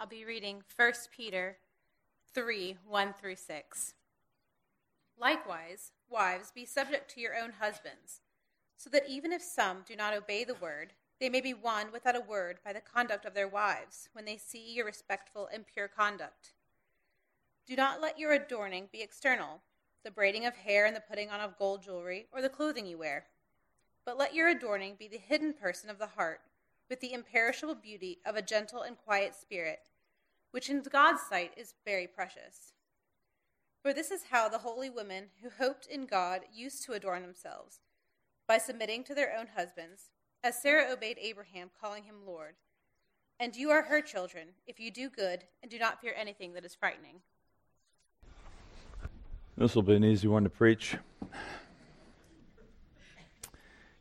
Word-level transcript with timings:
I'll 0.00 0.06
be 0.06 0.24
reading 0.24 0.62
1 0.76 0.92
Peter 1.10 1.56
3 2.32 2.76
1 2.86 3.14
through 3.20 3.34
6. 3.34 3.94
Likewise, 5.20 5.90
wives, 6.08 6.52
be 6.54 6.64
subject 6.64 7.10
to 7.10 7.20
your 7.20 7.34
own 7.34 7.54
husbands, 7.58 8.20
so 8.76 8.88
that 8.90 9.08
even 9.08 9.32
if 9.32 9.42
some 9.42 9.78
do 9.84 9.96
not 9.96 10.14
obey 10.14 10.44
the 10.44 10.54
word, 10.54 10.92
they 11.18 11.28
may 11.28 11.40
be 11.40 11.52
won 11.52 11.90
without 11.92 12.14
a 12.14 12.20
word 12.20 12.60
by 12.64 12.72
the 12.72 12.80
conduct 12.80 13.24
of 13.24 13.34
their 13.34 13.48
wives 13.48 14.08
when 14.12 14.24
they 14.24 14.36
see 14.36 14.72
your 14.72 14.86
respectful 14.86 15.48
and 15.52 15.66
pure 15.66 15.88
conduct. 15.88 16.52
Do 17.66 17.74
not 17.74 18.00
let 18.00 18.20
your 18.20 18.32
adorning 18.32 18.88
be 18.92 19.02
external, 19.02 19.62
the 20.04 20.12
braiding 20.12 20.46
of 20.46 20.54
hair 20.54 20.86
and 20.86 20.94
the 20.94 21.00
putting 21.00 21.28
on 21.28 21.40
of 21.40 21.58
gold 21.58 21.82
jewelry, 21.82 22.28
or 22.32 22.40
the 22.40 22.48
clothing 22.48 22.86
you 22.86 22.98
wear. 22.98 23.24
But 24.04 24.16
let 24.16 24.32
your 24.32 24.46
adorning 24.46 24.94
be 24.96 25.08
the 25.08 25.18
hidden 25.18 25.54
person 25.54 25.90
of 25.90 25.98
the 25.98 26.06
heart, 26.06 26.42
with 26.88 27.00
the 27.00 27.12
imperishable 27.12 27.74
beauty 27.74 28.18
of 28.24 28.36
a 28.36 28.42
gentle 28.42 28.82
and 28.82 28.96
quiet 28.96 29.34
spirit, 29.34 29.80
which 30.50 30.70
in 30.70 30.82
God's 30.82 31.22
sight 31.22 31.52
is 31.56 31.74
very 31.84 32.06
precious. 32.06 32.72
For 33.82 33.92
this 33.92 34.10
is 34.10 34.24
how 34.30 34.48
the 34.48 34.58
holy 34.58 34.90
women 34.90 35.26
who 35.42 35.50
hoped 35.50 35.86
in 35.86 36.06
God 36.06 36.42
used 36.52 36.84
to 36.84 36.92
adorn 36.92 37.22
themselves, 37.22 37.80
by 38.46 38.58
submitting 38.58 39.04
to 39.04 39.14
their 39.14 39.36
own 39.38 39.48
husbands, 39.56 40.10
as 40.42 40.60
Sarah 40.60 40.92
obeyed 40.92 41.18
Abraham, 41.20 41.70
calling 41.80 42.04
him 42.04 42.26
Lord. 42.26 42.54
And 43.38 43.54
you 43.54 43.70
are 43.70 43.82
her 43.82 44.00
children, 44.00 44.48
if 44.66 44.80
you 44.80 44.90
do 44.90 45.08
good 45.08 45.44
and 45.62 45.70
do 45.70 45.78
not 45.78 46.00
fear 46.00 46.14
anything 46.16 46.54
that 46.54 46.64
is 46.64 46.74
frightening. 46.74 47.20
This 49.56 49.74
will 49.74 49.82
be 49.82 49.96
an 49.96 50.04
easy 50.04 50.28
one 50.28 50.44
to 50.44 50.50
preach. 50.50 50.96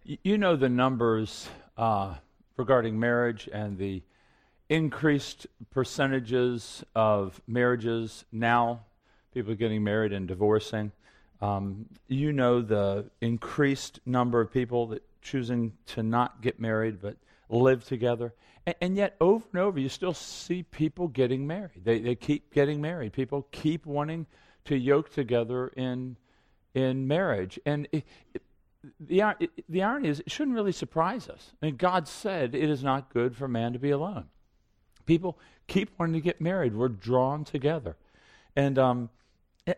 You 0.03 0.37
know 0.37 0.55
the 0.55 0.69
numbers 0.69 1.49
uh, 1.75 2.15
regarding 2.57 2.99
marriage 2.99 3.47
and 3.51 3.77
the 3.77 4.01
increased 4.69 5.47
percentages 5.71 6.83
of 6.95 7.39
marriages 7.47 8.25
now, 8.31 8.81
people 9.33 9.55
getting 9.55 9.83
married 9.83 10.11
and 10.11 10.27
divorcing. 10.27 10.91
Um, 11.39 11.85
you 12.07 12.33
know 12.33 12.61
the 12.61 13.09
increased 13.21 13.99
number 14.05 14.41
of 14.41 14.51
people 14.51 14.87
that 14.87 15.03
choosing 15.21 15.73
to 15.87 16.03
not 16.03 16.41
get 16.41 16.59
married 16.59 17.01
but 17.01 17.17
live 17.49 17.85
together. 17.85 18.33
And, 18.65 18.75
and, 18.81 18.97
yet, 18.97 19.15
over 19.21 19.45
and 19.53 19.61
over, 19.61 19.79
you 19.79 19.89
still 19.89 20.13
see 20.13 20.63
people 20.63 21.07
getting 21.07 21.45
married. 21.45 21.83
They, 21.83 21.99
they 21.99 22.15
keep 22.15 22.53
getting 22.53 22.81
married. 22.81 23.13
People 23.13 23.47
keep 23.51 23.85
wanting 23.85 24.25
to 24.65 24.77
yoke 24.77 25.13
together 25.13 25.69
in 25.69 26.17
in 26.73 27.07
marriage. 27.07 27.59
And 27.65 27.87
it, 27.91 28.03
it, 28.33 28.41
the, 28.99 29.49
the 29.69 29.83
irony 29.83 30.09
is, 30.09 30.19
it 30.19 30.31
shouldn't 30.31 30.55
really 30.55 30.71
surprise 30.71 31.29
us. 31.29 31.51
I 31.61 31.67
mean, 31.67 31.75
God 31.75 32.07
said 32.07 32.55
it 32.55 32.69
is 32.69 32.83
not 32.83 33.13
good 33.13 33.35
for 33.35 33.47
man 33.47 33.73
to 33.73 33.79
be 33.79 33.91
alone. 33.91 34.25
People 35.05 35.37
keep 35.67 35.91
wanting 35.97 36.13
to 36.13 36.21
get 36.21 36.41
married. 36.41 36.75
We're 36.75 36.89
drawn 36.89 37.43
together. 37.43 37.95
And 38.55 38.77
um, 38.77 39.09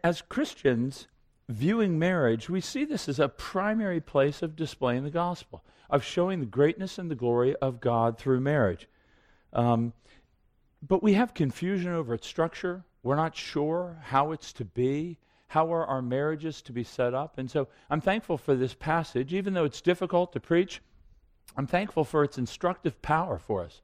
as 0.04 0.22
Christians, 0.22 1.08
viewing 1.48 2.00
marriage, 2.00 2.50
we 2.50 2.62
see 2.62 2.86
this 2.86 3.10
as 3.10 3.20
a 3.20 3.28
primary 3.28 4.00
place 4.00 4.42
of 4.42 4.56
displaying 4.56 5.04
the 5.04 5.10
gospel, 5.10 5.64
of 5.90 6.04
showing 6.04 6.40
the 6.40 6.46
greatness 6.46 6.98
and 6.98 7.10
the 7.10 7.16
glory 7.16 7.56
of 7.58 7.80
God 7.80 8.18
through 8.18 8.40
marriage. 8.40 8.88
Um, 9.54 9.94
but 10.88 11.04
we 11.04 11.14
have 11.14 11.34
confusion 11.34 11.92
over 11.92 12.14
its 12.14 12.28
structure. 12.28 12.84
We're 13.04 13.16
not 13.16 13.36
sure 13.36 13.98
how 14.02 14.32
it's 14.32 14.54
to 14.54 14.66
be. 14.66 15.18
How 15.50 15.74
are 15.74 15.86
our 15.86 16.02
marriages 16.02 16.62
to 16.64 16.72
be 16.72 16.84
set 16.84 17.14
up? 17.14 17.38
And 17.38 17.50
so 17.50 17.68
I'm 17.90 18.02
thankful 18.02 18.38
for 18.38 18.56
this 18.56 18.74
passage. 18.74 19.34
Even 19.34 19.54
though 19.54 19.66
it's 19.66 19.82
difficult 19.82 20.34
to 20.34 20.40
preach, 20.40 20.80
I'm 21.58 21.68
thankful 21.68 22.04
for 22.04 22.24
its 22.24 22.38
instructive 22.38 23.02
power 23.02 23.40
for 23.40 23.64
us. 23.64 23.82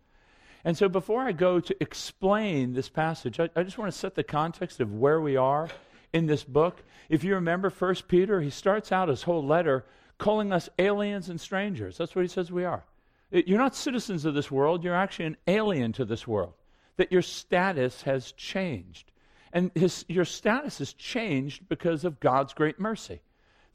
And 0.64 0.78
so 0.78 0.88
before 0.88 1.22
I 1.22 1.32
go 1.32 1.60
to 1.60 1.76
explain 1.82 2.74
this 2.74 2.90
passage, 2.90 3.40
I, 3.40 3.50
I 3.56 3.64
just 3.64 3.78
want 3.78 3.92
to 3.92 3.98
set 3.98 4.16
the 4.16 4.24
context 4.24 4.80
of 4.80 4.94
where 4.94 5.20
we 5.20 5.38
are 5.38 5.70
in 6.14 6.28
this 6.28 6.44
book. 6.44 6.84
If 7.10 7.24
you 7.24 7.36
remember 7.36 7.70
First 7.70 8.08
Peter, 8.08 8.42
he 8.42 8.50
starts 8.52 8.92
out 8.92 9.10
his 9.10 9.24
whole 9.24 9.46
letter 9.46 9.86
calling 10.18 10.54
us 10.54 10.70
aliens 10.78 11.30
and 11.30 11.42
strangers. 11.42 11.98
That's 11.98 12.16
what 12.16 12.22
he 12.22 12.28
says 12.28 12.52
we 12.52 12.64
are. 12.64 12.84
You're 13.32 13.60
not 13.60 13.76
citizens 13.76 14.24
of 14.26 14.36
this 14.36 14.52
world, 14.52 14.84
you're 14.84 14.96
actually 14.96 15.26
an 15.26 15.38
alien 15.48 15.94
to 15.94 16.06
this 16.06 16.28
world 16.28 16.54
that 16.98 17.12
your 17.12 17.24
status 17.24 18.04
has 18.04 18.32
changed. 18.34 19.12
And 19.56 19.72
his, 19.74 20.04
your 20.10 20.26
status 20.26 20.80
has 20.80 20.92
changed 20.92 21.70
because 21.70 22.04
of 22.04 22.20
God's 22.20 22.54
great 22.54 22.78
mercy, 22.78 23.22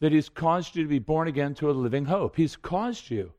that 0.01 0.13
He's 0.13 0.29
caused 0.29 0.77
you 0.77 0.83
to 0.83 0.89
be 0.89 0.99
born 0.99 1.27
again 1.27 1.55
to 1.55 1.71
a 1.71 1.73
living 1.73 2.05
hope. 2.05 2.37
He's 2.37 2.55
caused 2.55 3.11
you 3.11 3.33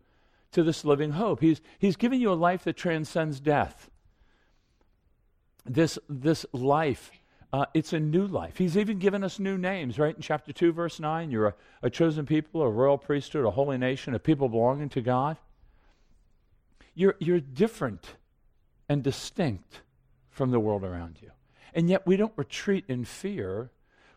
to 0.52 0.64
this 0.64 0.84
living 0.84 1.12
hope. 1.12 1.40
He's, 1.40 1.62
he's 1.78 1.96
given 1.96 2.20
you 2.20 2.32
a 2.32 2.34
life 2.34 2.64
that 2.64 2.76
transcends 2.76 3.40
death. 3.40 3.92
This, 5.66 6.00
this 6.10 6.44
life, 6.52 7.12
uh, 7.54 7.68
it's 7.76 7.94
a 7.94 8.00
new 8.00 8.26
life. 8.26 8.58
He's 8.58 8.76
even 8.76 8.98
given 8.98 9.24
us 9.24 9.38
new 9.38 9.60
names, 9.60 10.00
right? 10.00 10.16
In 10.16 10.22
chapter 10.24 10.52
2, 10.52 10.74
verse 10.74 11.00
9, 11.00 11.30
you're 11.30 11.50
a, 11.50 11.54
a 11.84 11.92
chosen 11.92 12.26
people, 12.26 12.64
a 12.64 12.70
royal 12.72 12.98
priesthood, 12.98 13.46
a 13.46 13.52
holy 13.52 13.78
nation, 13.78 14.16
a 14.16 14.20
people 14.20 14.50
belonging 14.50 14.90
to 14.90 15.02
God. 15.02 15.38
You're, 16.96 17.16
you're 17.20 17.40
different 17.40 18.16
and 18.90 19.04
distinct 19.04 19.82
from 20.32 20.50
the 20.50 20.60
world 20.60 20.84
around 20.84 21.20
you. 21.22 21.30
And 21.74 21.90
yet 21.90 22.06
we 22.06 22.18
don't 22.18 22.34
retreat 22.36 22.86
in 22.88 23.06
fear. 23.06 23.72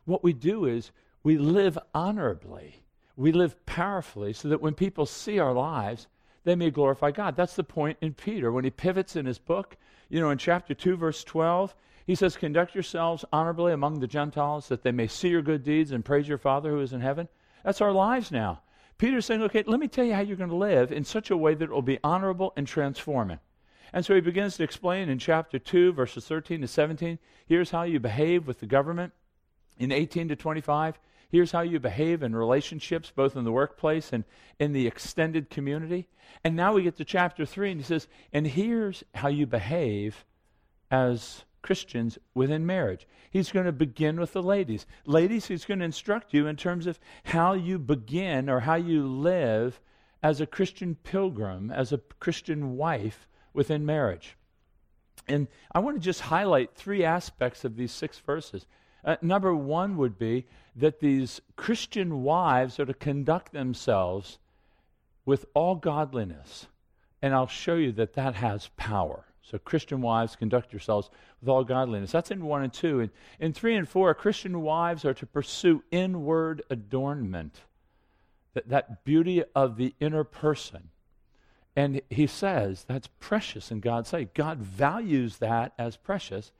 What 0.04 0.24
we 0.24 0.32
do 0.32 0.64
is 0.64 0.90
we 1.22 1.38
live 1.38 1.78
honorably, 1.94 2.84
we 3.16 3.32
live 3.32 3.64
powerfully, 3.64 4.32
so 4.32 4.48
that 4.48 4.60
when 4.60 4.74
people 4.74 5.06
see 5.06 5.38
our 5.38 5.52
lives, 5.52 6.06
they 6.44 6.54
may 6.54 6.70
glorify 6.70 7.10
God. 7.10 7.36
That's 7.36 7.56
the 7.56 7.64
point 7.64 7.98
in 8.00 8.12
Peter. 8.12 8.52
When 8.52 8.64
he 8.64 8.70
pivots 8.70 9.16
in 9.16 9.24
his 9.24 9.38
book, 9.38 9.76
you 10.10 10.20
know, 10.20 10.30
in 10.30 10.38
chapter 10.38 10.74
2, 10.74 10.96
verse 10.96 11.24
12, 11.24 11.74
he 12.06 12.14
says, 12.14 12.36
Conduct 12.36 12.74
yourselves 12.74 13.24
honorably 13.32 13.72
among 13.72 14.00
the 14.00 14.06
Gentiles, 14.06 14.68
that 14.68 14.82
they 14.82 14.92
may 14.92 15.06
see 15.06 15.28
your 15.28 15.42
good 15.42 15.64
deeds 15.64 15.90
and 15.90 16.04
praise 16.04 16.28
your 16.28 16.38
Father 16.38 16.70
who 16.70 16.80
is 16.80 16.92
in 16.92 17.00
heaven. 17.00 17.28
That's 17.64 17.80
our 17.80 17.92
lives 17.92 18.30
now. 18.30 18.60
Peter's 18.98 19.24
saying, 19.24 19.42
Okay, 19.42 19.64
let 19.66 19.80
me 19.80 19.88
tell 19.88 20.04
you 20.04 20.14
how 20.14 20.20
you're 20.20 20.36
going 20.36 20.50
to 20.50 20.56
live 20.56 20.92
in 20.92 21.04
such 21.04 21.30
a 21.30 21.36
way 21.36 21.54
that 21.54 21.64
it 21.64 21.70
will 21.70 21.82
be 21.82 21.98
honorable 22.04 22.52
and 22.56 22.66
transforming. 22.66 23.38
And 23.94 24.04
so 24.04 24.16
he 24.16 24.20
begins 24.20 24.56
to 24.56 24.64
explain 24.64 25.08
in 25.08 25.20
chapter 25.20 25.56
2, 25.56 25.92
verses 25.92 26.26
13 26.26 26.62
to 26.62 26.66
17 26.66 27.16
here's 27.46 27.70
how 27.70 27.84
you 27.84 28.00
behave 28.00 28.44
with 28.44 28.58
the 28.58 28.66
government. 28.66 29.12
In 29.78 29.92
18 29.92 30.28
to 30.28 30.36
25, 30.36 30.98
here's 31.30 31.52
how 31.52 31.60
you 31.60 31.78
behave 31.78 32.24
in 32.24 32.34
relationships, 32.34 33.12
both 33.14 33.36
in 33.36 33.44
the 33.44 33.52
workplace 33.52 34.12
and 34.12 34.24
in 34.58 34.72
the 34.72 34.88
extended 34.88 35.48
community. 35.48 36.08
And 36.42 36.56
now 36.56 36.72
we 36.72 36.82
get 36.82 36.96
to 36.96 37.04
chapter 37.04 37.46
3, 37.46 37.70
and 37.70 37.80
he 37.80 37.86
says, 37.86 38.08
and 38.32 38.48
here's 38.48 39.04
how 39.14 39.28
you 39.28 39.46
behave 39.46 40.24
as 40.90 41.44
Christians 41.62 42.18
within 42.34 42.66
marriage. 42.66 43.06
He's 43.30 43.52
going 43.52 43.66
to 43.66 43.72
begin 43.72 44.18
with 44.18 44.32
the 44.32 44.42
ladies. 44.42 44.86
Ladies, 45.06 45.46
he's 45.46 45.64
going 45.64 45.78
to 45.78 45.84
instruct 45.84 46.34
you 46.34 46.48
in 46.48 46.56
terms 46.56 46.88
of 46.88 46.98
how 47.22 47.52
you 47.52 47.78
begin 47.78 48.50
or 48.50 48.60
how 48.60 48.74
you 48.74 49.06
live 49.06 49.80
as 50.20 50.40
a 50.40 50.46
Christian 50.46 50.96
pilgrim, 50.96 51.70
as 51.70 51.92
a 51.92 51.98
Christian 52.18 52.76
wife 52.76 53.28
within 53.54 53.86
marriage. 53.86 54.36
And 55.26 55.48
I 55.72 55.78
want 55.78 55.96
to 55.96 56.00
just 56.00 56.22
highlight 56.22 56.74
three 56.74 57.04
aspects 57.04 57.64
of 57.64 57.76
these 57.76 57.92
six 57.92 58.18
verses. 58.18 58.66
Uh, 59.04 59.16
number 59.22 59.54
one 59.54 59.96
would 59.96 60.18
be 60.18 60.46
that 60.76 61.00
these 61.00 61.40
Christian 61.56 62.22
wives 62.22 62.78
are 62.78 62.86
to 62.86 62.94
conduct 62.94 63.52
themselves 63.52 64.38
with 65.24 65.46
all 65.54 65.76
godliness. 65.76 66.66
And 67.22 67.34
I'll 67.34 67.46
show 67.46 67.76
you 67.76 67.92
that 67.92 68.14
that 68.14 68.34
has 68.34 68.68
power. 68.76 69.24
So, 69.42 69.58
Christian 69.58 70.00
wives, 70.00 70.36
conduct 70.36 70.72
yourselves 70.72 71.10
with 71.40 71.48
all 71.50 71.64
godliness. 71.64 72.12
That's 72.12 72.30
in 72.30 72.44
1 72.44 72.62
and 72.62 72.72
2. 72.72 73.00
And 73.00 73.10
in 73.38 73.52
3 73.52 73.76
and 73.76 73.88
4, 73.88 74.14
Christian 74.14 74.62
wives 74.62 75.04
are 75.04 75.14
to 75.14 75.26
pursue 75.26 75.82
inward 75.90 76.62
adornment, 76.70 77.60
that, 78.54 78.68
that 78.70 79.04
beauty 79.04 79.44
of 79.54 79.76
the 79.76 79.94
inner 80.00 80.24
person. 80.24 80.90
And 81.76 82.00
he 82.08 82.26
says 82.26 82.84
that's 82.86 83.08
precious 83.18 83.70
in 83.70 83.80
God's 83.80 84.10
sight. 84.10 84.34
God 84.34 84.58
values 84.58 85.38
that 85.38 85.72
as 85.78 85.96
precious. 85.96 86.52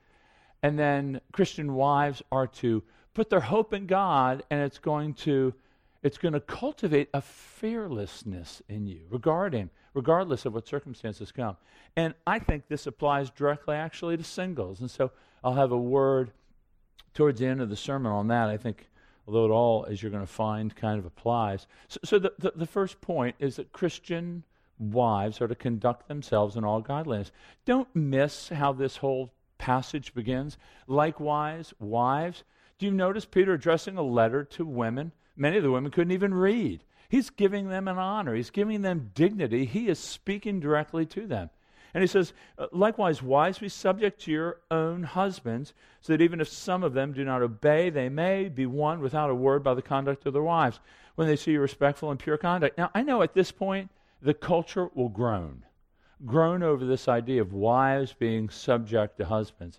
And 0.63 0.79
then 0.79 1.21
Christian 1.33 1.75
wives 1.75 2.23
are 2.33 2.47
to 2.49 2.83
put 3.13 3.31
their 3.31 3.41
hope 3.41 3.73
in 3.73 3.87
God, 3.87 4.43
and 4.51 4.61
it's 4.63 4.79
going 4.79 5.15
to 5.15 5.55
it's 6.03 6.19
going 6.19 6.35
to 6.35 6.41
cultivate 6.41 7.09
a 7.15 7.23
fearlessness 7.23 8.61
in 8.69 8.87
you 8.87 9.01
regarding 9.09 9.71
regardless 9.95 10.45
of 10.45 10.53
what 10.53 10.69
circumstances 10.69 11.33
come. 11.33 11.57
And 11.97 12.15
I 12.27 12.41
think 12.41 12.69
this 12.69 12.87
applies 12.87 13.31
directly 13.31 13.77
actually 13.77 14.17
to 14.17 14.25
singles. 14.25 14.81
And 14.81 14.91
so 14.91 15.13
I'll 15.43 15.55
have 15.55 15.73
a 15.73 15.79
word 15.79 16.33
towards 17.15 17.41
the 17.41 17.47
end 17.47 17.63
of 17.63 17.71
the 17.71 17.77
sermon 17.77 18.11
on 18.11 18.29
that. 18.29 18.49
I 18.49 18.57
think 18.57 18.89
although 19.27 19.47
it 19.47 19.51
all, 19.51 19.87
as 19.89 20.03
you're 20.03 20.11
going 20.11 20.27
to 20.27 20.33
find, 20.33 20.75
kind 20.75 20.99
of 20.99 21.07
applies. 21.07 21.67
So, 21.89 22.01
so 22.05 22.19
the, 22.19 22.33
the, 22.39 22.53
the 22.57 22.67
first 22.67 23.01
point 23.01 23.37
is 23.39 23.57
that 23.57 23.73
Christian 23.73 24.45
wives 24.79 25.41
are 25.41 25.49
to 25.49 25.55
conduct 25.55 26.09
themselves 26.09 26.57
in 26.57 26.65
all 26.65 26.81
godliness. 26.81 27.33
Don't 27.65 27.95
miss 27.95 28.49
how 28.49 28.73
this 28.73 28.97
whole 28.97 29.33
passage 29.59 30.15
begins. 30.15 30.59
Likewise, 30.87 31.73
wives. 31.79 32.45
Do 32.79 32.87
you 32.87 32.93
notice 32.93 33.25
Peter 33.25 33.55
addressing 33.55 33.97
a 33.97 34.03
letter 34.03 34.45
to 34.45 34.65
women? 34.67 35.13
Many 35.37 35.59
of 35.59 35.63
the 35.63 35.71
women 35.71 35.91
couldn't 35.91 36.13
even 36.13 36.35
read. 36.35 36.85
He's 37.09 37.31
giving 37.31 37.69
them 37.69 37.87
an 37.87 37.99
honor, 37.99 38.35
he's 38.35 38.51
giving 38.51 38.83
them 38.83 39.11
dignity. 39.15 39.65
He 39.65 39.89
is 39.89 39.99
speaking 39.99 40.61
directly 40.61 41.07
to 41.07 41.27
them. 41.27 41.51
And 41.93 42.03
he 42.03 42.09
says, 42.09 42.33
uh, 42.59 42.67
likewise, 42.73 43.23
wives, 43.23 43.61
be 43.61 43.69
subject 43.69 44.23
to 44.23 44.33
your 44.33 44.59
own 44.69 45.05
husbands, 45.05 45.75
so 46.01 46.13
that 46.13 46.23
even 46.23 46.41
if 46.41 46.49
some 46.49 46.83
of 46.83 46.93
them 46.93 47.13
do 47.13 47.25
not 47.25 47.41
obey, 47.41 47.89
they 47.89 48.09
may 48.09 48.49
be 48.49 48.67
won 48.67 49.01
without 49.01 49.31
a 49.31 49.35
word 49.35 49.63
by 49.63 49.75
the 49.75 49.83
conduct 49.83 50.27
of 50.27 50.33
their 50.33 50.43
wives, 50.43 50.81
when 51.15 51.29
they 51.29 51.37
see 51.37 51.53
your 51.53 51.63
respectful 51.63 52.11
and 52.11 52.19
pure 52.19 52.37
conduct. 52.37 52.77
Now, 52.77 52.91
I 52.95 53.03
know 53.03 53.23
at 53.23 53.35
this 53.35 53.53
point 53.53 53.91
the 54.25 54.35
culture 54.35 54.91
will 54.95 55.09
groan, 55.09 55.65
groan 56.25 56.63
over 56.63 56.85
this 56.85 57.07
idea 57.07 57.41
of 57.41 57.53
wives 57.53 58.15
being 58.19 58.49
subject 58.49 59.19
to 59.19 59.27
husbands. 59.27 59.79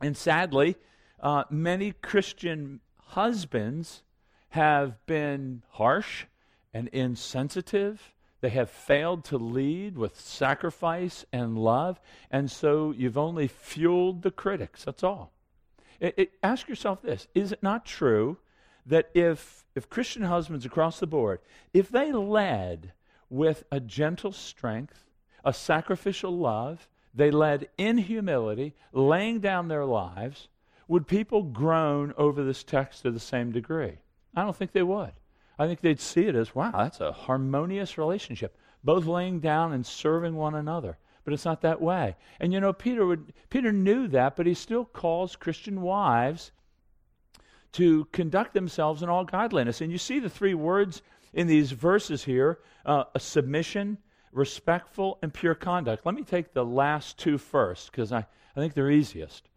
And 0.00 0.16
sadly, 0.16 0.76
uh, 1.20 1.44
many 1.50 1.92
Christian 1.92 2.80
husbands 2.98 4.02
have 4.50 5.04
been 5.06 5.62
harsh 5.70 6.26
and 6.72 6.88
insensitive 6.88 8.12
they 8.42 8.50
have 8.50 8.70
failed 8.70 9.24
to 9.26 9.38
lead 9.38 9.96
with 9.96 10.20
sacrifice 10.20 11.24
and 11.32 11.56
love, 11.56 12.00
and 12.28 12.50
so 12.50 12.90
you've 12.90 13.16
only 13.16 13.46
fueled 13.46 14.22
the 14.22 14.32
critics. 14.32 14.84
That's 14.84 15.04
all. 15.04 15.32
It, 16.00 16.14
it, 16.16 16.32
ask 16.42 16.68
yourself 16.68 17.00
this 17.02 17.28
Is 17.36 17.52
it 17.52 17.62
not 17.62 17.86
true 17.86 18.38
that 18.84 19.10
if, 19.14 19.64
if 19.76 19.88
Christian 19.88 20.24
husbands 20.24 20.66
across 20.66 20.98
the 20.98 21.06
board, 21.06 21.38
if 21.72 21.88
they 21.88 22.10
led 22.10 22.92
with 23.32 23.64
a 23.72 23.80
gentle 23.80 24.30
strength, 24.30 25.04
a 25.42 25.54
sacrificial 25.54 26.36
love, 26.36 26.86
they 27.14 27.30
led 27.30 27.68
in 27.78 27.96
humility, 27.96 28.74
laying 28.92 29.40
down 29.40 29.68
their 29.68 29.86
lives, 29.86 30.48
would 30.86 31.06
people 31.06 31.42
groan 31.42 32.12
over 32.18 32.44
this 32.44 32.62
text 32.62 33.02
to 33.02 33.10
the 33.10 33.18
same 33.18 33.50
degree? 33.50 33.98
I 34.36 34.42
don't 34.42 34.54
think 34.54 34.72
they 34.72 34.82
would. 34.82 35.12
I 35.58 35.66
think 35.66 35.80
they'd 35.80 35.98
see 35.98 36.26
it 36.26 36.34
as, 36.34 36.54
wow, 36.54 36.72
that's 36.72 37.00
a 37.00 37.12
harmonious 37.12 37.96
relationship, 37.96 38.54
both 38.84 39.06
laying 39.06 39.40
down 39.40 39.72
and 39.72 39.86
serving 39.86 40.34
one 40.34 40.54
another. 40.54 40.98
But 41.24 41.32
it's 41.32 41.46
not 41.46 41.62
that 41.62 41.80
way. 41.80 42.16
And 42.38 42.52
you 42.52 42.60
know, 42.60 42.72
Peter 42.72 43.06
would 43.06 43.32
Peter 43.48 43.72
knew 43.72 44.08
that, 44.08 44.36
but 44.36 44.44
he 44.44 44.54
still 44.54 44.84
calls 44.84 45.36
Christian 45.36 45.80
wives 45.80 46.50
to 47.72 48.06
conduct 48.06 48.52
themselves 48.52 49.02
in 49.02 49.08
all 49.08 49.24
godliness. 49.24 49.80
And 49.80 49.90
you 49.90 49.98
see 49.98 50.18
the 50.18 50.28
three 50.28 50.54
words 50.54 51.00
in 51.32 51.46
these 51.46 51.72
verses 51.72 52.24
here: 52.24 52.58
uh, 52.84 53.04
a 53.14 53.20
submission, 53.20 53.98
respectful, 54.32 55.18
and 55.22 55.32
pure 55.32 55.54
conduct. 55.54 56.04
Let 56.06 56.14
me 56.14 56.22
take 56.22 56.52
the 56.52 56.64
last 56.64 57.18
two 57.18 57.38
first 57.38 57.90
because 57.90 58.12
I, 58.12 58.26
I 58.56 58.60
think 58.60 58.74
they're 58.74 58.90
easiest. 58.90 59.48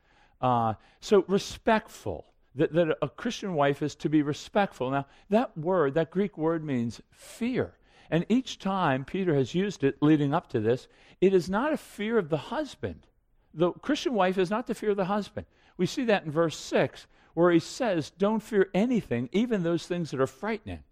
Uh, 0.41 0.73
so 0.99 1.25
respectful 1.27 2.25
that, 2.55 2.73
that 2.73 2.97
a 3.01 3.09
Christian 3.09 3.53
wife 3.53 3.81
is 3.81 3.95
to 3.95 4.09
be 4.09 4.21
respectful. 4.21 4.89
Now, 4.89 5.05
that 5.29 5.57
word, 5.57 5.93
that 5.95 6.11
Greek 6.11 6.37
word 6.37 6.63
means 6.63 7.01
fear. 7.11 7.73
And 8.09 8.25
each 8.29 8.59
time 8.59 9.03
Peter 9.03 9.35
has 9.35 9.55
used 9.55 9.83
it 9.83 10.01
leading 10.01 10.33
up 10.33 10.49
to 10.49 10.59
this, 10.59 10.87
it 11.21 11.33
is 11.33 11.49
not 11.49 11.73
a 11.73 11.77
fear 11.77 12.17
of 12.17 12.29
the 12.29 12.37
husband. 12.37 13.07
The 13.53 13.71
Christian 13.71 14.13
wife 14.13 14.37
is 14.37 14.49
not 14.49 14.67
to 14.67 14.75
fear 14.75 14.93
the 14.93 15.05
husband. 15.05 15.47
We 15.77 15.85
see 15.85 16.05
that 16.05 16.23
in 16.25 16.31
verse 16.31 16.57
6, 16.57 17.07
where 17.33 17.51
he 17.51 17.59
says, 17.59 18.11
Don't 18.11 18.41
fear 18.41 18.69
anything, 18.73 19.29
even 19.31 19.63
those 19.63 19.87
things 19.87 20.11
that 20.11 20.21
are 20.21 20.27
frightening. 20.27 20.83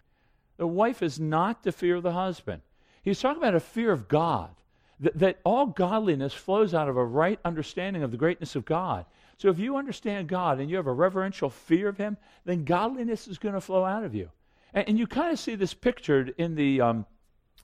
The 0.58 0.68
wife 0.68 1.02
is 1.02 1.20
not 1.20 1.64
to 1.64 1.72
fear 1.72 2.00
the 2.00 2.12
husband. 2.12 2.62
He's 3.04 3.20
talking 3.20 3.42
about 3.42 3.56
a 3.56 3.60
fear 3.60 3.92
of 3.92 4.08
God, 4.08 4.52
that, 5.00 5.20
that 5.20 5.40
all 5.44 5.66
godliness 5.66 6.34
flows 6.34 6.74
out 6.74 6.90
of 6.90 6.98
a 6.98 7.04
right 7.04 7.40
understanding 7.44 8.04
of 8.04 8.12
the 8.12 8.18
greatness 8.18 8.56
of 8.56 8.66
God. 8.66 9.06
So 9.38 9.50
if 9.50 9.60
you 9.60 9.76
understand 9.76 10.28
God 10.28 10.60
and 10.60 10.70
you 10.70 10.78
have 10.78 10.88
a 10.88 10.94
reverential 10.94 11.50
fear 11.50 11.90
of 11.90 11.98
Him, 11.98 12.18
then 12.46 12.64
godliness 12.64 13.28
is 13.28 13.38
going 13.38 13.56
to 13.56 13.62
flow 13.62 13.84
out 13.84 14.04
of 14.04 14.16
you. 14.16 14.30
And, 14.74 14.88
and 14.90 15.00
you 15.00 15.08
kind 15.08 15.34
of 15.34 15.40
see 15.40 15.56
this 15.56 15.74
pictured 15.74 16.34
in 16.38 16.56
the, 16.56 16.82
um, 16.82 17.06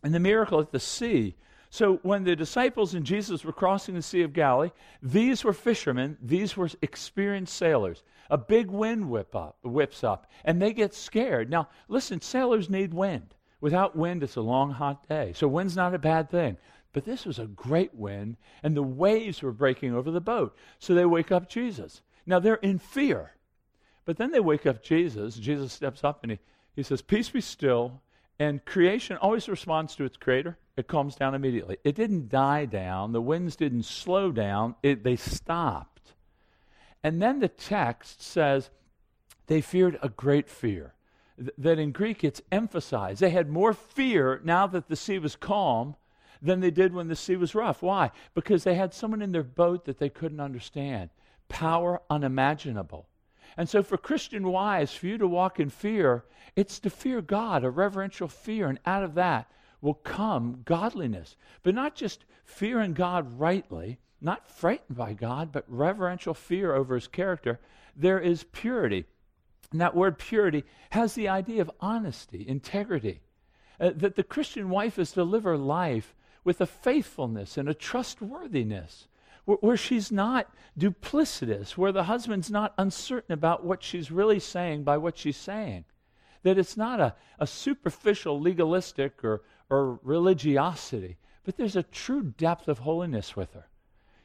in 0.04 0.12
the 0.12 0.20
miracle 0.20 0.60
at 0.60 0.72
the 0.72 0.80
sea. 0.80 1.36
So 1.70 1.98
when 2.02 2.24
the 2.24 2.36
disciples 2.36 2.96
and 2.96 3.06
Jesus 3.06 3.44
were 3.44 3.54
crossing 3.54 3.94
the 3.94 4.02
Sea 4.02 4.24
of 4.24 4.34
Galilee, 4.34 4.72
these 5.04 5.44
were 5.44 5.54
fishermen, 5.54 6.18
these 6.22 6.58
were 6.58 6.70
experienced 6.82 7.56
sailors. 7.56 8.04
A 8.32 8.38
big 8.38 8.72
wind 8.72 9.10
whip 9.10 9.36
up, 9.36 9.58
whips 9.64 10.04
up, 10.04 10.30
and 10.44 10.62
they 10.62 10.74
get 10.74 10.94
scared. 10.94 11.50
Now, 11.50 11.70
listen, 11.88 12.22
sailors 12.22 12.70
need 12.70 12.94
wind. 12.94 13.36
Without 13.62 13.96
wind, 13.96 14.24
it's 14.24 14.36
a 14.36 14.42
long, 14.42 14.72
hot 14.72 15.08
day. 15.08 15.34
So 15.34 15.48
wind's 15.48 15.76
not 15.76 15.94
a 15.94 16.00
bad 16.00 16.30
thing. 16.30 16.58
But 16.92 17.06
this 17.06 17.26
was 17.26 17.38
a 17.38 17.46
great 17.46 17.94
wind, 17.94 18.38
and 18.64 18.76
the 18.76 18.84
waves 18.84 19.42
were 19.42 19.52
breaking 19.52 19.94
over 19.94 20.10
the 20.10 20.22
boat. 20.22 20.58
So 20.80 20.96
they 20.96 21.06
wake 21.06 21.32
up 21.32 21.50
Jesus. 21.50 22.02
Now 22.26 22.40
they're 22.40 22.56
in 22.56 22.80
fear. 22.80 23.34
But 24.06 24.18
then 24.18 24.32
they 24.32 24.40
wake 24.40 24.66
up 24.66 24.82
Jesus. 24.82 25.36
Jesus 25.36 25.72
steps 25.72 26.04
up 26.04 26.24
and 26.24 26.32
he, 26.32 26.40
he 26.76 26.82
says, 26.82 27.02
Peace 27.02 27.30
be 27.30 27.42
still. 27.42 28.02
And 28.40 28.64
creation 28.66 29.18
always 29.18 29.50
responds 29.50 29.96
to 29.96 30.06
its 30.06 30.18
creator. 30.18 30.58
It 30.80 30.88
calms 30.88 31.16
down 31.16 31.36
immediately. 31.36 31.78
It 31.84 31.94
didn't 31.96 32.30
die 32.30 32.64
down. 32.64 33.12
The 33.12 33.22
winds 33.22 33.58
didn't 33.58 33.84
slow 33.84 34.32
down. 34.32 34.76
It, 34.82 35.04
they 35.04 35.18
stopped. 35.18 36.14
And 37.04 37.22
then 37.22 37.40
the 37.40 37.50
text 37.50 38.22
says 38.22 38.70
they 39.48 39.60
feared 39.60 40.00
a 40.02 40.08
great 40.08 40.50
fear. 40.50 40.94
Th- 41.38 41.52
that 41.58 41.80
in 41.80 41.92
Greek 41.92 42.24
it's 42.24 42.42
emphasized. 42.50 43.20
They 43.20 43.30
had 43.30 43.50
more 43.50 43.74
fear 43.74 44.40
now 44.46 44.68
that 44.68 44.88
the 44.88 44.96
sea 44.96 45.20
was 45.20 45.36
calm 45.36 45.98
than 46.42 46.62
they 46.62 46.72
did 46.72 46.94
when 46.94 47.10
the 47.10 47.16
sea 47.16 47.36
was 47.36 47.54
rough. 47.54 47.82
Why? 47.82 48.12
Because 48.34 48.64
they 48.64 48.76
had 48.76 48.94
someone 48.94 49.22
in 49.22 49.34
their 49.34 49.44
boat 49.44 49.84
that 49.84 50.00
they 50.00 50.10
couldn't 50.10 50.40
understand. 50.40 51.10
Power 51.50 52.02
unimaginable. 52.10 53.06
And 53.58 53.68
so, 53.68 53.84
for 53.84 53.98
Christian 53.98 54.48
wise, 54.48 54.94
for 54.94 55.08
you 55.08 55.18
to 55.18 55.28
walk 55.28 55.60
in 55.60 55.70
fear, 55.70 56.24
it's 56.56 56.80
to 56.80 56.90
fear 56.90 57.22
God, 57.22 57.66
a 57.66 57.70
reverential 57.70 58.30
fear. 58.30 58.70
And 58.70 58.80
out 58.86 59.04
of 59.04 59.16
that 59.16 59.52
will 59.82 59.94
come 59.94 60.62
godliness. 60.66 61.36
But 61.64 61.76
not 61.76 61.96
just 61.96 62.26
fearing 62.44 62.94
God 62.94 63.40
rightly, 63.40 64.00
not 64.22 64.48
frightened 64.48 64.98
by 64.98 65.14
God, 65.14 65.52
but 65.52 65.66
reverential 65.68 66.34
fear 66.34 66.74
over 66.74 66.96
his 66.96 67.08
character. 67.08 67.60
There 67.96 68.20
is 68.20 68.44
purity. 68.52 69.06
And 69.72 69.82
that 69.82 69.96
word 69.96 70.18
purity 70.18 70.64
has 70.90 71.14
the 71.14 71.30
idea 71.30 71.62
of 71.62 71.72
honesty, 71.80 72.46
integrity. 72.48 73.22
Uh, 73.80 73.92
that 73.96 74.16
the 74.16 74.24
Christian 74.24 74.70
wife 74.70 75.00
is 75.00 75.12
to 75.14 75.24
live 75.24 75.44
her 75.44 75.58
life 75.58 76.14
with 76.44 76.60
a 76.60 76.66
faithfulness 76.66 77.58
and 77.58 77.70
a 77.70 77.74
trustworthiness 77.74 79.08
where, 79.46 79.58
where 79.62 79.78
she's 79.78 80.12
not 80.12 80.48
duplicitous, 80.78 81.78
where 81.78 81.92
the 81.92 82.04
husband's 82.04 82.52
not 82.52 82.74
uncertain 82.78 83.34
about 83.34 83.64
what 83.64 83.84
she's 83.84 84.12
really 84.12 84.40
saying 84.40 84.84
by 84.84 84.98
what 84.98 85.18
she's 85.18 85.38
saying. 85.38 85.86
That 86.44 86.58
it's 86.58 86.78
not 86.78 87.00
a, 87.00 87.16
a 87.38 87.48
superficial 87.48 88.40
legalistic 88.40 89.24
or, 89.24 89.44
or 89.70 90.00
religiosity, 90.04 91.18
but 91.44 91.58
there's 91.58 91.76
a 91.76 91.84
true 91.84 92.24
depth 92.24 92.68
of 92.68 92.80
holiness 92.80 93.36
with 93.36 93.54
her. 93.54 93.68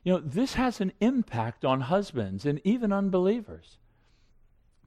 You 0.03 0.15
know, 0.15 0.21
this 0.21 0.55
has 0.55 0.81
an 0.81 0.93
impact 1.01 1.65
on 1.65 1.83
husbands 1.83 2.45
and 2.45 2.61
even 2.65 2.93
unbelievers. 2.93 3.79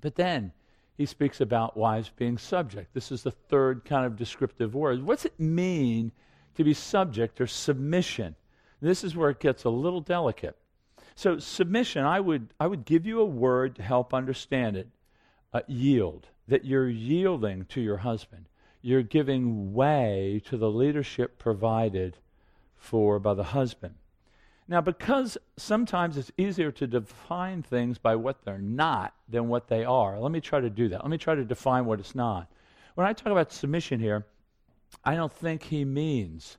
But 0.02 0.16
then 0.16 0.52
he 0.96 1.06
speaks 1.06 1.42
about 1.42 1.78
wives 1.78 2.12
being 2.16 2.38
subject. 2.38 2.94
This 2.94 3.12
is 3.12 3.24
the 3.24 3.32
third 3.32 3.84
kind 3.86 4.06
of 4.06 4.16
descriptive 4.16 4.76
word. 4.76 5.04
What's 5.04 5.26
it 5.26 5.40
mean 5.40 6.12
to 6.58 6.64
be 6.64 6.74
subject 6.74 7.40
or 7.40 7.48
submission. 7.48 8.36
This 8.82 9.04
is 9.04 9.16
where 9.16 9.30
it 9.30 9.40
gets 9.40 9.64
a 9.64 9.70
little 9.70 10.02
delicate. 10.02 10.58
So, 11.16 11.38
submission, 11.40 12.04
I 12.04 12.20
would, 12.20 12.54
I 12.60 12.68
would 12.68 12.84
give 12.84 13.06
you 13.06 13.22
a 13.22 13.26
word 13.26 13.76
to 13.76 13.84
help 13.84 14.14
understand 14.14 14.76
it 14.76 14.88
uh, 15.54 15.62
yield, 15.68 16.28
that 16.48 16.66
you're 16.66 16.90
yielding 16.90 17.66
to 17.66 17.82
your 17.82 17.98
husband. 17.98 18.50
You're 18.82 19.04
giving 19.04 19.74
way 19.74 20.42
to 20.46 20.58
the 20.58 20.70
leadership 20.70 21.40
provided 21.40 22.18
for 22.76 23.20
by 23.20 23.34
the 23.34 23.44
husband. 23.44 23.96
Now, 24.68 24.82
because 24.82 25.38
sometimes 25.56 26.18
it's 26.18 26.32
easier 26.38 26.72
to 26.74 26.88
define 26.88 27.64
things 27.64 27.98
by 27.98 28.16
what 28.16 28.44
they're 28.44 28.58
not 28.58 29.14
than 29.30 29.48
what 29.48 29.70
they 29.70 29.86
are, 29.86 30.20
let 30.20 30.32
me 30.32 30.42
try 30.42 30.60
to 30.60 30.70
do 30.70 30.90
that. 30.90 31.02
Let 31.02 31.10
me 31.10 31.18
try 31.18 31.36
to 31.36 31.46
define 31.46 31.86
what 31.86 32.00
it's 32.00 32.16
not. 32.16 32.52
When 32.96 33.08
I 33.08 33.14
talk 33.14 33.32
about 33.32 33.52
submission 33.52 34.00
here, 34.00 34.26
I 35.06 35.16
don't 35.16 35.32
think 35.32 35.64
he 35.64 35.86
means, 35.86 36.58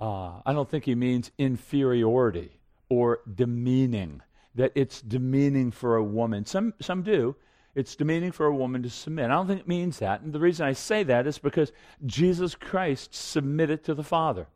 uh, 0.00 0.40
I 0.44 0.52
don't 0.52 0.68
think 0.68 0.84
he 0.84 0.94
means 0.94 1.30
inferiority 1.38 2.60
or 2.90 3.20
demeaning, 3.34 4.22
that 4.54 4.72
it's 4.74 5.00
demeaning 5.00 5.70
for 5.70 5.96
a 5.96 6.04
woman. 6.04 6.44
Some, 6.44 6.74
some 6.80 7.02
do. 7.02 7.34
It's 7.78 7.94
demeaning 7.94 8.32
for 8.32 8.46
a 8.46 8.54
woman 8.54 8.82
to 8.82 8.90
submit. 8.90 9.26
I 9.26 9.34
don't 9.34 9.46
think 9.46 9.60
it 9.60 9.68
means 9.68 10.00
that. 10.00 10.22
And 10.22 10.32
the 10.32 10.40
reason 10.40 10.66
I 10.66 10.72
say 10.72 11.04
that 11.04 11.28
is 11.28 11.38
because 11.38 11.70
Jesus 12.04 12.56
Christ 12.56 13.14
submitted 13.14 13.84
to 13.84 13.94
the 13.94 14.02
Father, 14.02 14.48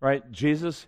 right? 0.00 0.32
Jesus 0.32 0.86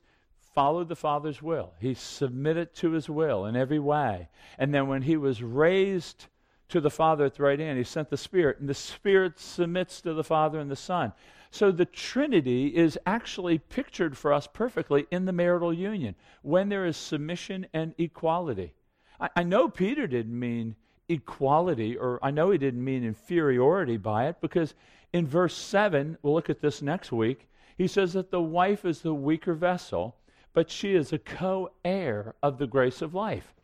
followed 0.55 0.89
the 0.89 0.97
Father's 0.97 1.43
will. 1.43 1.75
He 1.79 1.93
submitted 1.93 2.75
to 2.77 2.93
his 2.93 3.11
will 3.11 3.45
in 3.45 3.55
every 3.55 3.79
way. 3.79 4.31
And 4.59 4.73
then 4.73 4.89
when 4.89 5.03
he 5.03 5.19
was 5.19 5.43
raised 5.43 6.29
to 6.71 6.81
the 6.81 6.89
Father 6.89 7.27
at 7.27 7.35
the 7.35 7.43
right 7.43 7.61
hand, 7.61 7.77
he 7.77 7.85
sent 7.85 8.09
the 8.09 8.17
Spirit, 8.17 8.61
and 8.61 8.69
the 8.69 8.73
Spirit 8.73 9.39
submits 9.39 10.01
to 10.01 10.15
the 10.15 10.25
Father 10.25 10.59
and 10.61 10.71
the 10.71 10.75
Son. 10.77 11.13
So 11.51 11.71
the 11.71 11.85
Trinity 11.85 12.69
is 12.69 12.99
actually 13.05 13.59
pictured 13.59 14.17
for 14.17 14.33
us 14.33 14.49
perfectly 14.51 15.07
in 15.11 15.27
the 15.27 15.33
marital 15.35 15.75
union 15.75 16.15
when 16.41 16.71
there 16.71 16.87
is 16.87 16.97
submission 16.97 17.67
and 17.75 17.93
equality. 17.99 18.73
I, 19.21 19.29
I 19.37 19.43
know 19.43 19.69
Peter 19.69 20.07
didn't 20.07 20.39
mean 20.39 20.75
equality, 21.09 21.97
or 21.97 22.19
I 22.23 22.31
know 22.31 22.51
he 22.51 22.59
didn't 22.59 22.85
mean 22.85 23.05
inferiority 23.05 23.97
by 23.97 24.29
it, 24.29 24.41
because 24.41 24.75
in 25.13 25.27
verse 25.27 25.57
7, 25.57 26.19
we'll 26.23 26.35
look 26.35 26.51
at 26.51 26.61
this 26.61 26.83
next 26.83 27.13
week, 27.13 27.49
he 27.77 27.87
says 27.87 28.13
that 28.13 28.31
the 28.31 28.43
wife 28.43 28.85
is 28.85 29.01
the 29.01 29.15
weaker 29.15 29.55
vessel, 29.55 30.17
but 30.53 30.71
she 30.71 30.95
is 30.95 31.13
a 31.13 31.19
co 31.19 31.71
heir 31.85 32.35
of 32.43 32.59
the 32.59 32.67
grace 32.67 33.01
of 33.03 33.15
life. 33.15 33.55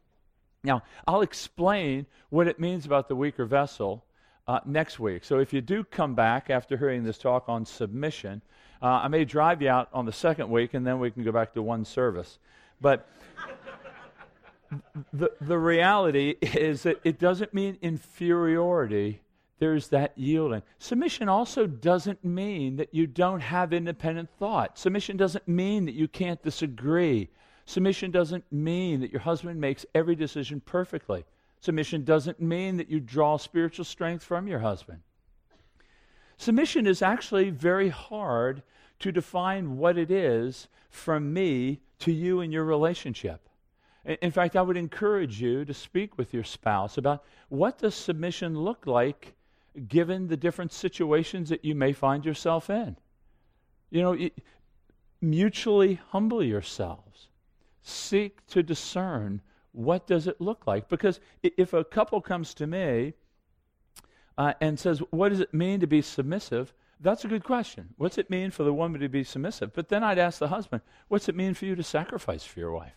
Now, 0.62 0.82
I'll 1.06 1.22
explain 1.22 2.06
what 2.30 2.48
it 2.48 2.58
means 2.58 2.86
about 2.86 3.08
the 3.08 3.16
weaker 3.16 3.44
vessel 3.44 4.04
uh, 4.46 4.60
next 4.64 4.98
week. 4.98 5.24
So 5.24 5.38
if 5.38 5.52
you 5.52 5.60
do 5.60 5.84
come 5.84 6.14
back 6.14 6.48
after 6.48 6.76
hearing 6.76 7.04
this 7.04 7.18
talk 7.18 7.48
on 7.48 7.66
submission, 7.66 8.40
uh, 8.80 8.86
I 8.86 9.08
may 9.08 9.24
drive 9.24 9.62
you 9.62 9.68
out 9.68 9.88
on 9.92 10.06
the 10.06 10.12
second 10.12 10.50
week 10.50 10.74
and 10.74 10.86
then 10.86 10.98
we 10.98 11.10
can 11.10 11.22
go 11.22 11.32
back 11.32 11.54
to 11.54 11.62
one 11.62 11.84
service. 11.84 12.38
But 12.80 13.08
the, 15.12 15.31
the 15.40 15.59
reality 15.59 16.37
is 16.40 16.83
that 16.85 17.00
it 17.04 17.19
doesn't 17.19 17.54
mean 17.54 17.78
inferiority. 17.83 19.21
There's 19.59 19.88
that 19.88 20.12
yielding. 20.16 20.62
Submission 20.78 21.28
also 21.28 21.66
doesn't 21.66 22.25
mean 22.25 22.76
that 22.76 22.93
you 22.93 23.07
don't 23.07 23.40
have 23.40 23.73
independent 23.73 24.28
thought. 24.38 24.78
Submission 24.78 25.16
doesn't 25.16 25.47
mean 25.47 25.85
that 25.87 25.95
you 25.95 26.09
can't 26.09 26.43
disagree. 26.43 27.28
Submission 27.64 28.11
doesn't 28.11 28.45
mean 28.52 29.00
that 29.00 29.11
your 29.11 29.21
husband 29.21 29.61
makes 29.61 29.87
every 29.95 30.14
decision 30.14 30.61
perfectly. 30.61 31.25
Submission 31.61 32.04
doesn't 32.04 32.40
mean 32.40 32.76
that 32.76 32.90
you 32.90 33.00
draw 33.00 33.38
spiritual 33.38 33.85
strength 33.85 34.23
from 34.23 34.47
your 34.47 34.59
husband. 34.59 35.00
Submission 36.37 36.87
is 36.87 37.00
actually 37.00 37.50
very 37.50 37.88
hard 37.88 38.62
to 38.99 39.12
define 39.12 39.78
what 39.78 39.97
it 39.97 40.11
is 40.11 40.69
from 40.90 41.33
me 41.33 41.81
to 42.00 42.12
you 42.12 42.40
in 42.40 42.52
your 42.52 42.64
relationship. 42.64 43.49
In 44.04 44.30
fact, 44.30 44.54
I 44.54 44.62
would 44.62 44.76
encourage 44.76 45.40
you 45.40 45.64
to 45.64 45.73
speak 45.73 46.18
with 46.18 46.34
your 46.34 46.44
spouse 46.44 46.99
about 46.99 47.25
what 47.49 47.78
does 47.78 47.94
submission 47.94 48.58
look 48.58 48.87
like 48.87 49.34
given 49.88 50.28
the 50.28 50.37
different 50.37 50.73
situations 50.73 51.49
that 51.49 51.64
you 51.64 51.75
may 51.75 51.92
find 51.92 52.25
yourself 52.25 52.68
in. 52.68 52.96
You 53.90 54.02
know, 54.02 54.28
mutually 55.20 56.00
humble 56.11 56.42
yourselves. 56.42 57.28
Seek 57.82 58.44
to 58.49 58.62
discern 58.62 59.40
what 59.73 60.06
does 60.06 60.26
it 60.26 60.40
look 60.40 60.66
like? 60.66 60.88
Because 60.88 61.18
if 61.42 61.73
a 61.73 61.82
couple 61.82 62.20
comes 62.20 62.54
to 62.54 62.66
me 62.66 63.14
uh, 64.38 64.54
and 64.61 64.78
says, 64.78 65.00
What 65.11 65.30
does 65.30 65.40
it 65.40 65.52
mean 65.52 65.80
to 65.80 65.87
be 65.87 66.00
submissive? 66.00 66.73
That's 67.00 67.25
a 67.25 67.28
good 67.28 67.42
question. 67.42 67.88
What's 67.96 68.16
it 68.16 68.30
mean 68.30 68.50
for 68.50 68.62
the 68.62 68.73
woman 68.73 69.00
to 69.00 69.08
be 69.08 69.25
submissive? 69.25 69.73
But 69.73 69.88
then 69.88 70.04
I'd 70.04 70.18
ask 70.18 70.38
the 70.38 70.49
husband, 70.49 70.82
What's 71.08 71.28
it 71.28 71.34
mean 71.34 71.54
for 71.54 71.64
you 71.64 71.75
to 71.75 71.82
sacrifice 71.82 72.44
for 72.44 72.61
your 72.61 72.73
wife? 72.73 72.94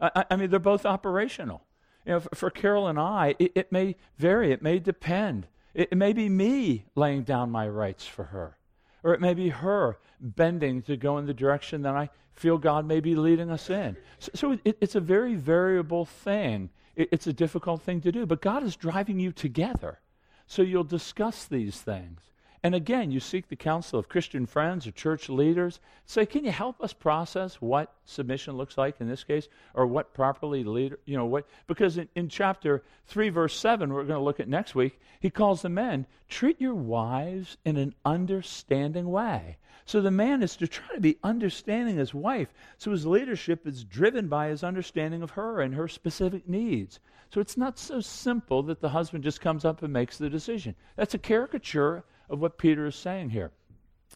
I, 0.00 0.24
I 0.30 0.36
mean, 0.36 0.50
they're 0.50 0.58
both 0.58 0.86
operational. 0.86 1.62
You 2.04 2.12
know, 2.12 2.20
for, 2.20 2.34
for 2.34 2.50
Carol 2.50 2.88
and 2.88 2.98
I, 2.98 3.34
it, 3.38 3.52
it, 3.54 3.72
may 3.72 3.96
vary, 4.18 4.52
it 4.52 4.62
may 4.62 4.78
depend. 4.78 5.46
It, 5.74 5.88
it 5.92 5.96
may 5.96 6.12
be 6.12 6.28
me 6.28 6.84
laying 6.94 7.22
down 7.22 7.50
my 7.50 7.68
rights 7.68 8.06
for 8.06 8.24
her, 8.24 8.56
or 9.02 9.14
it 9.14 9.20
may 9.20 9.34
be 9.34 9.48
her 9.48 9.98
bending 10.20 10.82
to 10.82 10.96
go 10.96 11.18
in 11.18 11.26
the 11.26 11.34
direction 11.34 11.82
that 11.82 11.94
I 11.94 12.10
feel 12.34 12.58
God 12.58 12.86
may 12.86 13.00
be 13.00 13.14
leading 13.14 13.50
us 13.50 13.70
in. 13.70 13.96
So, 14.18 14.30
so 14.34 14.58
it, 14.64 14.76
it's 14.80 14.94
a 14.94 15.00
very 15.00 15.34
variable 15.34 16.04
thing. 16.04 16.70
It, 16.96 17.08
it's 17.12 17.26
a 17.26 17.32
difficult 17.32 17.82
thing 17.82 18.00
to 18.02 18.12
do, 18.12 18.26
but 18.26 18.42
God 18.42 18.62
is 18.62 18.76
driving 18.76 19.18
you 19.20 19.32
together. 19.32 20.00
So 20.46 20.62
you'll 20.62 20.84
discuss 20.84 21.46
these 21.46 21.80
things. 21.80 22.20
And 22.64 22.74
again, 22.74 23.10
you 23.10 23.20
seek 23.20 23.48
the 23.48 23.56
counsel 23.56 23.98
of 23.98 24.08
Christian 24.08 24.46
friends 24.46 24.86
or 24.86 24.90
church 24.92 25.28
leaders. 25.28 25.80
Say, 26.06 26.24
can 26.24 26.46
you 26.46 26.50
help 26.50 26.82
us 26.82 26.94
process 26.94 27.56
what 27.56 27.92
submission 28.06 28.56
looks 28.56 28.78
like 28.78 29.02
in 29.02 29.06
this 29.06 29.22
case, 29.22 29.48
or 29.74 29.86
what 29.86 30.14
properly 30.14 30.64
leader, 30.64 30.98
you 31.04 31.14
know, 31.14 31.26
what? 31.26 31.46
Because 31.66 31.98
in, 31.98 32.08
in 32.14 32.30
chapter 32.30 32.82
3, 33.08 33.28
verse 33.28 33.54
7, 33.54 33.92
we're 33.92 34.04
going 34.04 34.18
to 34.18 34.24
look 34.24 34.40
at 34.40 34.48
next 34.48 34.74
week, 34.74 34.98
he 35.20 35.28
calls 35.28 35.60
the 35.60 35.68
men, 35.68 36.06
treat 36.30 36.58
your 36.58 36.74
wives 36.74 37.58
in 37.66 37.76
an 37.76 37.94
understanding 38.02 39.10
way. 39.10 39.58
So 39.84 40.00
the 40.00 40.10
man 40.10 40.42
is 40.42 40.56
to 40.56 40.66
try 40.66 40.94
to 40.94 41.02
be 41.02 41.18
understanding 41.22 41.98
his 41.98 42.14
wife. 42.14 42.48
So 42.78 42.92
his 42.92 43.04
leadership 43.04 43.66
is 43.66 43.84
driven 43.84 44.26
by 44.28 44.48
his 44.48 44.64
understanding 44.64 45.20
of 45.20 45.32
her 45.32 45.60
and 45.60 45.74
her 45.74 45.86
specific 45.86 46.48
needs. 46.48 46.98
So 47.28 47.42
it's 47.42 47.58
not 47.58 47.78
so 47.78 48.00
simple 48.00 48.62
that 48.62 48.80
the 48.80 48.88
husband 48.88 49.22
just 49.22 49.42
comes 49.42 49.66
up 49.66 49.82
and 49.82 49.92
makes 49.92 50.16
the 50.16 50.30
decision. 50.30 50.74
That's 50.96 51.12
a 51.12 51.18
caricature 51.18 52.04
of 52.28 52.40
what 52.40 52.58
Peter 52.58 52.86
is 52.86 52.96
saying 52.96 53.30
here. 53.30 53.50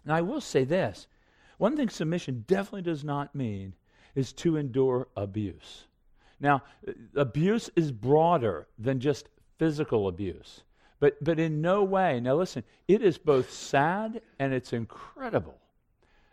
Now, 0.04 0.16
I 0.16 0.20
will 0.20 0.40
say 0.40 0.64
this 0.64 1.06
one 1.58 1.76
thing 1.76 1.88
submission 1.88 2.44
definitely 2.46 2.82
does 2.82 3.04
not 3.04 3.34
mean 3.34 3.74
is 4.14 4.32
to 4.32 4.56
endure 4.56 5.08
abuse. 5.16 5.86
Now, 6.40 6.62
uh, 6.86 6.92
abuse 7.16 7.70
is 7.76 7.92
broader 7.92 8.68
than 8.78 9.00
just 9.00 9.28
physical 9.58 10.08
abuse. 10.08 10.62
But, 11.00 11.22
but 11.22 11.38
in 11.38 11.60
no 11.60 11.84
way, 11.84 12.20
now 12.20 12.34
listen, 12.34 12.64
it 12.86 13.02
is 13.02 13.18
both 13.18 13.52
sad 13.52 14.20
and 14.38 14.52
it's 14.52 14.72
incredible 14.72 15.58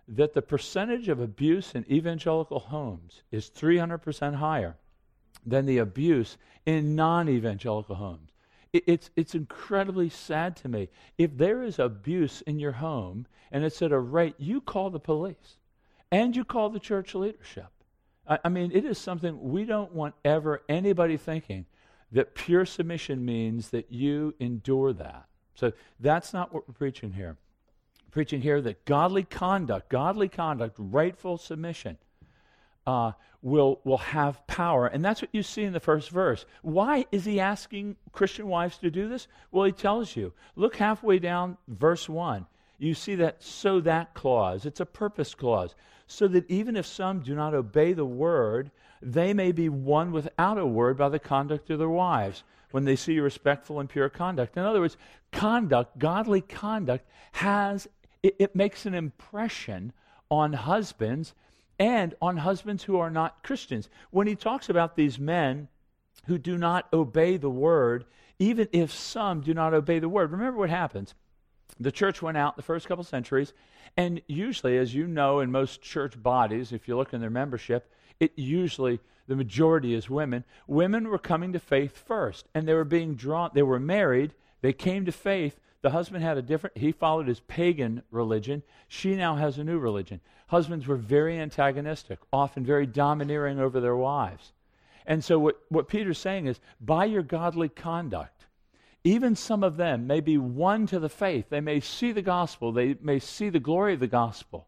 that 0.08 0.34
the 0.34 0.41
percentage 0.41 1.10
of 1.10 1.20
abuse 1.20 1.74
in 1.74 1.91
evangelical 1.91 2.60
homes 2.60 3.24
is 3.32 3.50
300% 3.50 4.36
higher 4.36 4.75
than 5.46 5.65
the 5.65 5.79
abuse 5.79 6.38
in 6.65 6.96
non 6.96 7.29
evangelical 7.29 7.96
homes. 7.96 8.29
It, 8.75 8.84
it's, 8.88 9.10
it's 9.15 9.36
incredibly 9.36 10.10
sad 10.10 10.58
to 10.58 10.67
me. 10.67 10.89
If 11.17 11.38
there 11.38 11.63
is 11.63 11.79
abuse 11.79 12.41
in 12.41 12.60
your 12.60 12.74
home 12.74 13.25
and 13.50 13.63
it's 13.63 13.82
at 13.82 13.94
a 13.94 14.00
rate, 14.00 14.36
you 14.38 14.60
call 14.60 14.89
the 14.89 15.00
police 15.00 15.58
and 16.12 16.36
you 16.36 16.44
call 16.44 16.70
the 16.70 16.79
church 16.79 17.15
leadership. 17.15 17.70
I, 18.27 18.39
I 18.44 18.50
mean, 18.50 18.72
it 18.74 18.84
is 18.84 18.98
something 18.98 19.39
we 19.41 19.63
don't 19.63 19.94
want 19.94 20.13
ever 20.25 20.62
anybody 20.67 21.15
thinking 21.15 21.65
that 22.12 22.36
pure 22.36 22.65
submission 22.65 23.24
means 23.24 23.70
that 23.70 23.94
you 23.94 24.36
endure 24.41 24.91
that. 24.91 25.25
So 25.53 25.72
that's 26.01 26.34
not 26.34 26.53
what 26.53 26.67
we're 26.67 26.74
preaching 26.74 27.13
here. 27.13 27.38
We're 28.03 28.12
preaching 28.12 28.41
here 28.41 28.60
that 28.60 28.84
godly 28.84 29.24
conduct, 29.24 29.88
godly 29.88 30.27
conduct, 30.27 30.75
rightful 30.77 31.38
submission, 31.38 31.98
uh, 32.86 33.13
will 33.45 33.79
will 33.83 33.99
have 33.99 34.45
power, 34.47 34.87
and 34.87 35.05
that's 35.05 35.21
what 35.21 35.29
you 35.31 35.43
see 35.43 35.63
in 35.63 35.71
the 35.71 35.79
first 35.79 36.09
verse. 36.09 36.47
Why 36.63 37.05
is 37.11 37.25
he 37.25 37.39
asking 37.39 37.95
Christian 38.11 38.47
wives 38.47 38.79
to 38.79 38.89
do 38.89 39.07
this? 39.07 39.27
Well, 39.51 39.65
he 39.65 39.71
tells 39.71 40.15
you. 40.15 40.33
Look 40.55 40.77
halfway 40.77 41.19
down 41.19 41.57
verse 41.67 42.09
one. 42.09 42.47
You 42.79 42.95
see 42.95 43.13
that 43.15 43.43
so 43.43 43.79
that 43.81 44.15
clause. 44.15 44.65
It's 44.65 44.79
a 44.79 44.85
purpose 44.85 45.35
clause, 45.35 45.75
so 46.07 46.27
that 46.29 46.49
even 46.49 46.75
if 46.75 46.87
some 46.87 47.19
do 47.19 47.35
not 47.35 47.53
obey 47.53 47.93
the 47.93 48.03
word, 48.03 48.71
they 48.99 49.31
may 49.31 49.51
be 49.51 49.69
won 49.69 50.11
without 50.11 50.57
a 50.57 50.65
word 50.65 50.97
by 50.97 51.09
the 51.09 51.19
conduct 51.19 51.69
of 51.69 51.77
their 51.77 51.87
wives 51.87 52.43
when 52.71 52.83
they 52.83 52.95
see 52.95 53.19
respectful 53.19 53.79
and 53.79 53.87
pure 53.87 54.09
conduct. 54.09 54.57
In 54.57 54.63
other 54.63 54.81
words, 54.81 54.97
conduct, 55.31 55.99
godly 55.99 56.41
conduct, 56.41 57.07
has 57.33 57.87
it, 58.23 58.35
it 58.39 58.55
makes 58.55 58.87
an 58.87 58.95
impression 58.95 59.93
on 60.31 60.53
husbands 60.53 61.35
and 61.79 62.15
on 62.22 62.38
husbands 62.38 62.84
who 62.84 62.98
are 62.98 63.10
not 63.10 63.44
Christians. 63.44 63.89
When 64.12 64.27
he 64.27 64.36
talks 64.36 64.70
about 64.70 64.96
these 64.96 65.20
men 65.20 65.67
who 66.27 66.38
do 66.38 66.58
not 66.58 66.88
obey 66.94 67.38
the 67.38 67.50
word, 67.50 68.05
even 68.39 68.67
if 68.72 68.91
some 68.91 69.41
do 69.41 69.53
not 69.53 69.74
obey 69.74 70.00
the 70.00 70.10
word, 70.10 70.32
remember 70.32 70.60
what 70.60 70.70
happens. 70.70 71.13
The 71.79 71.91
church 71.91 72.22
went 72.22 72.38
out 72.38 72.55
the 72.55 72.62
first 72.62 72.88
couple 72.88 73.03
centuries, 73.03 73.53
and 73.98 74.22
usually, 74.27 74.77
as 74.77 74.94
you 74.94 75.08
know, 75.08 75.39
in 75.39 75.51
most 75.51 75.82
church 75.82 76.22
bodies, 76.22 76.72
if 76.72 76.88
you 76.88 76.96
look 76.96 77.13
in 77.13 77.22
their 77.22 77.29
membership, 77.29 77.91
it 78.20 78.32
usually 78.36 79.00
the 79.27 79.36
majority 79.36 79.94
is 79.94 80.10
women. 80.10 80.44
Women 80.67 81.08
were 81.08 81.17
coming 81.17 81.53
to 81.53 81.60
faith 81.60 81.98
first, 81.98 82.48
and 82.53 82.67
they 82.67 82.74
were 82.74 82.86
being 82.86 83.15
drawn. 83.15 83.51
They 83.53 83.63
were 83.63 83.79
married. 83.79 84.34
They 84.62 84.74
came 84.74 85.05
to 85.05 85.12
faith. 85.12 85.60
The 85.86 85.92
husband 85.92 86.24
had 86.24 86.39
a 86.39 86.42
different. 86.42 86.80
He 86.80 86.92
followed 86.92 87.27
his 87.27 87.42
pagan 87.42 88.01
religion. 88.10 88.63
She 88.88 89.15
now 89.15 89.36
has 89.36 89.60
a 89.60 89.63
new 89.63 89.77
religion. 89.77 90.20
Husbands 90.48 90.88
were 90.88 90.96
very 90.96 91.39
antagonistic, 91.39 92.18
often 92.34 92.65
very 92.65 92.88
domineering 92.88 93.60
over 93.60 93.80
their 93.80 93.96
wives. 93.96 94.51
And 95.06 95.24
so, 95.24 95.38
what, 95.38 95.62
what 95.70 95.88
Peter's 95.88 96.18
saying 96.18 96.48
is, 96.48 96.60
by 96.82 97.06
your 97.06 97.22
godly 97.22 97.70
conduct, 97.70 98.48
even 99.04 99.36
some 99.36 99.63
of 99.63 99.77
them 99.77 100.08
may 100.08 100.22
be 100.22 100.39
won 100.39 100.88
to 100.88 100.98
the 100.98 101.08
faith. 101.08 101.50
They 101.50 101.62
may 101.62 101.80
see 101.82 102.12
the 102.12 102.24
gospel. 102.24 102.72
They 102.72 102.96
may 103.00 103.20
see 103.20 103.50
the 103.50 103.60
glory 103.60 103.94
of 103.94 104.00
the 104.00 104.08
gospel 104.08 104.65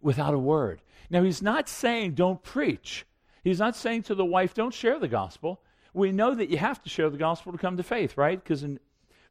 without 0.00 0.32
a 0.32 0.38
word. 0.38 0.80
Now, 1.10 1.24
he's 1.24 1.42
not 1.42 1.68
saying 1.68 2.12
don't 2.12 2.40
preach. 2.44 3.04
He's 3.42 3.58
not 3.58 3.74
saying 3.74 4.04
to 4.04 4.14
the 4.14 4.24
wife, 4.24 4.54
don't 4.54 4.72
share 4.72 5.00
the 5.00 5.08
gospel. 5.08 5.60
We 5.92 6.12
know 6.12 6.36
that 6.36 6.50
you 6.50 6.58
have 6.58 6.80
to 6.84 6.88
share 6.88 7.10
the 7.10 7.18
gospel 7.18 7.50
to 7.50 7.58
come 7.58 7.76
to 7.78 7.82
faith, 7.82 8.16
right? 8.16 8.40
Because 8.40 8.62
in 8.62 8.78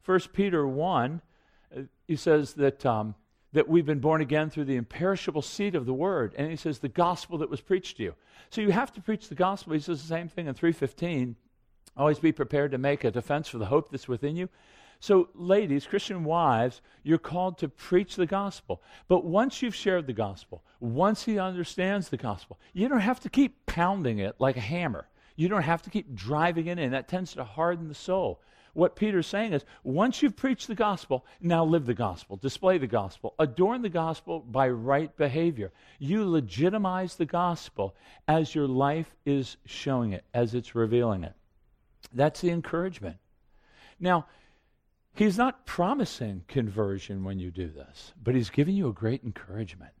1 0.04 0.20
Peter 0.32 0.66
1, 0.66 1.20
uh, 1.76 1.80
he 2.06 2.16
says 2.16 2.54
that, 2.54 2.84
um, 2.86 3.14
that 3.52 3.68
we've 3.68 3.86
been 3.86 4.00
born 4.00 4.20
again 4.20 4.50
through 4.50 4.64
the 4.64 4.76
imperishable 4.76 5.42
seed 5.42 5.74
of 5.74 5.86
the 5.86 5.94
word. 5.94 6.34
And 6.36 6.50
he 6.50 6.56
says 6.56 6.78
the 6.78 6.88
gospel 6.88 7.38
that 7.38 7.50
was 7.50 7.60
preached 7.60 7.96
to 7.98 8.02
you. 8.02 8.14
So 8.50 8.60
you 8.60 8.70
have 8.72 8.92
to 8.94 9.00
preach 9.00 9.28
the 9.28 9.34
gospel. 9.34 9.74
He 9.74 9.80
says 9.80 10.02
the 10.02 10.08
same 10.08 10.28
thing 10.28 10.46
in 10.46 10.54
315. 10.54 11.36
Always 11.96 12.18
be 12.18 12.32
prepared 12.32 12.70
to 12.72 12.78
make 12.78 13.04
a 13.04 13.10
defense 13.10 13.48
for 13.48 13.58
the 13.58 13.66
hope 13.66 13.90
that's 13.90 14.08
within 14.08 14.36
you. 14.36 14.48
So, 15.00 15.28
ladies, 15.34 15.86
Christian 15.86 16.24
wives, 16.24 16.80
you're 17.04 17.18
called 17.18 17.58
to 17.58 17.68
preach 17.68 18.16
the 18.16 18.26
gospel. 18.26 18.82
But 19.06 19.24
once 19.24 19.62
you've 19.62 19.74
shared 19.74 20.06
the 20.06 20.12
gospel, 20.12 20.64
once 20.80 21.24
he 21.24 21.38
understands 21.38 22.08
the 22.08 22.16
gospel, 22.16 22.58
you 22.72 22.88
don't 22.88 23.00
have 23.00 23.20
to 23.20 23.28
keep 23.28 23.64
pounding 23.66 24.18
it 24.18 24.34
like 24.40 24.56
a 24.56 24.60
hammer. 24.60 25.06
You 25.36 25.48
don't 25.48 25.62
have 25.62 25.82
to 25.82 25.90
keep 25.90 26.14
driving 26.14 26.66
it 26.66 26.80
in. 26.80 26.90
That 26.90 27.06
tends 27.06 27.34
to 27.34 27.44
harden 27.44 27.86
the 27.86 27.94
soul. 27.94 28.40
What 28.78 28.94
Peter's 28.94 29.26
saying 29.26 29.52
is 29.52 29.64
once 29.82 30.22
you've 30.22 30.36
preached 30.36 30.68
the 30.68 30.74
gospel, 30.74 31.26
now 31.40 31.64
live 31.64 31.84
the 31.84 31.94
gospel, 31.94 32.36
display 32.36 32.78
the 32.78 32.86
gospel, 32.86 33.34
adorn 33.40 33.82
the 33.82 33.88
gospel 33.88 34.38
by 34.38 34.68
right 34.68 35.14
behavior. 35.16 35.72
You 35.98 36.24
legitimize 36.30 37.16
the 37.16 37.26
gospel 37.26 37.96
as 38.28 38.54
your 38.54 38.68
life 38.68 39.16
is 39.26 39.56
showing 39.66 40.12
it, 40.12 40.24
as 40.32 40.54
it's 40.54 40.76
revealing 40.76 41.24
it. 41.24 41.34
That's 42.14 42.40
the 42.40 42.50
encouragement. 42.50 43.16
Now, 43.98 44.26
he's 45.12 45.36
not 45.36 45.66
promising 45.66 46.44
conversion 46.46 47.24
when 47.24 47.40
you 47.40 47.50
do 47.50 47.66
this, 47.66 48.12
but 48.22 48.36
he's 48.36 48.48
giving 48.48 48.76
you 48.76 48.88
a 48.88 48.92
great 48.92 49.24
encouragement. 49.24 49.92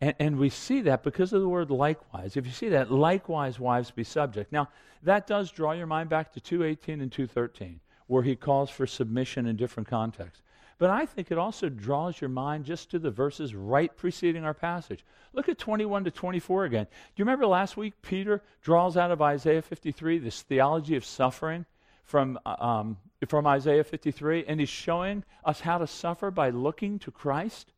And, 0.00 0.14
and, 0.18 0.38
we 0.38 0.48
see 0.48 0.80
that 0.82 1.02
because 1.02 1.32
of 1.32 1.40
the 1.40 1.48
word 1.48 1.70
likewise. 1.70 2.36
If 2.36 2.46
you 2.46 2.52
see 2.52 2.70
that, 2.70 2.90
likewise, 2.90 3.60
wives 3.60 3.90
be 3.90 4.02
subject. 4.02 4.50
Now, 4.50 4.70
that 5.02 5.26
does 5.26 5.52
draw 5.52 5.72
your 5.72 5.86
mind 5.86 6.08
back 6.08 6.32
to 6.32 6.40
218 6.40 7.00
and 7.00 7.12
213, 7.12 7.78
where 8.06 8.22
he 8.22 8.36
calls 8.36 8.70
for 8.70 8.86
submission 8.86 9.46
in 9.46 9.56
different 9.56 9.88
contexts. 9.88 10.42
But 10.78 10.90
I 10.90 11.06
think 11.06 11.30
it 11.30 11.38
also 11.38 11.68
draws 11.68 12.20
your 12.20 12.30
mind 12.30 12.64
just 12.64 12.90
to 12.90 12.98
the 12.98 13.10
verses 13.10 13.54
right 13.54 13.96
preceding 13.96 14.44
our 14.44 14.54
passage. 14.54 15.04
Look 15.32 15.48
at 15.48 15.58
21 15.58 16.04
to 16.04 16.10
24 16.10 16.64
again. 16.64 16.84
Do 16.84 16.90
you 17.16 17.24
remember 17.24 17.46
last 17.46 17.76
week 17.76 17.94
Peter 18.02 18.42
draws 18.60 18.96
out 18.96 19.10
of 19.10 19.22
Isaiah 19.22 19.62
53 19.62 20.18
this 20.18 20.42
theology 20.42 20.96
of 20.96 21.04
suffering 21.04 21.64
from, 22.02 22.38
uh, 22.44 22.56
um, 22.58 22.98
from 23.28 23.46
Isaiah 23.46 23.84
53? 23.84 24.44
And 24.46 24.58
he's 24.58 24.68
showing 24.68 25.24
us 25.44 25.60
how 25.60 25.78
to 25.78 25.86
suffer 25.86 26.30
by 26.30 26.50
looking 26.50 26.98
to 27.00 27.10
Christ. 27.10 27.72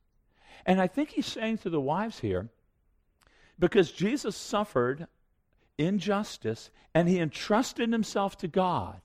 And 0.65 0.81
I 0.81 0.87
think 0.87 1.11
he's 1.11 1.27
saying 1.27 1.59
to 1.59 1.71
the 1.71 1.81
wives 1.81 2.21
here, 2.21 2.49
because 3.59 3.93
Jesus 3.93 4.37
suffered 4.37 5.07
injustice 5.79 6.71
and 6.95 7.09
he 7.09 7.19
entrusted 7.19 7.93
himself 7.93 8.39
to 8.39 8.49
God, 8.49 9.01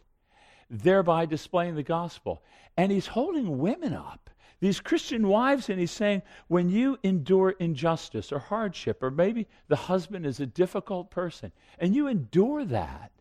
thereby 0.72 1.25
displaying 1.25 1.75
the 1.75 1.84
gospel. 1.84 2.42
And 2.78 2.92
he's 2.92 3.08
holding 3.08 3.60
women 3.60 3.94
up, 3.94 4.30
these 4.62 4.80
Christian 4.80 5.28
wives, 5.28 5.70
and 5.70 5.80
he's 5.80 5.92
saying, 5.92 6.22
when 6.48 6.70
you 6.70 6.98
endure 7.04 7.51
injustice 7.51 8.32
or 8.32 8.40
hardship, 8.40 9.04
or 9.04 9.12
maybe 9.12 9.48
the 9.68 9.75
husband 9.75 10.25
is 10.25 10.40
a 10.40 10.46
difficult 10.46 11.12
person, 11.12 11.51
and 11.78 11.94
you 11.94 12.08
endure 12.08 12.63
that, 12.66 13.12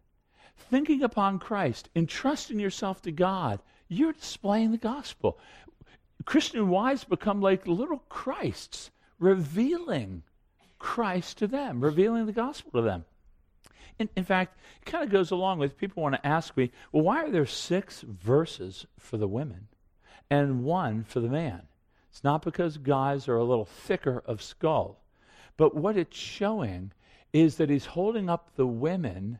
thinking 0.70 1.02
upon 1.02 1.38
Christ, 1.38 1.88
entrusting 1.96 2.60
yourself 2.60 3.02
to 3.02 3.10
God, 3.10 3.60
you're 3.88 4.12
displaying 4.12 4.70
the 4.70 4.78
gospel. 4.78 5.38
Christian 6.24 6.68
wives 6.68 7.02
become 7.04 7.40
like 7.40 7.66
little 7.66 8.02
Christs, 8.08 8.90
revealing 9.18 10.22
Christ 10.78 11.38
to 11.38 11.46
them, 11.46 11.80
revealing 11.80 12.26
the 12.26 12.32
gospel 12.32 12.70
to 12.72 12.82
them. 12.82 13.04
In, 14.00 14.08
in 14.16 14.24
fact, 14.24 14.58
it 14.80 14.86
kind 14.86 15.04
of 15.04 15.10
goes 15.10 15.30
along 15.30 15.58
with 15.58 15.76
people 15.76 16.02
want 16.02 16.14
to 16.14 16.26
ask 16.26 16.56
me, 16.56 16.72
well, 16.90 17.04
why 17.04 17.22
are 17.22 17.30
there 17.30 17.44
six 17.44 18.00
verses 18.00 18.86
for 18.98 19.18
the 19.18 19.28
women 19.28 19.68
and 20.30 20.64
one 20.64 21.04
for 21.04 21.20
the 21.20 21.28
man? 21.28 21.62
It's 22.10 22.24
not 22.24 22.42
because 22.42 22.78
guys 22.78 23.28
are 23.28 23.36
a 23.36 23.44
little 23.44 23.66
thicker 23.66 24.22
of 24.24 24.42
skull, 24.42 25.04
but 25.58 25.76
what 25.76 25.98
it's 25.98 26.16
showing 26.16 26.92
is 27.34 27.56
that 27.56 27.68
he's 27.68 27.86
holding 27.86 28.30
up 28.30 28.56
the 28.56 28.66
women 28.66 29.38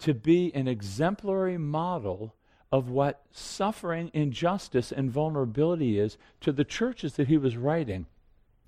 to 0.00 0.12
be 0.12 0.54
an 0.54 0.68
exemplary 0.68 1.56
model 1.56 2.34
of 2.70 2.90
what 2.90 3.22
suffering, 3.32 4.10
injustice, 4.12 4.92
and 4.92 5.10
vulnerability 5.10 5.98
is 5.98 6.18
to 6.40 6.52
the 6.52 6.64
churches 6.64 7.14
that 7.14 7.28
he 7.28 7.38
was 7.38 7.56
writing 7.56 8.06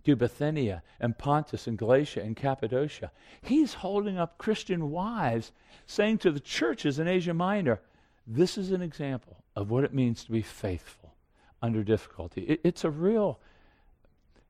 to 0.05 0.17
Bithynia 0.17 0.83
and 1.01 1.17
Pontus 1.17 1.67
and 1.67 1.79
Galatia 1.79 2.23
and 2.23 2.37
Cappadocia. 2.37 3.11
He's 3.43 3.75
holding 3.75 4.19
up 4.19 4.39
Christian 4.39 4.91
wives, 4.91 5.53
saying 5.87 6.19
to 6.19 6.31
the 6.31 6.41
churches 6.41 6.99
in 6.99 7.09
Asia 7.09 7.35
Minor, 7.35 7.81
this 8.27 8.57
is 8.57 8.71
an 8.71 8.83
example 8.83 9.45
of 9.57 9.71
what 9.71 9.85
it 9.85 9.95
means 9.95 10.25
to 10.25 10.33
be 10.33 10.43
faithful 10.43 11.15
under 11.63 11.83
difficulty. 11.83 12.43
It, 12.43 12.61
it's 12.65 12.85
a 12.85 12.91
real 12.91 13.41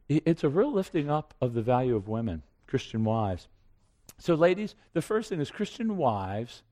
it's 0.06 0.44
a 0.44 0.50
real 0.50 0.70
lifting 0.70 1.08
up 1.08 1.32
of 1.40 1.54
the 1.54 1.62
value 1.62 1.96
of 1.96 2.08
women, 2.08 2.42
Christian 2.66 3.04
wives. 3.04 3.48
So, 4.18 4.34
ladies, 4.34 4.74
the 4.92 5.00
first 5.00 5.30
thing 5.30 5.40
is 5.40 5.50
Christian 5.50 5.96
wives 5.96 6.62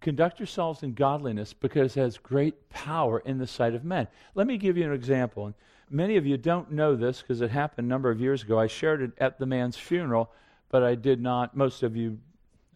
conduct 0.00 0.38
yourselves 0.38 0.84
in 0.84 0.94
godliness 0.94 1.52
because 1.52 1.96
it 1.96 2.00
has 2.00 2.18
great 2.18 2.70
power 2.70 3.18
in 3.18 3.38
the 3.38 3.48
sight 3.48 3.74
of 3.74 3.84
men. 3.84 4.06
Let 4.34 4.46
me 4.46 4.58
give 4.58 4.76
you 4.76 4.84
an 4.84 4.92
example. 4.92 5.54
Many 5.90 6.16
of 6.16 6.26
you 6.26 6.36
don't 6.36 6.72
know 6.72 6.96
this 6.96 7.22
because 7.22 7.40
it 7.40 7.50
happened 7.50 7.86
a 7.86 7.88
number 7.88 8.10
of 8.10 8.20
years 8.20 8.42
ago. 8.42 8.58
I 8.58 8.66
shared 8.66 9.00
it 9.00 9.12
at 9.18 9.38
the 9.38 9.46
man's 9.46 9.76
funeral, 9.76 10.30
but 10.68 10.82
I 10.82 10.94
did 10.94 11.20
not. 11.20 11.56
Most 11.56 11.82
of 11.82 11.96
you, 11.96 12.18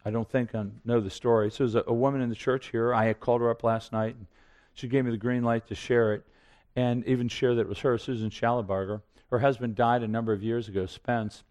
I 0.03 0.11
don't 0.11 0.29
think, 0.29 0.51
know 0.83 0.99
the 0.99 1.09
story. 1.09 1.51
So, 1.51 1.63
there's 1.63 1.75
a, 1.75 1.83
a 1.87 1.93
woman 1.93 2.21
in 2.21 2.29
the 2.29 2.35
church 2.35 2.69
here. 2.69 2.93
I 2.93 3.05
had 3.05 3.19
called 3.19 3.41
her 3.41 3.49
up 3.49 3.63
last 3.63 3.91
night, 3.91 4.15
and 4.15 4.25
she 4.73 4.87
gave 4.87 5.05
me 5.05 5.11
the 5.11 5.17
green 5.17 5.43
light 5.43 5.67
to 5.67 5.75
share 5.75 6.13
it, 6.13 6.23
and 6.75 7.05
even 7.05 7.27
share 7.27 7.53
that 7.55 7.61
it 7.61 7.69
was 7.69 7.79
her, 7.79 7.97
Susan 7.97 8.29
Schallenbarger. 8.29 9.01
Her 9.29 9.39
husband 9.39 9.75
died 9.75 10.03
a 10.03 10.07
number 10.07 10.33
of 10.33 10.43
years 10.43 10.67
ago, 10.67 10.85
Spence, 10.85 11.43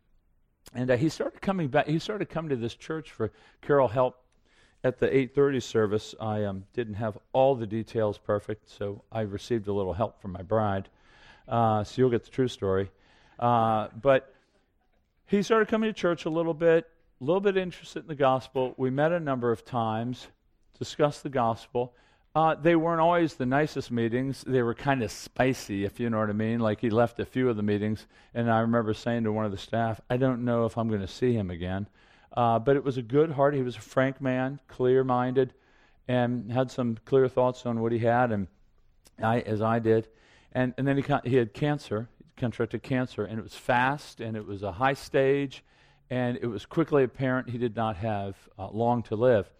and 0.74 0.90
uh, 0.90 0.96
he 0.96 1.08
started 1.08 1.40
coming 1.40 1.68
back. 1.68 1.86
He 1.86 1.98
started 1.98 2.28
coming 2.28 2.50
to 2.50 2.56
this 2.56 2.74
church 2.74 3.10
for 3.10 3.30
Carol 3.60 3.88
help 3.88 4.22
at 4.84 4.98
the 4.98 5.08
8:30 5.08 5.62
service. 5.62 6.14
I 6.20 6.44
um, 6.44 6.64
didn't 6.72 6.94
have 6.94 7.18
all 7.32 7.54
the 7.54 7.66
details 7.66 8.18
perfect, 8.18 8.68
so 8.68 9.02
I 9.12 9.20
received 9.20 9.68
a 9.68 9.72
little 9.72 9.92
help 9.92 10.20
from 10.20 10.32
my 10.32 10.42
bride. 10.42 10.88
Uh, 11.48 11.84
so 11.84 12.00
you'll 12.00 12.10
get 12.10 12.24
the 12.24 12.30
true 12.30 12.48
story. 12.48 12.90
Uh, 13.38 13.88
but 14.00 14.34
he 15.26 15.42
started 15.42 15.68
coming 15.68 15.88
to 15.88 15.94
church 15.94 16.24
a 16.24 16.30
little 16.30 16.54
bit, 16.54 16.88
a 17.20 17.24
little 17.24 17.40
bit 17.40 17.56
interested 17.56 18.00
in 18.00 18.08
the 18.08 18.14
gospel. 18.14 18.74
We 18.76 18.90
met 18.90 19.12
a 19.12 19.20
number 19.20 19.50
of 19.50 19.64
times, 19.64 20.28
discussed 20.78 21.22
the 21.22 21.30
gospel. 21.30 21.94
Uh, 22.34 22.54
they 22.54 22.76
weren't 22.76 23.00
always 23.00 23.34
the 23.34 23.44
nicest 23.44 23.90
meetings. 23.90 24.42
They 24.46 24.62
were 24.62 24.74
kind 24.74 25.02
of 25.02 25.10
spicy, 25.10 25.84
if 25.84 26.00
you 26.00 26.08
know 26.08 26.18
what 26.18 26.30
I 26.30 26.34
mean. 26.34 26.60
Like 26.60 26.80
he 26.80 26.88
left 26.88 27.20
a 27.20 27.26
few 27.26 27.50
of 27.50 27.56
the 27.56 27.62
meetings, 27.62 28.06
and 28.34 28.50
I 28.50 28.60
remember 28.60 28.94
saying 28.94 29.24
to 29.24 29.32
one 29.32 29.44
of 29.44 29.50
the 29.50 29.58
staff, 29.58 30.00
"I 30.08 30.16
don't 30.16 30.44
know 30.44 30.64
if 30.64 30.78
I'm 30.78 30.88
going 30.88 31.02
to 31.02 31.08
see 31.08 31.34
him 31.34 31.50
again." 31.50 31.88
Uh, 32.34 32.58
but 32.58 32.76
it 32.76 32.84
was 32.84 32.96
a 32.96 33.02
good 33.02 33.32
heart. 33.32 33.54
He 33.54 33.60
was 33.60 33.76
a 33.76 33.80
frank 33.80 34.20
man, 34.22 34.60
clear-minded, 34.66 35.52
and 36.08 36.50
had 36.50 36.70
some 36.70 36.96
clear 37.04 37.28
thoughts 37.28 37.66
on 37.66 37.80
what 37.80 37.92
he 37.92 37.98
had, 37.98 38.32
and 38.32 38.46
I, 39.22 39.40
as 39.40 39.60
I 39.60 39.78
did. 39.78 40.08
And, 40.52 40.74
and 40.76 40.86
then 40.86 40.96
he, 40.96 41.04
he 41.24 41.36
had 41.36 41.54
cancer, 41.54 42.08
contracted 42.36 42.82
cancer, 42.82 43.24
and 43.24 43.38
it 43.38 43.42
was 43.42 43.54
fast, 43.54 44.20
and 44.20 44.36
it 44.36 44.46
was 44.46 44.62
a 44.62 44.72
high 44.72 44.94
stage, 44.94 45.64
and 46.10 46.38
it 46.42 46.46
was 46.46 46.66
quickly 46.66 47.04
apparent 47.04 47.50
he 47.50 47.58
did 47.58 47.74
not 47.74 47.96
have 47.96 48.36
uh, 48.58 48.68
long 48.68 49.02
to 49.04 49.16
live. 49.16 49.50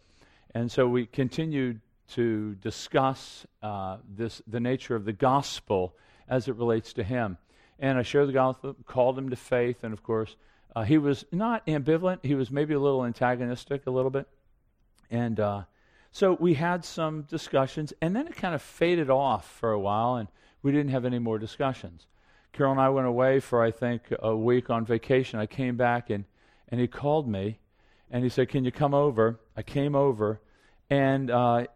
And 0.55 0.71
so 0.71 0.87
we 0.87 1.07
continued 1.07 1.81
to 2.09 2.55
discuss 2.57 3.47
uh, 3.63 3.97
this, 4.07 4.43
the 4.47 4.61
nature 4.61 4.95
of 4.95 5.05
the 5.07 5.15
gospel 5.15 5.95
as 6.29 6.49
it 6.49 6.57
relates 6.57 6.93
to 6.95 7.03
him. 7.03 7.39
And 7.79 7.99
I 7.99 8.03
shared 8.03 8.29
the 8.29 8.33
gospel, 8.33 8.77
called 8.87 9.19
him 9.19 9.31
to 9.31 9.37
faith, 9.37 9.83
and 9.83 9.93
of 9.93 10.03
course, 10.03 10.37
uh, 10.77 10.83
he 10.83 10.99
was 10.99 11.25
not 11.33 11.67
ambivalent. 11.67 12.19
He 12.23 12.35
was 12.35 12.51
maybe 12.51 12.75
a 12.75 12.81
little 12.81 13.05
antagonistic, 13.05 13.87
a 13.87 13.91
little 13.91 14.11
bit. 14.11 14.29
And 15.11 15.41
uh, 15.41 15.63
so 16.11 16.37
we 16.39 16.55
had 16.55 16.85
some 16.85 17.23
discussions, 17.23 17.93
and 18.03 18.15
then 18.15 18.27
it 18.27 18.37
kind 18.37 18.55
of 18.55 18.63
faded 18.63 19.11
off 19.11 19.51
for 19.51 19.73
a 19.73 19.81
while, 19.81 20.17
and 20.17 20.29
we 20.63 20.73
didn't 20.73 20.91
have 20.91 21.05
any 21.05 21.19
more 21.19 21.39
discussions. 21.39 22.07
Carol 22.53 22.73
and 22.73 22.81
I 22.81 22.91
went 22.91 23.07
away 23.07 23.41
for, 23.41 23.63
I 23.63 23.71
think, 23.71 24.03
a 24.19 24.37
week 24.37 24.71
on 24.71 24.85
vacation. 24.85 25.41
I 25.41 25.47
came 25.47 25.77
back 25.77 26.11
and, 26.11 26.25
and 26.69 26.81
he 26.81 26.87
called 26.87 27.29
me 27.29 27.59
and 28.11 28.23
he 28.23 28.29
said, 28.29 28.49
Can 28.49 28.65
you 28.65 28.71
come 28.73 28.95
over? 28.95 29.41
I 29.57 29.63
came 29.63 29.95
over 29.95 30.41
and 30.91 31.31
uh, 31.31 31.67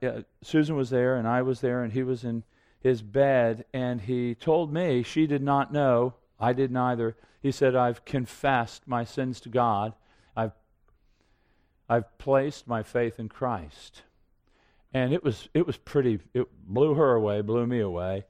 Susan 0.42 0.76
was 0.76 0.90
there 0.90 1.16
and 1.16 1.26
I 1.26 1.40
was 1.40 1.60
there 1.62 1.82
and 1.82 1.92
he 1.92 2.02
was 2.02 2.24
in 2.24 2.44
his 2.80 3.00
bed 3.00 3.64
and 3.72 4.02
he 4.02 4.34
told 4.34 4.72
me 4.72 5.02
she 5.02 5.26
did 5.26 5.42
not 5.42 5.72
know. 5.72 6.14
I 6.38 6.52
did 6.52 6.70
neither. 6.70 7.16
He 7.40 7.50
said, 7.50 7.74
I've 7.74 8.04
confessed 8.04 8.86
my 8.86 9.04
sins 9.04 9.40
to 9.40 9.48
God. 9.48 9.94
I've, 10.36 10.52
I've 11.88 12.18
placed 12.18 12.68
my 12.68 12.82
faith 12.82 13.18
in 13.18 13.30
Christ. 13.30 14.02
And 14.92 15.14
it 15.14 15.24
was, 15.24 15.48
it 15.54 15.66
was 15.66 15.78
pretty, 15.78 16.20
it 16.34 16.46
blew 16.66 16.94
her 16.94 17.14
away, 17.14 17.40
blew 17.40 17.66
me 17.66 17.80
away. 17.80 18.24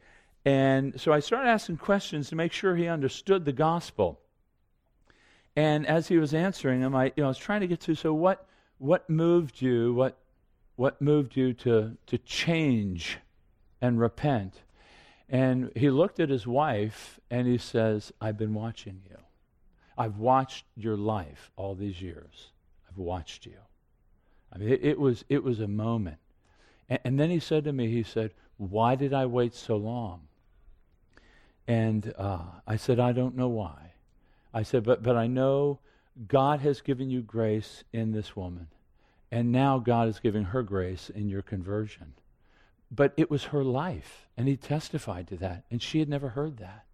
And 0.47 0.99
so 1.01 1.13
I 1.13 1.19
started 1.19 1.49
asking 1.49 1.79
questions 1.79 2.29
to 2.29 2.37
make 2.37 2.53
sure 2.53 2.77
he 2.77 2.87
understood 2.87 3.45
the 3.45 3.53
gospel. 3.53 4.21
And 5.57 5.85
as 5.85 6.07
he 6.07 6.19
was 6.19 6.33
answering 6.33 6.81
them, 6.81 6.95
I, 6.95 7.07
you 7.07 7.13
know, 7.17 7.25
I 7.25 7.29
was 7.29 7.37
trying 7.37 7.63
to 7.63 7.67
get 7.67 7.81
to 7.81 7.97
so 7.97 8.15
what, 8.15 8.47
what 8.79 9.11
moved 9.11 9.61
you? 9.61 9.93
What, 9.93 10.17
what 10.77 11.03
moved 11.03 11.37
you 11.37 11.53
to, 11.55 11.97
to 12.07 12.19
change 12.19 13.19
and 13.83 13.99
repent? 13.99 14.63
And 15.29 15.73
he 15.75 15.91
looked 15.91 16.21
at 16.21 16.31
his 16.31 16.47
wife 16.47 17.19
and 17.29 17.49
he 17.49 17.59
says, 17.59 18.13
I've 18.21 18.39
been 18.39 18.55
watching 18.55 19.03
you. 19.11 19.17
I've 19.99 20.19
watched 20.19 20.65
your 20.77 20.97
life 20.97 21.51
all 21.57 21.75
these 21.75 22.01
years. 22.01 22.51
I've 22.89 22.99
watched 22.99 23.47
you. 23.47 23.59
I 24.53 24.59
mean, 24.59 24.69
it, 24.69 24.85
it 24.85 25.01
was, 25.01 25.25
it 25.29 25.43
was 25.43 25.59
a 25.59 25.67
moment. 25.67 26.19
And, 26.89 27.01
and 27.03 27.19
then 27.19 27.31
he 27.31 27.41
said 27.41 27.65
to 27.65 27.73
me, 27.73 27.91
he 27.91 28.05
said, 28.05 28.31
Why 28.59 28.95
did 28.95 29.13
I 29.13 29.27
wait 29.27 29.53
so 29.53 29.77
long? 29.77 30.21
And 31.69 32.13
uh, 32.17 32.45
I 32.67 32.77
said, 32.77 33.01
I 33.01 33.13
don't 33.13 33.37
know 33.37 33.49
why. 33.49 33.93
I 34.55 34.63
said, 34.63 34.85
but, 34.85 35.03
but 35.03 35.17
I 35.17 35.27
know 35.27 35.81
God 36.29 36.61
has 36.61 36.81
given 36.81 37.11
you 37.11 37.23
grace 37.23 37.85
in 37.93 38.13
this 38.13 38.37
woman. 38.37 38.69
And 39.31 39.53
now 39.53 39.79
God 39.79 40.09
is 40.09 40.21
giving 40.21 40.45
her 40.45 40.63
grace 40.63 41.11
in 41.11 41.29
your 41.29 41.43
conversion. 41.43 42.15
but 42.91 43.13
it 43.17 43.31
was 43.31 43.45
her 43.45 43.65
life, 43.65 44.27
and 44.37 44.47
he 44.49 44.57
testified 44.57 45.27
to 45.29 45.37
that, 45.37 45.65
and 45.71 45.83
she 45.83 45.99
had 45.99 46.09
never 46.09 46.31
heard 46.31 46.59
that. 46.59 46.85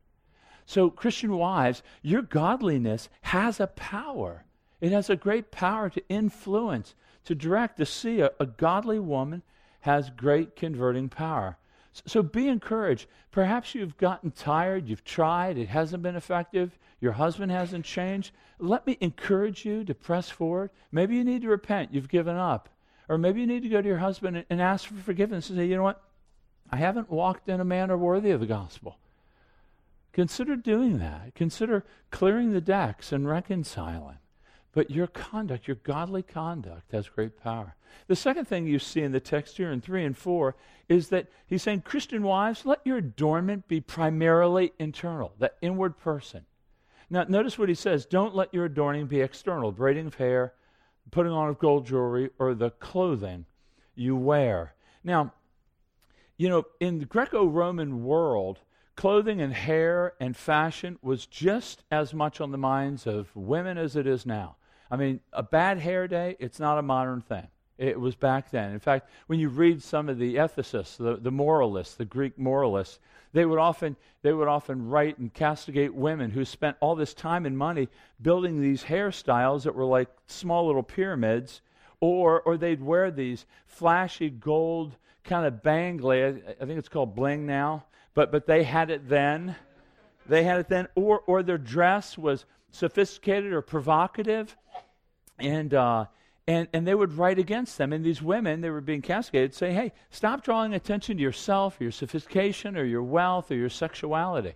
So, 0.64 0.90
Christian 0.90 1.36
wives, 1.36 1.82
your 2.02 2.22
godliness 2.22 3.08
has 3.22 3.60
a 3.60 3.66
power. 3.66 4.44
It 4.80 4.92
has 4.92 5.10
a 5.10 5.16
great 5.16 5.50
power 5.50 5.90
to 5.90 6.08
influence, 6.08 6.94
to 7.24 7.34
direct, 7.34 7.76
to 7.78 7.86
see 7.86 8.20
a, 8.20 8.30
a 8.40 8.46
godly 8.46 8.98
woman 8.98 9.42
has 9.80 10.10
great 10.10 10.56
converting 10.56 11.08
power. 11.08 11.58
So, 12.06 12.22
be 12.22 12.48
encouraged. 12.48 13.06
Perhaps 13.30 13.74
you've 13.74 13.96
gotten 13.98 14.30
tired, 14.30 14.88
you've 14.88 15.04
tried, 15.04 15.58
it 15.58 15.68
hasn't 15.68 16.02
been 16.02 16.16
effective, 16.16 16.78
your 17.00 17.12
husband 17.12 17.52
hasn't 17.52 17.84
changed. 17.84 18.32
Let 18.58 18.86
me 18.86 18.96
encourage 19.00 19.64
you 19.64 19.84
to 19.84 19.94
press 19.94 20.30
forward. 20.30 20.70
Maybe 20.90 21.16
you 21.16 21.24
need 21.24 21.42
to 21.42 21.48
repent, 21.48 21.92
you've 21.92 22.08
given 22.08 22.36
up. 22.36 22.68
Or 23.08 23.18
maybe 23.18 23.40
you 23.40 23.46
need 23.46 23.62
to 23.64 23.68
go 23.68 23.82
to 23.82 23.88
your 23.88 23.98
husband 23.98 24.36
and, 24.36 24.46
and 24.48 24.62
ask 24.62 24.86
for 24.86 24.94
forgiveness 24.94 25.50
and 25.50 25.58
say, 25.58 25.66
you 25.66 25.76
know 25.76 25.82
what? 25.82 26.02
I 26.70 26.76
haven't 26.76 27.10
walked 27.10 27.48
in 27.48 27.60
a 27.60 27.64
manner 27.64 27.98
worthy 27.98 28.30
of 28.30 28.40
the 28.40 28.46
gospel. 28.46 28.96
Consider 30.12 30.56
doing 30.56 30.98
that. 30.98 31.34
Consider 31.34 31.84
clearing 32.10 32.52
the 32.52 32.60
decks 32.60 33.12
and 33.12 33.28
reconciling. 33.28 34.18
But 34.72 34.90
your 34.90 35.06
conduct, 35.06 35.68
your 35.68 35.76
godly 35.76 36.22
conduct, 36.22 36.92
has 36.92 37.08
great 37.08 37.38
power. 37.38 37.74
The 38.06 38.16
second 38.16 38.46
thing 38.46 38.66
you 38.66 38.78
see 38.78 39.02
in 39.02 39.12
the 39.12 39.20
text 39.20 39.58
here 39.58 39.70
in 39.70 39.82
3 39.82 40.04
and 40.04 40.16
4 40.16 40.56
is 40.88 41.08
that 41.08 41.28
he's 41.46 41.62
saying, 41.62 41.82
Christian 41.82 42.22
wives, 42.22 42.64
let 42.64 42.80
your 42.84 42.96
adornment 42.96 43.68
be 43.68 43.80
primarily 43.80 44.72
internal, 44.78 45.34
that 45.38 45.56
inward 45.60 45.98
person. 45.98 46.46
Now, 47.10 47.24
notice 47.28 47.58
what 47.58 47.68
he 47.68 47.74
says 47.74 48.06
don't 48.06 48.34
let 48.34 48.54
your 48.54 48.64
adorning 48.64 49.06
be 49.06 49.20
external, 49.20 49.72
braiding 49.72 50.06
of 50.06 50.14
hair, 50.14 50.54
putting 51.10 51.32
on 51.32 51.50
of 51.50 51.58
gold 51.58 51.86
jewelry, 51.86 52.30
or 52.38 52.54
the 52.54 52.70
clothing 52.70 53.44
you 53.94 54.16
wear. 54.16 54.74
Now, 55.04 55.34
you 56.38 56.48
know, 56.48 56.64
in 56.80 56.98
the 56.98 57.04
Greco 57.04 57.44
Roman 57.44 58.04
world, 58.04 58.60
clothing 58.96 59.42
and 59.42 59.52
hair 59.52 60.14
and 60.18 60.34
fashion 60.34 60.98
was 61.02 61.26
just 61.26 61.84
as 61.90 62.14
much 62.14 62.40
on 62.40 62.50
the 62.50 62.58
minds 62.58 63.06
of 63.06 63.34
women 63.36 63.76
as 63.76 63.96
it 63.96 64.06
is 64.06 64.24
now. 64.24 64.56
I 64.92 64.96
mean, 64.96 65.18
a 65.32 65.42
bad 65.42 65.78
hair 65.78 66.06
day, 66.06 66.36
it's 66.38 66.60
not 66.60 66.78
a 66.78 66.82
modern 66.82 67.20
thing. 67.20 67.48
It 67.78 67.98
was 67.98 68.14
back 68.14 68.50
then. 68.52 68.72
In 68.72 68.78
fact, 68.78 69.08
when 69.26 69.40
you 69.40 69.48
read 69.48 69.82
some 69.82 70.08
of 70.08 70.18
the 70.18 70.36
ethicists, 70.36 70.96
the, 70.96 71.16
the 71.16 71.32
moralists, 71.32 71.96
the 71.96 72.04
Greek 72.04 72.38
moralists, 72.38 73.00
they 73.32 73.44
would 73.44 73.58
often 73.58 73.96
they 74.20 74.32
would 74.32 74.46
often 74.46 74.88
write 74.88 75.18
and 75.18 75.32
castigate 75.32 75.94
women 75.94 76.30
who 76.30 76.44
spent 76.44 76.76
all 76.80 76.94
this 76.94 77.14
time 77.14 77.46
and 77.46 77.56
money 77.56 77.88
building 78.20 78.60
these 78.60 78.84
hairstyles 78.84 79.64
that 79.64 79.74
were 79.74 79.86
like 79.86 80.08
small 80.26 80.66
little 80.66 80.82
pyramids, 80.82 81.62
or 81.98 82.42
or 82.42 82.56
they'd 82.56 82.82
wear 82.82 83.10
these 83.10 83.46
flashy 83.66 84.28
gold 84.28 84.96
kind 85.24 85.46
of 85.46 85.62
bangly. 85.62 86.42
I 86.60 86.66
think 86.66 86.78
it's 86.78 86.90
called 86.90 87.16
bling 87.16 87.46
now 87.46 87.86
but, 88.14 88.30
but 88.30 88.46
they 88.46 88.62
had 88.62 88.90
it 88.90 89.08
then. 89.08 89.56
They 90.26 90.44
had 90.44 90.60
it 90.60 90.68
then. 90.68 90.88
Or, 90.94 91.20
or 91.20 91.42
their 91.42 91.58
dress 91.58 92.18
was 92.18 92.44
sophisticated 92.72 93.52
or 93.52 93.62
provocative. 93.62 94.56
And, 95.38 95.72
uh, 95.72 96.06
and, 96.46 96.66
and 96.72 96.86
they 96.86 96.94
would 96.94 97.12
write 97.16 97.38
against 97.38 97.78
them. 97.78 97.92
And 97.92 98.04
these 98.04 98.20
women, 98.20 98.60
they 98.60 98.70
were 98.70 98.80
being 98.80 99.02
castigated, 99.02 99.54
say, 99.54 99.72
hey, 99.72 99.92
stop 100.10 100.42
drawing 100.42 100.74
attention 100.74 101.16
to 101.18 101.22
yourself, 101.22 101.76
your 101.78 101.92
sophistication, 101.92 102.76
or 102.76 102.84
your 102.84 103.02
wealth, 103.02 103.50
or 103.50 103.54
your 103.54 103.70
sexuality. 103.70 104.54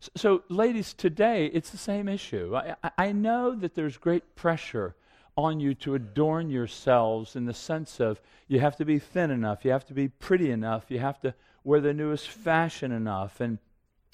So, 0.00 0.10
so 0.16 0.42
ladies, 0.48 0.92
today, 0.92 1.46
it's 1.46 1.70
the 1.70 1.78
same 1.78 2.08
issue. 2.08 2.54
I, 2.54 2.74
I 2.98 3.12
know 3.12 3.54
that 3.54 3.74
there's 3.74 3.96
great 3.96 4.36
pressure 4.36 4.94
on 5.36 5.60
you 5.60 5.72
to 5.72 5.94
adorn 5.94 6.50
yourselves 6.50 7.36
in 7.36 7.46
the 7.46 7.54
sense 7.54 8.00
of 8.00 8.20
you 8.48 8.60
have 8.60 8.76
to 8.76 8.84
be 8.84 8.98
thin 8.98 9.30
enough, 9.30 9.64
you 9.64 9.70
have 9.70 9.86
to 9.86 9.94
be 9.94 10.08
pretty 10.08 10.50
enough, 10.50 10.86
you 10.88 10.98
have 10.98 11.20
to 11.20 11.32
wear 11.62 11.80
the 11.80 11.94
newest 11.94 12.28
fashion 12.28 12.90
enough. 12.90 13.40
And, 13.40 13.58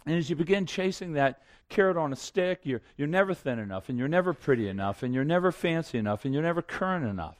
and 0.06 0.16
as 0.16 0.28
you 0.28 0.36
begin 0.36 0.66
chasing 0.66 1.14
that 1.14 1.42
carrot 1.68 1.96
on 1.96 2.12
a 2.12 2.16
stick, 2.16 2.60
you're, 2.64 2.82
you're 2.96 3.08
never 3.08 3.34
thin 3.34 3.58
enough, 3.58 3.88
and 3.88 3.98
you're 3.98 4.08
never 4.08 4.32
pretty 4.32 4.68
enough, 4.68 5.02
and 5.02 5.14
you're 5.14 5.24
never 5.24 5.50
fancy 5.50 5.98
enough, 5.98 6.24
and 6.24 6.34
you're 6.34 6.42
never 6.42 6.62
current 6.62 7.06
enough. 7.06 7.36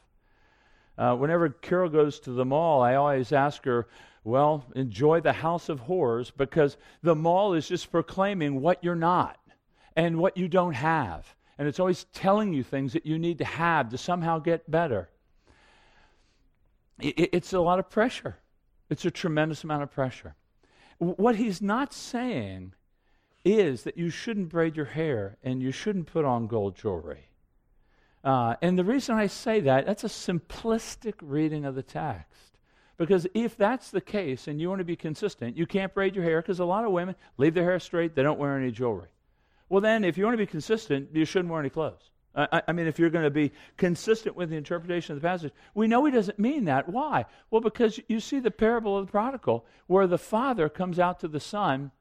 Uh, 0.97 1.15
whenever 1.15 1.49
Carol 1.49 1.89
goes 1.89 2.19
to 2.21 2.31
the 2.31 2.45
mall, 2.45 2.81
I 2.81 2.95
always 2.95 3.31
ask 3.31 3.65
her, 3.65 3.87
well, 4.23 4.65
enjoy 4.75 5.21
the 5.21 5.33
house 5.33 5.69
of 5.69 5.81
horrors 5.81 6.31
because 6.31 6.77
the 7.03 7.15
mall 7.15 7.53
is 7.53 7.67
just 7.67 7.91
proclaiming 7.91 8.61
what 8.61 8.83
you're 8.83 8.95
not 8.95 9.37
and 9.95 10.17
what 10.17 10.35
you 10.35 10.47
don't 10.47 10.73
have. 10.73 11.35
And 11.57 11.67
it's 11.67 11.79
always 11.79 12.05
telling 12.05 12.53
you 12.53 12.63
things 12.63 12.93
that 12.93 13.05
you 13.05 13.19
need 13.19 13.37
to 13.37 13.45
have 13.45 13.89
to 13.89 13.97
somehow 13.97 14.39
get 14.39 14.69
better. 14.69 15.09
It, 16.99 17.29
it's 17.33 17.53
a 17.53 17.59
lot 17.59 17.77
of 17.77 17.89
pressure. 17.89 18.37
It's 18.89 19.05
a 19.05 19.11
tremendous 19.11 19.63
amount 19.63 19.83
of 19.83 19.91
pressure. 19.91 20.35
What 20.97 21.35
he's 21.35 21.61
not 21.61 21.93
saying 21.93 22.73
is 23.43 23.83
that 23.83 23.97
you 23.97 24.09
shouldn't 24.09 24.49
braid 24.49 24.75
your 24.75 24.85
hair 24.85 25.37
and 25.43 25.61
you 25.61 25.71
shouldn't 25.71 26.07
put 26.07 26.25
on 26.25 26.47
gold 26.47 26.75
jewelry. 26.75 27.29
Uh, 28.23 28.55
and 28.61 28.77
the 28.77 28.83
reason 28.83 29.15
I 29.15 29.27
say 29.27 29.59
that, 29.61 29.85
that's 29.85 30.03
a 30.03 30.07
simplistic 30.07 31.13
reading 31.21 31.63
of 31.63 31.75
the 31.75 31.83
text. 31.83 32.57
Because 32.97 33.27
if 33.33 33.57
that's 33.57 33.91
the 33.91 34.01
case 34.01 34.47
and 34.47 34.59
you 34.59 34.69
want 34.69 34.79
to 34.79 34.85
be 34.85 34.95
consistent, 34.95 35.57
you 35.57 35.67
can't 35.67 35.93
braid 35.93 36.15
your 36.15 36.23
hair 36.23 36.41
because 36.41 36.59
a 36.59 36.65
lot 36.65 36.85
of 36.85 36.91
women 36.91 37.15
leave 37.37 37.53
their 37.53 37.65
hair 37.65 37.79
straight, 37.79 38.15
they 38.15 38.23
don't 38.23 38.39
wear 38.39 38.57
any 38.57 38.71
jewelry. 38.71 39.09
Well, 39.69 39.81
then, 39.81 40.03
if 40.03 40.17
you 40.17 40.23
want 40.23 40.35
to 40.35 40.43
be 40.43 40.45
consistent, 40.45 41.09
you 41.13 41.25
shouldn't 41.25 41.51
wear 41.51 41.59
any 41.59 41.69
clothes. 41.69 42.11
I, 42.35 42.61
I, 42.67 42.71
mean, 42.73 42.87
if 42.87 42.99
you're 42.99 43.09
going 43.09 43.23
to 43.23 43.31
be 43.31 43.51
consistent 43.77 44.35
with 44.35 44.49
the 44.49 44.57
interpretation 44.57 45.15
of 45.15 45.21
the 45.21 45.27
passage, 45.27 45.53
we 45.73 45.87
know 45.87 46.03
he 46.03 46.11
doesn't 46.11 46.37
mean 46.37 46.65
that. 46.65 46.89
Why? 46.89 47.25
Well, 47.49 47.61
because 47.61 47.99
you 48.07 48.19
see 48.19 48.39
the 48.39 48.51
parable 48.51 48.97
of 48.97 49.05
the 49.05 49.11
prodigal, 49.11 49.65
where 49.87 50.07
the 50.07 50.17
father 50.17 50.67
comes 50.67 50.99
out 50.99 51.19
to 51.21 51.27
the 51.27 51.39
son 51.39 51.91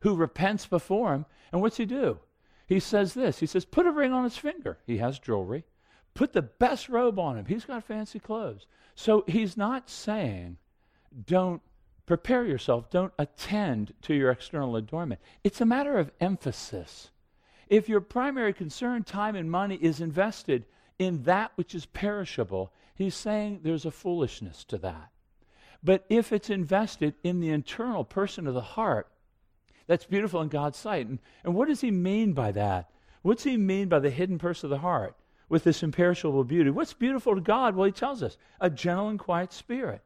who 0.00 0.14
repents 0.14 0.66
before 0.66 1.14
him, 1.14 1.26
and 1.50 1.60
what's 1.60 1.78
he 1.78 1.86
do? 1.86 2.20
He 2.66 2.80
says 2.80 3.14
this 3.14 3.40
He 3.40 3.46
says, 3.46 3.64
Put 3.64 3.86
a 3.86 3.90
ring 3.90 4.12
on 4.12 4.24
his 4.24 4.36
finger. 4.36 4.78
He 4.86 4.98
has 4.98 5.18
jewelry. 5.18 5.64
Put 6.14 6.32
the 6.32 6.42
best 6.42 6.88
robe 6.88 7.18
on 7.18 7.36
him. 7.36 7.46
He's 7.46 7.64
got 7.64 7.84
fancy 7.84 8.18
clothes. 8.18 8.66
So 8.94 9.24
he's 9.26 9.56
not 9.56 9.90
saying, 9.90 10.58
Don't 11.26 11.60
prepare 12.06 12.44
yourself, 12.44 12.88
don't 12.88 13.12
attend 13.18 13.92
to 14.02 14.14
your 14.14 14.30
external 14.30 14.76
adornment. 14.76 15.20
It's 15.42 15.60
a 15.60 15.66
matter 15.66 15.98
of 15.98 16.12
emphasis. 16.20 17.10
If 17.68 17.88
your 17.88 18.00
primary 18.00 18.52
concern, 18.52 19.02
time 19.02 19.34
and 19.36 19.50
money, 19.50 19.76
is 19.80 20.00
invested 20.00 20.64
in 20.98 21.24
that 21.24 21.52
which 21.56 21.74
is 21.74 21.86
perishable, 21.86 22.72
he's 22.94 23.14
saying 23.14 23.60
there's 23.62 23.84
a 23.84 23.90
foolishness 23.90 24.64
to 24.64 24.78
that. 24.78 25.10
But 25.82 26.04
if 26.08 26.32
it's 26.32 26.50
invested 26.50 27.14
in 27.22 27.40
the 27.40 27.50
internal 27.50 28.04
person 28.04 28.46
of 28.46 28.54
the 28.54 28.60
heart, 28.60 29.08
that's 29.86 30.04
beautiful 30.04 30.40
in 30.40 30.48
God's 30.48 30.78
sight. 30.78 31.06
And, 31.06 31.18
and 31.44 31.54
what 31.54 31.68
does 31.68 31.80
he 31.80 31.90
mean 31.90 32.32
by 32.32 32.52
that? 32.52 32.90
What's 33.22 33.44
he 33.44 33.56
mean 33.56 33.88
by 33.88 33.98
the 33.98 34.10
hidden 34.10 34.38
person 34.38 34.66
of 34.66 34.70
the 34.70 34.78
heart 34.78 35.16
with 35.48 35.64
this 35.64 35.82
imperishable 35.82 36.44
beauty? 36.44 36.70
What's 36.70 36.92
beautiful 36.92 37.34
to 37.34 37.40
God? 37.40 37.76
Well, 37.76 37.86
he 37.86 37.92
tells 37.92 38.22
us 38.22 38.36
a 38.60 38.70
gentle 38.70 39.08
and 39.08 39.18
quiet 39.18 39.52
spirit. 39.52 40.02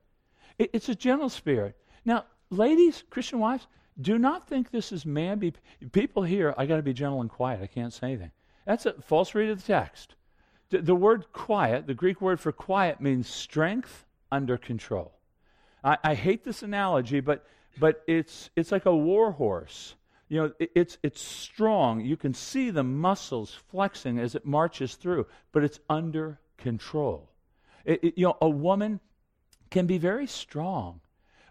It, 0.59 0.70
it's 0.73 0.88
a 0.88 0.94
gentle 0.94 1.29
spirit. 1.29 1.77
Now, 2.05 2.25
ladies, 2.51 3.05
Christian 3.11 3.38
wives, 3.38 3.66
do 4.01 4.19
not 4.19 4.49
think 4.49 4.71
this 4.71 4.93
is 4.93 5.05
man. 5.05 5.39
Be, 5.39 5.53
people 5.93 6.23
here, 6.23 6.55
I 6.57 6.67
got 6.67 6.77
to 6.77 6.83
be 6.83 6.93
gentle 6.93 7.21
and 7.21 7.31
quiet. 7.31 7.61
I 7.63 7.67
can't 7.67 7.93
say 7.93 8.09
anything. 8.09 8.31
That's 8.67 8.87
a 8.87 8.95
false 9.03 9.35
read 9.35 9.51
of 9.51 9.59
the 9.59 9.73
text. 9.73 10.15
The, 10.71 10.79
the 10.83 10.95
word 10.95 11.33
quiet, 11.33 11.87
the 11.87 11.95
Greek 11.95 12.21
word 12.21 12.41
for 12.41 12.53
quiet, 12.53 13.01
means 13.01 13.29
strength 13.29 14.07
under 14.31 14.57
control. 14.57 15.13
I, 15.83 15.99
I 16.05 16.15
hate 16.15 16.45
this 16.45 16.63
analogy, 16.63 17.21
but, 17.21 17.45
but 17.79 18.03
it's, 18.07 18.51
it's 18.57 18.71
like 18.71 18.87
a 18.87 18.95
war 18.95 19.33
horse. 19.33 19.95
You 20.29 20.43
know, 20.43 20.53
it, 20.59 20.71
it's, 20.75 20.99
it's 21.03 21.21
strong. 21.21 22.01
You 22.01 22.17
can 22.17 22.35
see 22.35 22.71
the 22.71 22.85
muscles 22.85 23.59
flexing 23.71 24.19
as 24.19 24.35
it 24.35 24.47
marches 24.47 24.95
through, 24.95 25.27
but 25.53 25.65
it's 25.65 25.81
under 25.89 26.39
control. 26.57 27.31
It, 27.85 28.05
it, 28.05 28.19
you 28.19 28.27
know, 28.27 28.37
a 28.41 28.49
woman 28.49 29.01
can 29.71 29.87
be 29.87 29.99
very 29.99 30.27
strong 30.27 31.01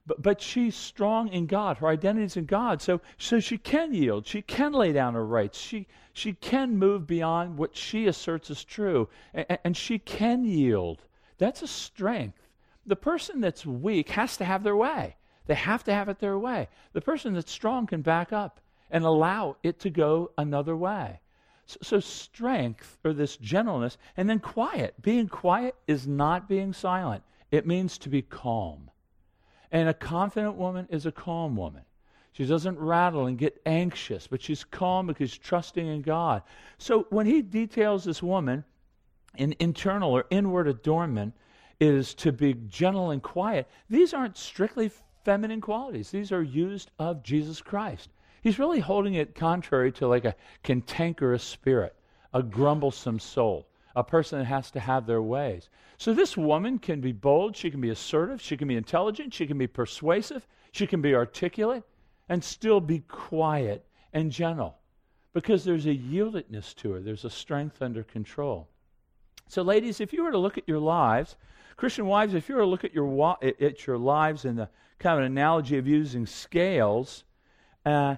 but, 0.06 0.22
but 0.22 0.42
she's 0.42 0.76
strong 0.76 1.28
in 1.30 1.46
God. 1.46 1.78
Her 1.78 1.88
identity 1.88 2.26
is 2.26 2.38
in 2.38 2.46
God. 2.46 2.82
So, 2.82 3.02
so 3.18 3.40
she 3.40 3.58
can 3.58 3.94
yield. 3.94 4.26
She 4.26 4.42
can 4.42 4.74
lay 4.74 4.92
down 4.92 5.14
her 5.14 5.26
rights. 5.26 5.60
She, 5.60 5.88
she 6.14 6.34
can 6.34 6.78
move 6.78 7.08
beyond 7.08 7.58
what 7.58 7.76
she 7.76 8.08
asserts 8.08 8.50
is 8.50 8.64
true. 8.64 9.10
And, 9.34 9.60
and 9.64 9.78
she 9.78 10.00
can 10.00 10.44
yield. 10.44 11.04
That's 11.38 11.62
a 11.62 11.68
strength. 11.68 12.48
The 12.86 12.96
person 12.96 13.42
that's 13.42 13.66
weak 13.66 14.10
has 14.10 14.38
to 14.38 14.46
have 14.46 14.64
their 14.64 14.76
way. 14.76 15.16
They 15.48 15.56
have 15.56 15.84
to 15.86 15.94
have 15.94 16.10
it 16.10 16.20
their 16.20 16.38
way. 16.38 16.68
The 16.94 17.02
person 17.02 17.34
that's 17.34 17.52
strong 17.52 17.88
can 17.88 18.02
back 18.02 18.32
up 18.32 18.60
and 18.92 19.04
allow 19.04 19.58
it 19.64 19.80
to 19.80 19.90
go 19.90 20.32
another 20.38 20.76
way. 20.76 21.22
So, 21.66 21.78
so, 21.82 22.00
strength, 22.00 22.98
or 23.04 23.14
this 23.14 23.38
gentleness, 23.38 23.98
and 24.18 24.28
then 24.28 24.40
quiet. 24.40 25.00
Being 25.02 25.28
quiet 25.28 25.76
is 25.88 26.08
not 26.08 26.50
being 26.50 26.74
silent, 26.74 27.24
it 27.52 27.68
means 27.68 28.00
to 28.00 28.10
be 28.10 28.24
calm. 28.24 28.90
And 29.71 29.89
a 29.89 29.93
confident 29.93 30.55
woman 30.55 30.88
is 30.89 31.05
a 31.05 31.12
calm 31.12 31.55
woman. 31.55 31.84
She 32.34 32.45
doesn't 32.45 32.79
rattle 32.79 33.25
and 33.25 33.38
get 33.38 33.62
anxious, 33.65 34.27
but 34.27 34.41
she's 34.41 34.63
calm 34.63 35.08
because 35.08 35.32
she's 35.32 35.39
trusting 35.39 35.86
in 35.86 36.01
God. 36.01 36.43
So 36.77 37.05
when 37.10 37.25
he 37.25 37.41
details 37.41 38.03
this 38.03 38.23
woman 38.23 38.63
in 39.36 39.55
internal 39.60 40.12
or 40.12 40.25
inward 40.29 40.67
adornment, 40.67 41.34
is 41.79 42.13
to 42.13 42.32
be 42.32 42.53
gentle 42.67 43.12
and 43.12 43.23
quiet. 43.23 43.67
These 43.89 44.13
aren't 44.13 44.38
strictly 44.38 44.91
feminine 45.23 45.62
qualities, 45.62 46.12
these 46.12 46.32
are 46.32 46.41
used 46.41 46.91
of 46.99 47.23
Jesus 47.23 47.62
Christ. 47.62 48.10
He's 48.41 48.60
really 48.60 48.79
holding 48.79 49.15
it 49.15 49.36
contrary 49.36 49.91
to 49.93 50.08
like 50.08 50.25
a 50.25 50.36
cantankerous 50.63 51.43
spirit, 51.43 51.95
a 52.34 52.41
grumblesome 52.41 53.19
soul, 53.19 53.67
a 53.95 54.04
person 54.04 54.39
that 54.39 54.45
has 54.45 54.71
to 54.71 54.80
have 54.80 55.06
their 55.06 55.21
ways. 55.21 55.69
So 55.97 56.13
this 56.13 56.38
woman 56.38 56.80
can 56.80 57.02
be 57.02 57.12
bold, 57.12 57.56
she 57.56 57.71
can 57.71 57.82
be 57.82 57.89
assertive, 57.89 58.41
she 58.41 58.56
can 58.56 58.67
be 58.67 58.75
intelligent, 58.75 59.34
she 59.34 59.47
can 59.47 59.58
be 59.58 59.67
persuasive, 59.67 60.47
she 60.71 60.88
can 60.88 61.02
be 61.02 61.15
articulate, 61.15 61.84
and 62.30 62.43
still 62.43 62.80
be 62.80 62.99
quiet 62.99 63.86
and 64.13 64.32
gentle 64.32 64.78
because 65.34 65.63
there's 65.63 65.86
a 65.86 65.95
yieldedness 65.95 66.75
to 66.75 66.91
her, 66.91 66.99
there's 66.99 67.25
a 67.25 67.30
strength 67.30 67.82
under 67.82 68.04
control. 68.04 68.67
So, 69.47 69.62
ladies, 69.62 69.99
if 69.99 70.13
you 70.13 70.23
were 70.23 70.32
to 70.32 70.38
look 70.38 70.58
at 70.58 70.67
your 70.67 70.80
lives, 70.80 71.36
Christian 71.75 72.06
wives, 72.06 72.34
if 72.34 72.49
you 72.49 72.56
were 72.56 72.62
to 72.62 72.67
look 72.67 72.84
at 72.84 72.93
your, 72.93 73.38
at 73.41 73.88
your 73.88 73.97
lives 73.97 74.45
in 74.45 74.56
the 74.56 74.69
kind 74.99 75.17
of 75.17 75.25
an 75.25 75.32
analogy 75.32 75.78
of 75.78 75.88
using 75.88 76.25
scales, 76.25 77.23
uh, 77.86 78.15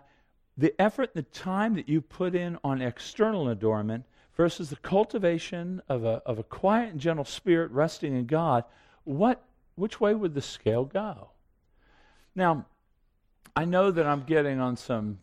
the 0.57 0.73
effort 0.79 1.11
and 1.13 1.23
the 1.23 1.29
time 1.29 1.75
that 1.75 1.87
you 1.87 2.01
put 2.01 2.35
in 2.35 2.57
on 2.63 2.81
external 2.81 3.49
adornment 3.49 4.05
versus 4.35 4.69
the 4.69 4.75
cultivation 4.77 5.81
of 5.89 6.03
a, 6.03 6.21
of 6.25 6.39
a 6.39 6.43
quiet 6.43 6.91
and 6.91 6.99
gentle 6.99 7.25
spirit 7.25 7.71
resting 7.71 8.15
in 8.15 8.25
God, 8.25 8.63
what, 9.03 9.43
which 9.75 9.99
way 9.99 10.13
would 10.13 10.33
the 10.33 10.41
scale 10.41 10.85
go? 10.85 11.29
Now, 12.35 12.65
I 13.55 13.65
know 13.65 13.91
that 13.91 14.05
I'm 14.05 14.23
getting 14.23 14.59
on 14.59 14.77
some 14.77 15.19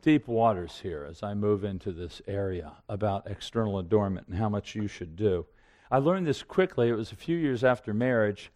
deep 0.00 0.26
waters 0.26 0.80
here 0.82 1.06
as 1.08 1.22
I 1.22 1.34
move 1.34 1.64
into 1.64 1.92
this 1.92 2.22
area 2.26 2.72
about 2.88 3.26
external 3.26 3.78
adornment 3.78 4.28
and 4.28 4.36
how 4.38 4.48
much 4.48 4.74
you 4.74 4.88
should 4.88 5.16
do. 5.16 5.44
I 5.90 5.98
learned 5.98 6.26
this 6.26 6.42
quickly. 6.42 6.88
It 6.88 6.94
was 6.94 7.12
a 7.12 7.16
few 7.16 7.36
years 7.36 7.64
after 7.64 7.92
marriage. 7.92 8.50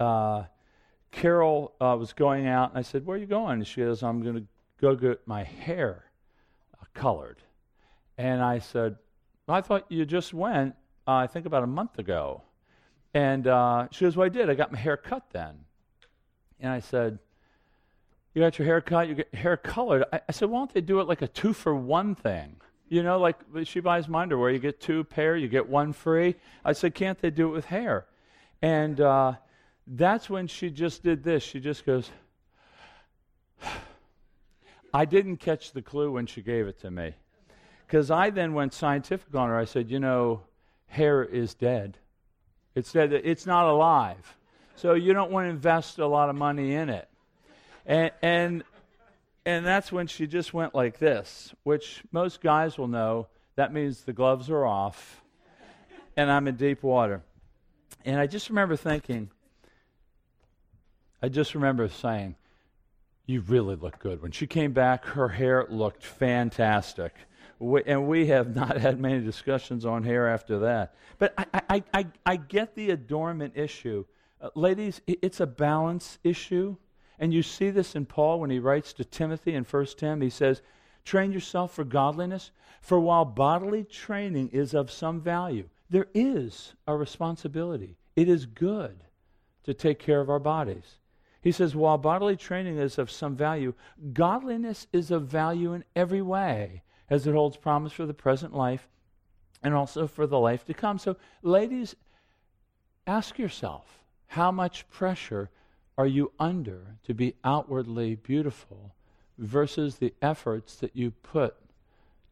Uh, 0.00 0.44
Carol 1.12 1.74
uh, 1.80 1.96
was 1.98 2.12
going 2.12 2.48
out, 2.48 2.70
and 2.70 2.78
I 2.78 2.82
said, 2.82 3.06
Where 3.06 3.16
are 3.16 3.20
you 3.20 3.26
going? 3.26 3.54
And 3.54 3.66
she 3.66 3.82
goes, 3.82 4.02
I'm 4.02 4.20
going 4.20 4.34
to 4.34 4.46
go 4.80 4.96
get 4.96 5.26
my 5.26 5.44
hair 5.44 6.04
colored. 6.94 7.38
And 8.16 8.42
I 8.42 8.58
said, 8.58 8.96
well, 9.46 9.56
I 9.56 9.60
thought 9.60 9.86
you 9.90 10.04
just 10.04 10.32
went, 10.32 10.74
uh, 11.06 11.12
I 11.12 11.26
think 11.26 11.46
about 11.46 11.64
a 11.64 11.66
month 11.66 11.98
ago. 11.98 12.42
And 13.12 13.46
uh, 13.46 13.86
she 13.92 14.04
goes, 14.04 14.16
Well, 14.16 14.26
I 14.26 14.28
did. 14.28 14.50
I 14.50 14.54
got 14.54 14.72
my 14.72 14.78
hair 14.78 14.96
cut 14.96 15.24
then. 15.32 15.54
And 16.60 16.72
I 16.72 16.80
said, 16.80 17.20
You 18.34 18.42
got 18.42 18.58
your 18.58 18.66
hair 18.66 18.80
cut, 18.80 19.08
you 19.08 19.14
get 19.14 19.32
hair 19.34 19.56
colored. 19.56 20.04
I, 20.12 20.20
I 20.28 20.32
said, 20.32 20.50
Why 20.50 20.58
don't 20.58 20.74
they 20.74 20.80
do 20.80 21.00
it 21.00 21.06
like 21.06 21.22
a 21.22 21.28
two 21.28 21.52
for 21.52 21.74
one 21.74 22.14
thing? 22.16 22.56
You 22.88 23.02
know, 23.02 23.18
like 23.18 23.36
she 23.64 23.80
buys 23.80 24.08
my 24.08 24.22
underwear, 24.22 24.50
you 24.50 24.58
get 24.58 24.80
two 24.80 25.04
pair, 25.04 25.36
you 25.36 25.48
get 25.48 25.68
one 25.68 25.92
free. 25.92 26.34
I 26.64 26.72
said, 26.72 26.94
Can't 26.94 27.18
they 27.20 27.30
do 27.30 27.48
it 27.48 27.52
with 27.52 27.66
hair? 27.66 28.06
And 28.60 29.00
uh, 29.00 29.34
that's 29.86 30.28
when 30.28 30.48
she 30.48 30.70
just 30.70 31.02
did 31.02 31.22
this. 31.22 31.42
She 31.42 31.60
just 31.60 31.86
goes, 31.86 32.10
I 34.92 35.04
didn't 35.04 35.36
catch 35.36 35.72
the 35.72 35.82
clue 35.82 36.10
when 36.10 36.26
she 36.26 36.42
gave 36.42 36.66
it 36.66 36.80
to 36.80 36.90
me. 36.90 37.14
Because 37.86 38.10
I 38.10 38.30
then 38.30 38.54
went 38.54 38.72
scientific 38.72 39.34
on 39.34 39.48
her. 39.48 39.58
I 39.58 39.64
said, 39.64 39.90
you 39.90 40.00
know, 40.00 40.42
hair 40.86 41.22
is 41.22 41.54
dead. 41.54 41.98
It's 42.74 42.92
dead. 42.92 43.12
It's 43.12 43.46
not 43.46 43.66
alive. 43.66 44.36
So 44.76 44.94
you 44.94 45.12
don't 45.12 45.30
want 45.30 45.46
to 45.46 45.50
invest 45.50 45.98
a 45.98 46.06
lot 46.06 46.28
of 46.28 46.36
money 46.36 46.74
in 46.74 46.88
it. 46.88 47.08
And, 47.86 48.10
and, 48.22 48.64
and 49.46 49.64
that's 49.64 49.92
when 49.92 50.06
she 50.06 50.26
just 50.26 50.52
went 50.54 50.74
like 50.74 50.98
this, 50.98 51.54
which 51.62 52.02
most 52.10 52.40
guys 52.40 52.78
will 52.78 52.88
know 52.88 53.28
that 53.56 53.72
means 53.72 54.02
the 54.02 54.12
gloves 54.12 54.50
are 54.50 54.64
off 54.64 55.22
and 56.16 56.30
I'm 56.30 56.48
in 56.48 56.56
deep 56.56 56.82
water. 56.82 57.22
And 58.04 58.18
I 58.18 58.26
just 58.26 58.48
remember 58.48 58.76
thinking, 58.76 59.30
I 61.22 61.28
just 61.28 61.54
remember 61.54 61.88
saying, 61.88 62.36
You 63.26 63.40
really 63.40 63.76
look 63.76 63.98
good. 63.98 64.20
When 64.20 64.32
she 64.32 64.46
came 64.46 64.72
back, 64.72 65.04
her 65.06 65.28
hair 65.28 65.66
looked 65.68 66.04
fantastic. 66.04 67.14
We, 67.58 67.82
and 67.84 68.06
we 68.08 68.26
have 68.26 68.54
not 68.54 68.76
had 68.78 69.00
many 69.00 69.20
discussions 69.20 69.84
on 69.84 70.02
hair 70.02 70.28
after 70.28 70.58
that. 70.60 70.94
But 71.18 71.34
I, 71.38 71.62
I, 71.68 71.82
I, 71.92 72.06
I 72.26 72.36
get 72.36 72.74
the 72.74 72.90
adornment 72.90 73.54
issue. 73.56 74.04
Uh, 74.40 74.50
ladies, 74.54 75.00
it's 75.06 75.40
a 75.40 75.46
balance 75.46 76.18
issue. 76.24 76.76
And 77.18 77.32
you 77.32 77.42
see 77.42 77.70
this 77.70 77.94
in 77.94 78.06
Paul 78.06 78.40
when 78.40 78.50
he 78.50 78.58
writes 78.58 78.92
to 78.94 79.04
Timothy 79.04 79.54
in 79.54 79.64
1 79.64 79.86
Tim. 79.96 80.20
He 80.20 80.30
says, 80.30 80.62
Train 81.04 81.32
yourself 81.32 81.74
for 81.74 81.84
godliness, 81.84 82.50
for 82.80 82.98
while 82.98 83.24
bodily 83.24 83.84
training 83.84 84.50
is 84.52 84.74
of 84.74 84.90
some 84.90 85.20
value, 85.20 85.68
there 85.90 86.06
is 86.14 86.74
a 86.86 86.96
responsibility. 86.96 87.96
It 88.16 88.28
is 88.28 88.46
good 88.46 89.04
to 89.64 89.74
take 89.74 89.98
care 89.98 90.20
of 90.20 90.30
our 90.30 90.38
bodies. 90.38 90.96
He 91.40 91.52
says, 91.52 91.76
while 91.76 91.98
bodily 91.98 92.36
training 92.36 92.78
is 92.78 92.98
of 92.98 93.10
some 93.10 93.36
value, 93.36 93.74
godliness 94.14 94.86
is 94.92 95.10
of 95.10 95.26
value 95.26 95.74
in 95.74 95.84
every 95.94 96.22
way 96.22 96.82
as 97.10 97.26
it 97.26 97.34
holds 97.34 97.56
promise 97.56 97.92
for 97.92 98.06
the 98.06 98.14
present 98.14 98.54
life 98.54 98.88
and 99.62 99.74
also 99.74 100.06
for 100.06 100.26
the 100.26 100.38
life 100.38 100.64
to 100.66 100.74
come. 100.74 100.98
So, 100.98 101.16
ladies, 101.42 101.96
ask 103.06 103.38
yourself 103.38 104.04
how 104.28 104.50
much 104.50 104.88
pressure 104.90 105.50
are 105.96 106.06
you 106.06 106.32
under 106.38 106.96
to 107.04 107.14
be 107.14 107.34
outwardly 107.44 108.16
beautiful 108.16 108.94
versus 109.38 109.96
the 109.96 110.12
efforts 110.20 110.76
that 110.76 110.96
you 110.96 111.10
put 111.10 111.56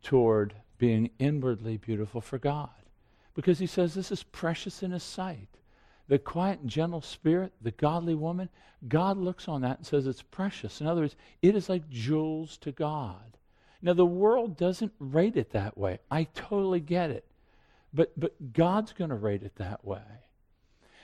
toward 0.02 0.54
being 0.78 1.10
inwardly 1.18 1.76
beautiful 1.76 2.20
for 2.20 2.38
God? 2.38 2.70
Because 3.34 3.58
he 3.58 3.66
says 3.66 3.94
this 3.94 4.12
is 4.12 4.24
precious 4.24 4.82
in 4.82 4.90
his 4.90 5.02
sight. 5.02 5.48
The 6.08 6.18
quiet 6.18 6.60
and 6.60 6.68
gentle 6.68 7.00
spirit, 7.00 7.52
the 7.62 7.70
godly 7.70 8.14
woman, 8.14 8.48
God 8.88 9.16
looks 9.16 9.48
on 9.48 9.62
that 9.62 9.78
and 9.78 9.86
says 9.86 10.06
it's 10.06 10.22
precious. 10.22 10.80
In 10.80 10.86
other 10.86 11.02
words, 11.02 11.16
it 11.40 11.54
is 11.54 11.68
like 11.68 11.88
jewels 11.88 12.58
to 12.58 12.72
God. 12.72 13.38
Now, 13.82 13.94
the 13.94 14.06
world 14.06 14.56
doesn't 14.56 14.92
rate 15.00 15.36
it 15.36 15.50
that 15.50 15.76
way. 15.76 15.98
I 16.10 16.24
totally 16.34 16.80
get 16.80 17.10
it. 17.10 17.24
But, 17.92 18.18
but 18.18 18.52
God's 18.52 18.92
going 18.92 19.10
to 19.10 19.16
rate 19.16 19.42
it 19.42 19.56
that 19.56 19.84
way. 19.84 20.00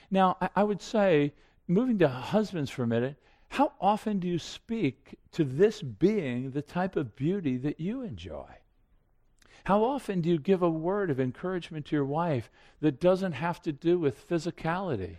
Now, 0.09 0.37
I, 0.41 0.49
I 0.55 0.63
would 0.63 0.81
say, 0.81 1.33
moving 1.67 1.99
to 1.99 2.07
husbands 2.07 2.71
for 2.71 2.83
a 2.83 2.87
minute, 2.87 3.17
how 3.49 3.73
often 3.81 4.19
do 4.19 4.27
you 4.27 4.39
speak 4.39 5.15
to 5.33 5.43
this 5.43 5.81
being 5.81 6.51
the 6.51 6.61
type 6.61 6.95
of 6.95 7.15
beauty 7.15 7.57
that 7.57 7.79
you 7.79 8.01
enjoy? 8.01 8.47
How 9.65 9.83
often 9.83 10.21
do 10.21 10.29
you 10.29 10.39
give 10.39 10.61
a 10.61 10.69
word 10.69 11.09
of 11.09 11.19
encouragement 11.19 11.87
to 11.87 11.95
your 11.95 12.05
wife 12.05 12.49
that 12.79 12.99
doesn't 12.99 13.33
have 13.33 13.61
to 13.63 13.71
do 13.71 13.99
with 13.99 14.27
physicality 14.27 15.17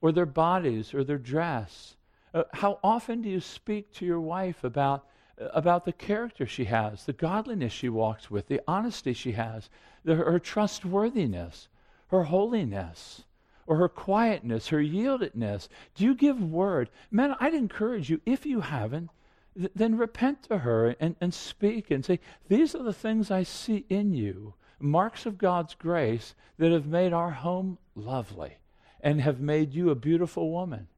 or 0.00 0.12
their 0.12 0.26
bodies 0.26 0.92
or 0.94 1.02
their 1.02 1.18
dress? 1.18 1.96
Uh, 2.32 2.44
how 2.52 2.78
often 2.84 3.22
do 3.22 3.28
you 3.28 3.40
speak 3.40 3.92
to 3.94 4.06
your 4.06 4.20
wife 4.20 4.62
about 4.62 5.06
about 5.52 5.84
the 5.84 5.92
character 5.92 6.46
she 6.46 6.64
has, 6.66 7.04
the 7.04 7.12
godliness 7.12 7.72
she 7.72 7.88
walks 7.88 8.30
with, 8.30 8.48
the 8.48 8.60
honesty 8.68 9.12
she 9.12 9.32
has, 9.32 9.70
the, 10.04 10.14
her 10.14 10.38
trustworthiness, 10.38 11.68
her 12.08 12.24
holiness, 12.24 13.24
or 13.66 13.76
her 13.76 13.88
quietness, 13.88 14.68
her 14.68 14.82
yieldedness? 14.82 15.68
Do 15.94 16.04
you 16.04 16.14
give 16.14 16.42
word? 16.42 16.90
Men, 17.10 17.36
I'd 17.40 17.54
encourage 17.54 18.10
you, 18.10 18.20
if 18.26 18.44
you 18.44 18.60
haven't, 18.60 19.10
th- 19.56 19.72
then 19.74 19.96
repent 19.96 20.42
to 20.44 20.58
her 20.58 20.96
and, 21.00 21.16
and 21.20 21.32
speak 21.32 21.90
and 21.90 22.04
say, 22.04 22.20
These 22.48 22.74
are 22.74 22.82
the 22.82 22.92
things 22.92 23.30
I 23.30 23.42
see 23.42 23.84
in 23.88 24.12
you, 24.12 24.54
marks 24.78 25.26
of 25.26 25.38
God's 25.38 25.74
grace 25.74 26.34
that 26.58 26.72
have 26.72 26.86
made 26.86 27.12
our 27.12 27.30
home 27.30 27.78
lovely 27.94 28.56
and 29.00 29.20
have 29.20 29.40
made 29.40 29.72
you 29.72 29.90
a 29.90 29.94
beautiful 29.94 30.50
woman. 30.50 30.88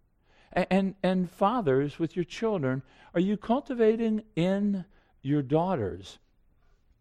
And, 0.52 0.94
and, 1.02 1.30
fathers 1.30 1.98
with 1.98 2.14
your 2.14 2.26
children, 2.26 2.82
are 3.14 3.20
you 3.20 3.36
cultivating 3.36 4.22
in 4.36 4.84
your 5.22 5.40
daughters? 5.40 6.18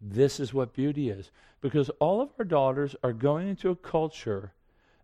This 0.00 0.40
is 0.40 0.54
what 0.54 0.72
beauty 0.72 1.10
is. 1.10 1.30
Because 1.60 1.90
all 2.00 2.22
of 2.22 2.30
our 2.38 2.44
daughters 2.44 2.96
are 3.02 3.12
going 3.12 3.48
into 3.48 3.70
a 3.70 3.76
culture 3.76 4.52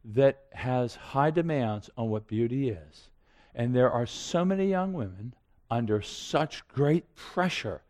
that 0.04 0.44
has 0.52 0.94
high 0.94 1.30
demands 1.30 1.90
on 1.96 2.08
what 2.08 2.26
beauty 2.26 2.70
is. 2.70 3.10
And 3.54 3.74
there 3.74 3.90
are 3.90 4.06
so 4.06 4.44
many 4.44 4.68
young 4.68 4.92
women 4.92 5.34
under 5.70 6.00
such 6.00 6.66
great 6.68 7.14
pressure 7.14 7.82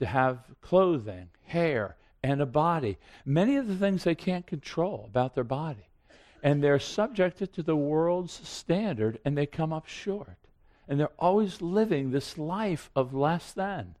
to 0.00 0.06
have 0.06 0.38
clothing, 0.60 1.28
hair, 1.44 1.96
and 2.22 2.40
a 2.40 2.46
body. 2.46 2.98
Many 3.24 3.56
of 3.56 3.68
the 3.68 3.76
things 3.76 4.04
they 4.04 4.14
can't 4.14 4.46
control 4.46 5.04
about 5.08 5.34
their 5.34 5.44
body. 5.44 5.89
And 6.42 6.62
they're 6.62 6.78
subjected 6.78 7.52
to 7.52 7.62
the 7.62 7.76
world's 7.76 8.46
standard 8.48 9.18
and 9.24 9.36
they 9.36 9.46
come 9.46 9.72
up 9.72 9.86
short. 9.86 10.38
And 10.88 10.98
they're 10.98 11.10
always 11.18 11.62
living 11.62 12.10
this 12.10 12.38
life 12.38 12.90
of 12.96 13.14
less 13.14 13.52
than. 13.52 13.94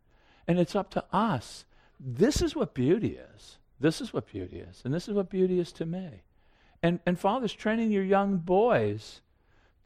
And 0.48 0.58
it's 0.58 0.74
up 0.74 0.90
to 0.90 1.04
us. 1.12 1.64
This 1.98 2.42
is 2.42 2.56
what 2.56 2.74
beauty 2.74 3.18
is. 3.36 3.58
This 3.78 4.00
is 4.00 4.12
what 4.12 4.26
beauty 4.26 4.58
is. 4.58 4.82
And 4.84 4.92
this 4.92 5.08
is 5.08 5.14
what 5.14 5.30
beauty 5.30 5.58
is 5.60 5.72
to 5.72 5.86
me. 5.86 6.22
And, 6.82 6.98
and 7.06 7.18
fathers, 7.18 7.52
training 7.52 7.90
your 7.90 8.04
young 8.04 8.38
boys, 8.38 9.20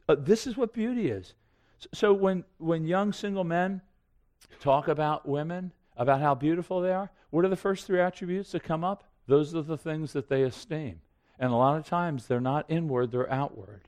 uh, 0.09 0.17
this 0.19 0.47
is 0.47 0.57
what 0.57 0.73
beauty 0.73 1.11
is. 1.11 1.35
So 1.93 2.13
when, 2.13 2.45
when 2.59 2.87
young 2.87 3.13
single 3.13 3.45
men 3.45 3.83
talk 4.61 4.89
about 4.89 5.29
women, 5.29 5.73
about 5.97 6.21
how 6.21 6.35
beautiful 6.35 6.81
they 6.81 6.93
are, 6.93 7.11
what 7.31 7.45
are 7.45 7.49
the 7.49 7.57
first 7.57 7.87
three 7.87 8.01
attributes 8.01 8.53
that 8.53 8.63
come 8.63 8.85
up? 8.85 9.05
Those 9.27 9.55
are 9.55 9.63
the 9.63 9.79
things 9.79 10.13
that 10.13 10.29
they 10.29 10.43
esteem. 10.43 11.01
And 11.39 11.53
a 11.53 11.57
lot 11.57 11.77
of 11.77 11.87
times 11.87 12.27
they're 12.27 12.41
not 12.41 12.67
inward, 12.69 13.11
they're 13.11 13.33
outward. 13.33 13.83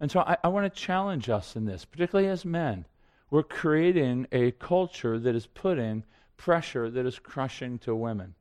And 0.00 0.10
so 0.10 0.20
I, 0.20 0.36
I 0.44 0.48
want 0.48 0.72
to 0.72 0.80
challenge 0.80 1.28
us 1.28 1.56
in 1.56 1.64
this, 1.64 1.84
particularly 1.84 2.28
as 2.28 2.44
men. 2.44 2.86
We're 3.30 3.42
creating 3.42 4.26
a 4.32 4.52
culture 4.52 5.18
that 5.18 5.34
is 5.34 5.46
putting 5.46 6.04
pressure 6.36 6.90
that 6.90 7.06
is 7.06 7.18
crushing 7.18 7.78
to 7.80 7.94
women. 7.94 8.34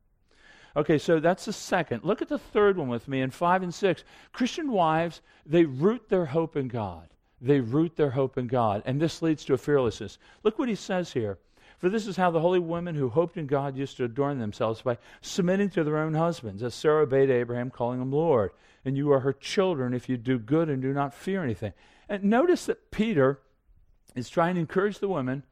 Okay, 0.77 0.97
so 0.97 1.19
that's 1.19 1.45
the 1.45 1.53
second. 1.53 2.03
Look 2.03 2.21
at 2.21 2.27
the 2.27 2.37
third 2.37 2.77
one 2.77 2.89
with 2.89 3.07
me 3.07 3.21
in 3.21 3.31
5 3.31 3.63
and 3.63 3.73
6. 3.73 4.03
Christian 4.33 4.71
wives, 4.71 5.21
they 5.45 5.63
root 5.63 6.09
their 6.09 6.25
hope 6.25 6.57
in 6.57 6.67
God. 6.67 7.07
They 7.41 7.61
root 7.61 7.95
their 7.95 8.09
hope 8.09 8.37
in 8.37 8.47
God. 8.47 8.83
And 8.85 9.01
this 9.01 9.21
leads 9.21 9.45
to 9.45 9.53
a 9.53 9.57
fearlessness. 9.57 10.17
Look 10.43 10.59
what 10.59 10.67
he 10.67 10.75
says 10.75 11.13
here. 11.13 11.37
For 11.77 11.89
this 11.89 12.07
is 12.07 12.17
how 12.17 12.31
the 12.31 12.39
holy 12.39 12.59
women 12.59 12.95
who 12.95 13.09
hoped 13.09 13.37
in 13.37 13.47
God 13.47 13.75
used 13.75 13.97
to 13.97 14.05
adorn 14.05 14.39
themselves 14.39 14.81
by 14.81 14.97
submitting 15.21 15.69
to 15.71 15.83
their 15.83 15.97
own 15.97 16.13
husbands, 16.13 16.63
as 16.63 16.73
Sarah 16.73 17.03
obeyed 17.03 17.29
Abraham, 17.29 17.69
calling 17.69 18.01
him 18.01 18.11
Lord. 18.11 18.51
And 18.83 18.95
you 18.95 19.11
are 19.11 19.19
her 19.21 19.33
children 19.33 19.93
if 19.93 20.07
you 20.07 20.17
do 20.17 20.37
good 20.37 20.69
and 20.69 20.81
do 20.81 20.93
not 20.93 21.13
fear 21.13 21.43
anything. 21.43 21.73
And 22.07 22.23
notice 22.23 22.65
that 22.67 22.91
Peter 22.91 23.39
is 24.15 24.29
trying 24.29 24.55
to 24.55 24.61
encourage 24.61 24.99
the 24.99 25.09
women, 25.09 25.43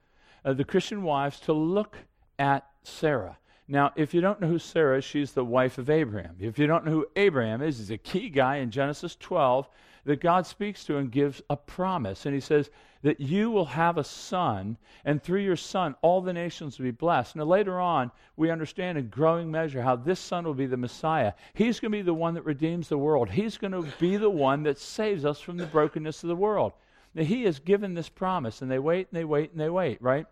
uh, 0.46 0.54
the 0.54 0.64
Christian 0.64 1.04
wives, 1.04 1.40
to 1.42 1.54
look 1.54 1.98
at 2.40 2.66
Sarah. 2.84 3.38
Now, 3.68 3.92
if 3.96 4.14
you 4.14 4.22
don't 4.22 4.42
know 4.42 4.48
who 4.48 4.60
Sarah 4.60 4.98
is, 4.98 5.06
she's 5.06 5.32
the 5.32 5.46
wife 5.46 5.78
of 5.78 5.90
Abraham. 5.90 6.36
If 6.40 6.60
you 6.60 6.68
don't 6.68 6.86
know 6.86 6.92
who 6.92 7.08
Abraham 7.16 7.62
is, 7.62 7.80
he's 7.80 7.92
a 7.92 7.98
key 7.98 8.30
guy 8.30 8.58
in 8.58 8.72
Genesis 8.72 9.16
12 9.20 9.68
that 10.06 10.20
God 10.20 10.46
speaks 10.46 10.84
to 10.86 10.98
and 10.98 11.12
gives 11.12 11.42
a 11.50 11.56
promise. 11.56 12.26
And 12.26 12.36
he 12.36 12.42
says 12.42 12.70
that 13.04 13.20
you 13.20 13.52
will 13.52 13.66
have 13.66 13.98
a 13.98 14.04
son, 14.04 14.78
and 15.06 15.22
through 15.22 15.42
your 15.42 15.56
son, 15.56 15.96
all 16.02 16.22
the 16.22 16.34
nations 16.34 16.78
will 16.78 16.86
be 16.86 16.92
blessed. 16.92 17.36
Now, 17.36 17.44
later 17.44 17.80
on, 17.80 18.12
we 18.36 18.50
understand 18.50 18.98
in 18.98 19.10
growing 19.10 19.52
measure 19.52 19.82
how 19.82 19.96
this 19.96 20.20
son 20.20 20.46
will 20.46 20.54
be 20.54 20.66
the 20.66 20.78
Messiah. 20.78 21.34
He's 21.54 21.80
going 21.80 21.92
to 21.92 21.98
be 21.98 22.02
the 22.02 22.14
one 22.14 22.34
that 22.34 22.46
redeems 22.46 22.90
the 22.90 22.98
world, 22.98 23.30
he's 23.30 23.58
going 23.58 23.74
to 23.74 23.88
be 24.00 24.18
the 24.18 24.30
one 24.30 24.64
that 24.64 24.80
saves 24.80 25.24
us 25.26 25.40
from 25.40 25.58
the 25.58 25.68
brokenness 25.68 26.24
of 26.24 26.30
the 26.30 26.36
world. 26.36 26.74
Now, 27.14 27.24
he 27.24 27.44
has 27.44 27.60
given 27.60 27.94
this 27.94 28.10
promise, 28.10 28.62
and 28.62 28.72
they 28.72 28.80
wait 28.80 29.08
and 29.12 29.20
they 29.20 29.26
wait 29.26 29.52
and 29.52 29.60
they 29.60 29.70
wait, 29.70 30.02
right? 30.02 30.26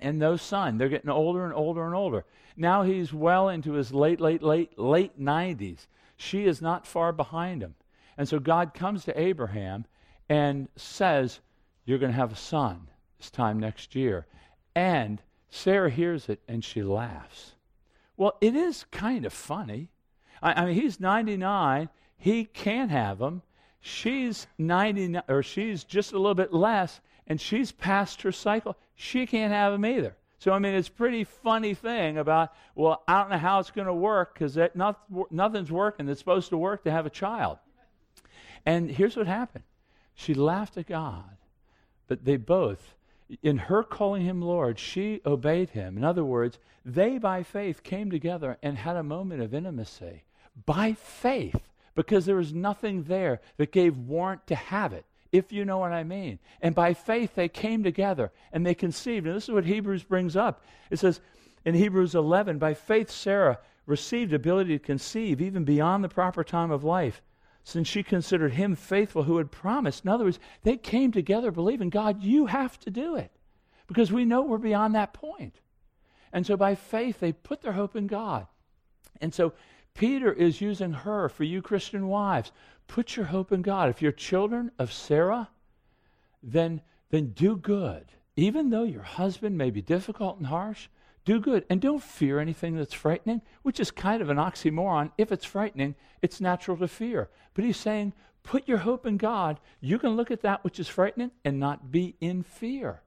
and 0.00 0.18
no 0.18 0.36
son. 0.36 0.78
They're 0.78 0.88
getting 0.88 1.10
older 1.10 1.44
and 1.44 1.54
older 1.54 1.86
and 1.86 1.94
older. 1.94 2.24
Now 2.56 2.82
he's 2.82 3.12
well 3.12 3.48
into 3.48 3.72
his 3.72 3.92
late, 3.92 4.20
late, 4.20 4.42
late, 4.42 4.78
late 4.78 5.18
90s. 5.20 5.86
She 6.16 6.46
is 6.46 6.62
not 6.62 6.86
far 6.86 7.12
behind 7.12 7.62
him. 7.62 7.74
And 8.16 8.28
so 8.28 8.38
God 8.38 8.74
comes 8.74 9.04
to 9.04 9.20
Abraham 9.20 9.86
and 10.28 10.68
says, 10.76 11.40
You're 11.84 11.98
going 11.98 12.12
to 12.12 12.16
have 12.16 12.32
a 12.32 12.36
son 12.36 12.88
this 13.18 13.30
time 13.30 13.58
next 13.58 13.94
year. 13.94 14.26
And 14.74 15.20
Sarah 15.50 15.90
hears 15.90 16.28
it 16.28 16.40
and 16.48 16.64
she 16.64 16.82
laughs. 16.82 17.52
Well, 18.16 18.36
it 18.40 18.54
is 18.54 18.84
kind 18.90 19.24
of 19.24 19.32
funny. 19.32 19.88
I, 20.42 20.62
I 20.62 20.66
mean, 20.66 20.74
he's 20.74 21.00
99. 21.00 21.88
He 22.16 22.44
can't 22.44 22.90
have 22.90 23.20
him. 23.20 23.42
She's 23.80 24.46
99, 24.56 25.22
or 25.28 25.42
she's 25.42 25.84
just 25.84 26.12
a 26.12 26.16
little 26.16 26.34
bit 26.34 26.54
less, 26.54 27.00
and 27.26 27.38
she's 27.38 27.70
past 27.70 28.22
her 28.22 28.32
cycle 28.32 28.78
she 28.94 29.26
can't 29.26 29.52
have 29.52 29.72
them 29.72 29.84
either. 29.84 30.16
So, 30.38 30.52
I 30.52 30.58
mean, 30.58 30.74
it's 30.74 30.88
a 30.88 30.92
pretty 30.92 31.24
funny 31.24 31.74
thing 31.74 32.18
about, 32.18 32.52
well, 32.74 33.02
I 33.08 33.20
don't 33.20 33.30
know 33.30 33.38
how 33.38 33.60
it's 33.60 33.70
going 33.70 33.86
to 33.86 33.94
work 33.94 34.34
because 34.34 34.58
not, 34.74 35.00
nothing's 35.30 35.72
working 35.72 36.06
that's 36.06 36.18
supposed 36.18 36.50
to 36.50 36.56
work 36.56 36.84
to 36.84 36.90
have 36.90 37.06
a 37.06 37.10
child. 37.10 37.58
And 38.66 38.90
here's 38.90 39.16
what 39.16 39.26
happened 39.26 39.64
she 40.14 40.34
laughed 40.34 40.76
at 40.76 40.86
God, 40.86 41.36
but 42.06 42.24
they 42.24 42.36
both, 42.36 42.94
in 43.42 43.58
her 43.58 43.82
calling 43.82 44.22
him 44.22 44.42
Lord, 44.42 44.78
she 44.78 45.20
obeyed 45.24 45.70
him. 45.70 45.96
In 45.96 46.04
other 46.04 46.24
words, 46.24 46.58
they 46.84 47.18
by 47.18 47.42
faith 47.42 47.82
came 47.82 48.10
together 48.10 48.58
and 48.62 48.76
had 48.76 48.96
a 48.96 49.02
moment 49.02 49.42
of 49.42 49.54
intimacy. 49.54 50.24
By 50.66 50.92
faith, 50.92 51.70
because 51.94 52.26
there 52.26 52.36
was 52.36 52.52
nothing 52.52 53.04
there 53.04 53.40
that 53.56 53.72
gave 53.72 53.96
warrant 53.96 54.46
to 54.48 54.54
have 54.54 54.92
it 54.92 55.04
if 55.32 55.52
you 55.52 55.64
know 55.64 55.78
what 55.78 55.92
I 55.92 56.04
mean. 56.04 56.38
And 56.60 56.76
by 56.76 56.94
faith, 56.94 57.34
they 57.34 57.48
came 57.48 57.82
together 57.82 58.30
and 58.52 58.64
they 58.64 58.74
conceived. 58.74 59.26
And 59.26 59.34
this 59.34 59.44
is 59.44 59.50
what 59.50 59.64
Hebrews 59.64 60.04
brings 60.04 60.36
up. 60.36 60.64
It 60.90 61.00
says 61.00 61.20
in 61.64 61.74
Hebrews 61.74 62.14
11, 62.14 62.58
by 62.58 62.74
faith, 62.74 63.10
Sarah 63.10 63.58
received 63.86 64.32
ability 64.32 64.78
to 64.78 64.84
conceive 64.84 65.40
even 65.40 65.64
beyond 65.64 66.04
the 66.04 66.08
proper 66.08 66.44
time 66.44 66.70
of 66.70 66.84
life, 66.84 67.20
since 67.64 67.88
she 67.88 68.02
considered 68.02 68.52
him 68.52 68.76
faithful 68.76 69.24
who 69.24 69.38
had 69.38 69.50
promised. 69.50 70.04
In 70.04 70.10
other 70.10 70.24
words, 70.24 70.38
they 70.62 70.76
came 70.76 71.10
together 71.10 71.50
believing, 71.50 71.90
God, 71.90 72.22
you 72.22 72.46
have 72.46 72.78
to 72.80 72.90
do 72.90 73.16
it. 73.16 73.32
Because 73.86 74.12
we 74.12 74.24
know 74.24 74.42
we're 74.42 74.58
beyond 74.58 74.94
that 74.94 75.12
point. 75.12 75.60
And 76.32 76.46
so 76.46 76.56
by 76.56 76.74
faith, 76.74 77.20
they 77.20 77.32
put 77.32 77.62
their 77.62 77.72
hope 77.72 77.96
in 77.96 78.06
God. 78.06 78.46
And 79.20 79.32
so 79.32 79.52
Peter 79.94 80.32
is 80.32 80.60
using 80.60 80.92
her 80.92 81.28
for 81.28 81.44
you 81.44 81.62
Christian 81.62 82.08
wives 82.08 82.52
Put 82.86 83.16
your 83.16 83.26
hope 83.26 83.52
in 83.52 83.62
God. 83.62 83.88
If 83.88 84.02
you're 84.02 84.12
children 84.12 84.70
of 84.78 84.92
Sarah, 84.92 85.48
then, 86.42 86.82
then 87.10 87.30
do 87.30 87.56
good. 87.56 88.06
Even 88.36 88.70
though 88.70 88.82
your 88.82 89.02
husband 89.02 89.56
may 89.56 89.70
be 89.70 89.80
difficult 89.80 90.38
and 90.38 90.46
harsh, 90.46 90.88
do 91.24 91.40
good. 91.40 91.64
And 91.70 91.80
don't 91.80 92.02
fear 92.02 92.38
anything 92.38 92.76
that's 92.76 92.94
frightening, 92.94 93.42
which 93.62 93.80
is 93.80 93.90
kind 93.90 94.20
of 94.20 94.30
an 94.30 94.36
oxymoron. 94.36 95.10
If 95.16 95.32
it's 95.32 95.44
frightening, 95.44 95.94
it's 96.22 96.40
natural 96.40 96.76
to 96.78 96.88
fear. 96.88 97.28
But 97.54 97.64
he's 97.64 97.76
saying, 97.76 98.12
put 98.42 98.68
your 98.68 98.78
hope 98.78 99.06
in 99.06 99.16
God. 99.16 99.58
You 99.80 99.98
can 99.98 100.16
look 100.16 100.30
at 100.30 100.42
that 100.42 100.64
which 100.64 100.78
is 100.78 100.88
frightening 100.88 101.30
and 101.44 101.58
not 101.58 101.90
be 101.90 102.14
in 102.20 102.42
fear. 102.42 103.00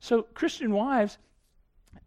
So, 0.00 0.22
Christian 0.22 0.72
wives, 0.72 1.18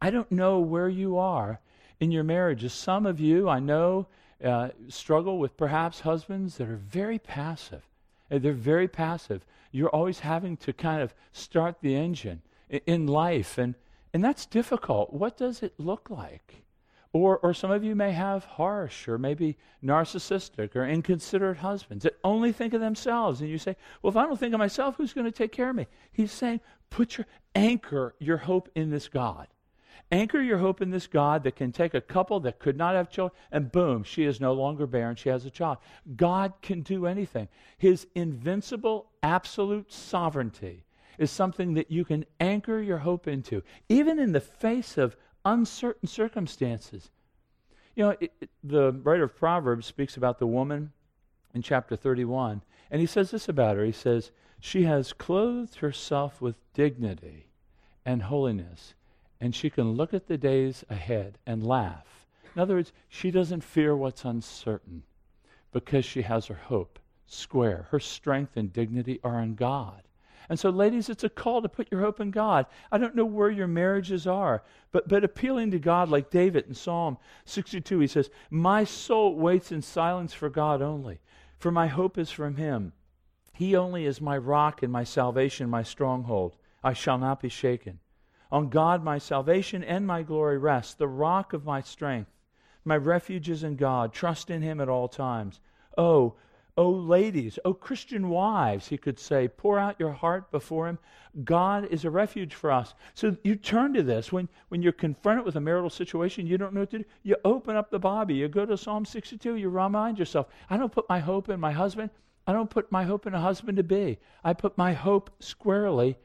I 0.02 0.10
don't 0.10 0.32
know 0.32 0.60
where 0.60 0.89
you 0.89 1.17
are 1.17 1.60
in 2.00 2.12
your 2.12 2.24
marriages. 2.24 2.74
Some 2.74 3.06
of 3.06 3.19
you, 3.19 3.47
I 3.50 3.60
know, 3.60 4.08
uh, 4.43 4.69
struggle 4.88 5.38
with 5.38 5.58
perhaps 5.58 6.00
husbands 6.00 6.58
that 6.58 6.67
are 6.67 6.78
very 6.78 7.19
passive. 7.19 7.88
Uh, 8.32 8.39
they're 8.39 8.54
very 8.54 8.88
passive. 8.88 9.45
You're 9.71 9.89
always 9.89 10.21
having 10.21 10.58
to 10.58 10.74
kind 10.74 11.02
of 11.02 11.13
start 11.34 11.78
the 11.82 11.95
engine 11.95 12.41
in, 12.69 12.82
in 12.88 13.08
life, 13.08 13.58
and, 13.58 13.76
and 14.13 14.24
that's 14.24 14.45
difficult. 14.45 15.13
What 15.13 15.38
does 15.38 15.63
it 15.63 15.74
look 15.78 16.10
like? 16.10 16.63
Or, 17.13 17.39
or 17.39 17.54
some 17.54 17.71
of 17.71 17.84
you 17.84 17.93
may 17.93 18.12
have 18.12 18.45
harsh 18.45 19.08
or 19.08 19.17
maybe 19.17 19.58
narcissistic 19.84 20.76
or 20.76 20.86
inconsiderate 20.86 21.58
husbands 21.58 22.04
that 22.04 22.17
only 22.24 22.54
think 22.54 22.74
of 22.74 22.80
themselves. 22.80 23.41
And 23.41 23.50
you 23.50 23.58
say, 23.58 23.76
Well, 24.02 24.12
if 24.12 24.17
I 24.17 24.24
don't 24.24 24.39
think 24.39 24.54
of 24.54 24.60
myself, 24.60 24.95
who's 24.95 25.13
going 25.13 25.26
to 25.26 25.32
take 25.32 25.52
care 25.52 25.69
of 25.69 25.76
me? 25.76 25.88
He's 26.13 26.32
saying, 26.32 26.62
Put 26.89 27.17
your 27.17 27.28
anchor 27.54 28.15
your 28.19 28.38
hope 28.38 28.69
in 28.76 28.91
this 28.91 29.10
God. 29.10 29.47
Anchor 30.10 30.41
your 30.41 30.58
hope 30.58 30.82
in 30.82 30.89
this 30.89 31.08
God 31.08 31.43
that 31.43 31.56
can 31.56 31.71
take 31.71 31.93
a 31.93 32.02
couple 32.02 32.41
that 32.41 32.60
could 32.60 32.78
not 32.78 32.95
have 32.95 33.10
children, 33.10 33.38
and 33.52 33.71
boom, 33.71 34.04
she 34.04 34.26
is 34.26 34.41
no 34.41 34.52
longer 34.52 34.86
barren. 34.86 35.15
She 35.15 35.30
has 35.30 35.45
a 35.45 35.50
child. 35.50 35.78
God 36.17 36.54
can 36.62 36.82
do 36.82 37.06
anything. 37.06 37.47
His 37.78 38.08
invincible, 38.13 39.10
absolute 39.24 39.91
sovereignty 39.91 40.84
is 41.22 41.32
something 41.32 41.74
that 41.76 41.92
you 41.92 42.04
can 42.04 42.26
anchor 42.40 42.82
your 42.82 43.00
hope 43.00 43.28
into, 43.28 43.64
even 43.90 44.20
in 44.20 44.32
the 44.32 44.42
face 44.42 44.98
of 44.98 45.16
uncertain 45.46 46.08
circumstances. 46.08 47.10
You 47.96 48.04
know, 48.04 48.18
it, 48.20 48.32
it, 48.42 48.50
the 48.64 48.92
writer 48.92 49.24
of 49.24 49.36
Proverbs 49.36 49.86
speaks 49.86 50.18
about 50.18 50.40
the 50.40 50.48
woman 50.48 50.92
in 51.54 51.62
chapter 51.62 51.96
31, 51.96 52.62
and 52.90 53.02
he 53.02 53.08
says 53.08 53.32
this 53.32 53.50
about 53.50 53.78
her. 53.78 53.86
He 53.86 53.92
says, 53.92 54.32
She 54.60 54.84
has 54.84 55.14
clothed 55.14 55.76
herself 55.76 56.42
with 56.42 56.56
dignity 56.74 57.48
and 58.06 58.24
holiness 58.24 58.94
and 59.42 59.56
she 59.56 59.72
can 59.72 59.94
look 59.94 60.14
at 60.14 60.28
the 60.28 60.38
days 60.38 60.86
ahead 60.88 61.40
and 61.48 61.66
laugh. 61.66 62.28
In 62.56 62.62
other 62.62 62.76
words, 62.76 62.94
she 63.10 63.32
doesn't 63.32 63.64
fear 63.64 63.96
what's 63.96 64.24
uncertain 64.24 65.02
because 65.72 66.06
she 66.06 66.22
has 66.22 66.46
her 66.46 66.60
hope 66.66 67.00
square. 67.26 67.88
Her 67.90 68.00
strength 68.00 68.56
and 68.56 68.72
dignity 68.72 69.20
are 69.24 69.42
in 69.42 69.56
God. 69.56 70.04
And 70.52 70.60
so, 70.60 70.70
ladies, 70.70 71.08
it's 71.08 71.24
a 71.24 71.30
call 71.30 71.62
to 71.62 71.70
put 71.70 71.90
your 71.90 72.02
hope 72.02 72.20
in 72.20 72.30
God. 72.30 72.66
I 72.92 72.98
don't 72.98 73.16
know 73.16 73.24
where 73.24 73.50
your 73.50 73.70
marriages 73.70 74.28
are, 74.28 74.64
but, 74.92 75.08
but 75.08 75.24
appealing 75.24 75.72
to 75.72 75.80
God, 75.80 76.10
like 76.10 76.30
David 76.30 76.68
in 76.68 76.74
Psalm 76.74 77.18
62, 77.46 78.00
he 78.00 78.08
says, 78.08 78.30
My 78.50 78.84
soul 78.84 79.38
waits 79.38 79.72
in 79.72 79.82
silence 79.82 80.34
for 80.34 80.50
God 80.50 80.82
only, 80.82 81.22
for 81.58 81.72
my 81.72 81.88
hope 81.88 82.18
is 82.18 82.32
from 82.32 82.58
Him. 82.58 82.92
He 83.54 83.78
only 83.78 84.06
is 84.06 84.20
my 84.20 84.38
rock 84.38 84.84
and 84.84 84.92
my 84.92 85.06
salvation, 85.06 85.70
my 85.70 85.84
stronghold. 85.84 86.58
I 86.84 86.92
shall 86.92 87.18
not 87.18 87.42
be 87.42 87.48
shaken. 87.48 88.00
On 88.52 88.68
God 88.68 89.06
my 89.06 89.20
salvation 89.20 89.86
and 89.86 90.06
my 90.06 90.22
glory 90.22 90.58
rest, 90.58 90.98
the 90.98 91.08
rock 91.08 91.54
of 91.54 91.64
my 91.64 91.80
strength. 91.80 92.30
My 92.84 92.97
refuge 92.97 93.49
is 93.49 93.64
in 93.64 93.78
God. 93.78 94.12
Trust 94.12 94.49
in 94.49 94.62
him 94.62 94.82
at 94.82 94.89
all 94.89 95.08
times. 95.08 95.62
Oh, 95.97 96.36
oh, 96.78 96.89
ladies, 96.89 97.59
oh, 97.65 97.74
Christian 97.74 98.30
wives, 98.30 98.88
he 98.88 98.97
could 98.97 99.19
say, 99.19 99.47
pour 99.47 99.78
out 99.78 99.99
your 99.99 100.11
heart 100.11 100.51
before 100.51 100.88
him. 100.88 100.97
God 101.43 101.88
is 101.91 102.05
a 102.05 102.09
refuge 102.09 102.53
for 102.53 102.72
us. 102.72 102.93
So 103.13 103.36
you 103.43 103.55
turn 103.55 103.93
to 103.93 104.03
this. 104.03 104.32
When, 104.32 104.49
when 104.69 104.82
you're 104.82 104.91
confronted 104.91 105.45
with 105.45 105.55
a 105.55 105.61
marital 105.61 105.89
situation, 105.89 106.47
you 106.47 106.57
don't 106.57 106.74
know 106.74 106.82
what 106.82 106.91
to 106.91 106.99
do. 106.99 107.05
You 107.24 107.36
open 107.45 107.76
up 107.76 107.89
the 107.89 107.99
Bible. 107.99 108.34
You 108.34 108.47
go 108.47 108.65
to 108.65 108.78
Psalm 108.78 109.05
62. 109.05 109.55
You 109.55 109.69
remind 109.69 110.19
yourself, 110.19 110.47
I 110.69 110.78
don't 110.78 110.91
put 110.91 111.07
my 111.09 111.19
hope 111.19 111.49
in 111.49 111.59
my 111.59 111.72
husband. 111.72 112.09
I 112.47 112.53
don't 112.53 112.69
put 112.69 112.91
my 112.91 113.03
hope 113.03 113.28
in 113.28 113.34
a 113.34 113.39
husband 113.39 113.78
to 113.78 113.84
be. 113.84 114.17
I 114.43 114.53
put 114.53 114.78
my 114.78 114.93
hope 114.93 115.30
squarely 115.39 116.17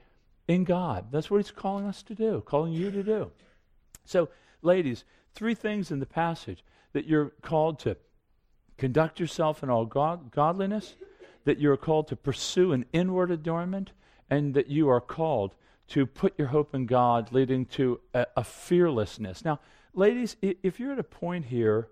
in 0.49 0.65
God. 0.65 1.07
That's 1.11 1.31
what 1.31 1.39
He's 1.39 1.51
calling 1.51 1.87
us 1.87 2.03
to 2.05 2.15
do, 2.15 2.43
calling 2.47 2.73
you 2.73 2.91
to 2.91 3.03
do. 3.03 3.31
So, 4.05 4.29
ladies, 4.63 5.05
three 5.35 5.55
things 5.55 5.91
in 5.91 6.01
the 6.01 6.07
passage 6.07 6.65
that 6.93 7.07
you're 7.07 7.33
called 7.43 7.79
to 7.81 7.97
conduct 8.77 9.21
yourself 9.21 9.63
in 9.63 9.71
all 9.71 9.87
god- 9.87 10.31
godliness, 10.31 10.95
that 11.45 11.59
you 11.59 11.71
are 11.71 11.77
called 11.77 12.09
to 12.09 12.17
pursue 12.17 12.73
an 12.73 12.85
inward 12.93 13.31
adornment, 13.31 13.93
and 14.29 14.55
that 14.55 14.69
you 14.69 14.89
are 14.89 15.01
called 15.01 15.55
to 15.89 16.05
put 16.05 16.37
your 16.39 16.49
hope 16.49 16.75
in 16.75 16.87
God, 16.87 17.33
leading 17.33 17.65
to 17.67 18.01
a, 18.13 18.27
a 18.37 18.45
fearlessness. 18.45 19.45
Now, 19.45 19.61
ladies, 19.95 20.37
if 20.43 20.81
you're 20.81 20.93
at 20.93 20.99
a 20.99 21.05
point 21.05 21.47
here 21.47 21.89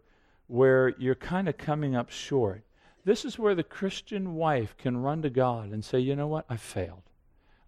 where 0.48 0.94
you're 0.98 1.14
kind 1.14 1.48
of 1.48 1.56
coming 1.56 1.94
up 1.94 2.10
short, 2.10 2.64
this 3.04 3.24
is 3.24 3.38
where 3.38 3.54
the 3.54 3.62
Christian 3.62 4.34
wife 4.34 4.76
can 4.76 4.96
run 4.96 5.22
to 5.22 5.30
God 5.30 5.70
and 5.70 5.84
say, 5.84 5.98
you 5.98 6.16
know 6.16 6.26
what? 6.26 6.46
I 6.48 6.56
failed. 6.56 7.02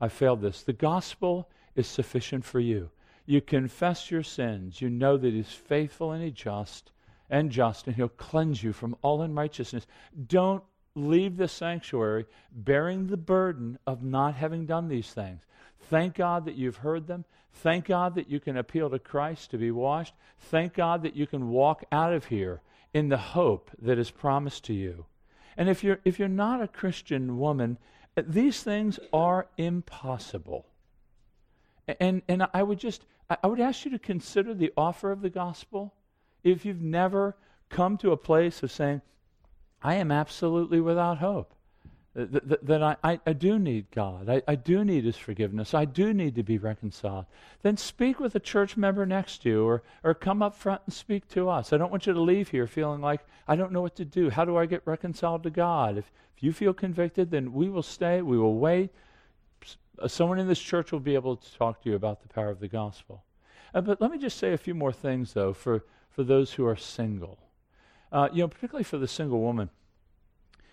I 0.00 0.08
failed 0.08 0.40
this. 0.40 0.62
The 0.62 0.72
gospel 0.72 1.48
is 1.74 1.86
sufficient 1.86 2.44
for 2.44 2.60
you. 2.60 2.90
You 3.26 3.40
confess 3.40 4.10
your 4.10 4.22
sins. 4.22 4.80
You 4.80 4.88
know 4.88 5.16
that 5.16 5.32
He's 5.32 5.52
faithful 5.52 6.12
and 6.12 6.22
He's 6.22 6.32
just 6.32 6.90
and 7.30 7.50
just, 7.50 7.86
and 7.86 7.96
He'll 7.96 8.08
cleanse 8.08 8.62
you 8.62 8.72
from 8.72 8.96
all 9.02 9.22
unrighteousness. 9.22 9.86
Don't 10.26 10.62
leave 10.94 11.36
the 11.36 11.48
sanctuary 11.48 12.26
bearing 12.50 13.06
the 13.06 13.16
burden 13.16 13.78
of 13.86 14.02
not 14.02 14.34
having 14.34 14.66
done 14.66 14.88
these 14.88 15.12
things. 15.12 15.42
Thank 15.90 16.14
God 16.14 16.46
that 16.46 16.56
you've 16.56 16.78
heard 16.78 17.06
them. 17.06 17.24
Thank 17.52 17.86
God 17.86 18.14
that 18.16 18.28
you 18.28 18.40
can 18.40 18.56
appeal 18.56 18.90
to 18.90 18.98
Christ 18.98 19.50
to 19.50 19.58
be 19.58 19.70
washed. 19.70 20.14
Thank 20.38 20.74
God 20.74 21.02
that 21.02 21.16
you 21.16 21.26
can 21.26 21.50
walk 21.50 21.84
out 21.92 22.12
of 22.12 22.26
here 22.26 22.60
in 22.92 23.08
the 23.08 23.16
hope 23.16 23.70
that 23.80 23.98
is 23.98 24.10
promised 24.10 24.64
to 24.64 24.72
you. 24.72 25.06
And 25.56 25.68
if 25.68 25.82
you're, 25.82 26.00
if 26.04 26.18
you're 26.18 26.28
not 26.28 26.62
a 26.62 26.68
Christian 26.68 27.38
woman, 27.38 27.78
these 28.16 28.62
things 28.62 28.98
are 29.12 29.48
impossible. 29.56 30.66
And, 32.00 32.22
and 32.28 32.46
I 32.52 32.62
would 32.62 32.78
just, 32.78 33.04
I 33.30 33.46
would 33.46 33.60
ask 33.60 33.84
you 33.84 33.90
to 33.92 33.98
consider 33.98 34.54
the 34.54 34.72
offer 34.76 35.10
of 35.10 35.20
the 35.20 35.30
gospel. 35.30 35.94
If 36.46 36.64
you've 36.64 36.80
never 36.80 37.36
come 37.70 37.98
to 37.98 38.12
a 38.12 38.16
place 38.16 38.62
of 38.62 38.70
saying, 38.70 39.02
I 39.82 39.94
am 39.94 40.12
absolutely 40.12 40.80
without 40.80 41.18
hope, 41.18 41.52
uh, 42.16 42.26
that, 42.30 42.64
that 42.64 42.82
I, 42.84 42.96
I, 43.02 43.20
I, 43.26 43.32
do 43.32 43.58
need 43.58 43.90
God. 43.90 44.30
I, 44.30 44.42
I 44.46 44.54
do 44.54 44.84
need 44.84 45.04
His 45.04 45.16
forgiveness. 45.16 45.74
I 45.74 45.86
do 45.86 46.14
need 46.14 46.36
to 46.36 46.44
be 46.44 46.56
reconciled. 46.56 47.26
Then 47.62 47.76
speak 47.76 48.20
with 48.20 48.36
a 48.36 48.40
church 48.40 48.76
member 48.76 49.04
next 49.04 49.42
to 49.42 49.48
you 49.48 49.66
or, 49.66 49.82
or 50.04 50.14
come 50.14 50.40
up 50.40 50.54
front 50.54 50.82
and 50.86 50.94
speak 50.94 51.28
to 51.30 51.48
us. 51.48 51.72
I 51.72 51.78
don't 51.78 51.90
want 51.90 52.06
you 52.06 52.12
to 52.12 52.20
leave 52.20 52.48
here 52.50 52.68
feeling 52.68 53.00
like, 53.00 53.20
I 53.48 53.56
don't 53.56 53.72
know 53.72 53.82
what 53.82 53.96
to 53.96 54.04
do. 54.04 54.30
How 54.30 54.44
do 54.44 54.56
I 54.56 54.66
get 54.66 54.82
reconciled 54.84 55.42
to 55.42 55.50
God? 55.50 55.98
If, 55.98 56.12
if 56.36 56.44
you 56.44 56.52
feel 56.52 56.72
convicted, 56.72 57.32
then 57.32 57.52
we 57.52 57.68
will 57.68 57.82
stay, 57.82 58.22
we 58.22 58.38
will 58.38 58.54
wait. 58.54 58.90
Someone 60.06 60.38
in 60.38 60.46
this 60.46 60.60
church 60.60 60.92
will 60.92 61.00
be 61.00 61.16
able 61.16 61.36
to 61.36 61.58
talk 61.58 61.82
to 61.82 61.90
you 61.90 61.96
about 61.96 62.22
the 62.22 62.28
power 62.28 62.50
of 62.50 62.60
the 62.60 62.68
gospel. 62.68 63.24
Uh, 63.74 63.80
but 63.80 64.00
let 64.00 64.10
me 64.10 64.18
just 64.18 64.38
say 64.38 64.52
a 64.52 64.58
few 64.58 64.74
more 64.74 64.92
things, 64.92 65.32
though, 65.32 65.52
for, 65.52 65.84
for 66.10 66.24
those 66.24 66.52
who 66.52 66.66
are 66.66 66.76
single. 66.76 67.38
Uh, 68.12 68.28
you 68.32 68.42
know, 68.42 68.48
particularly 68.48 68.84
for 68.84 68.98
the 68.98 69.08
single 69.08 69.40
woman 69.40 69.70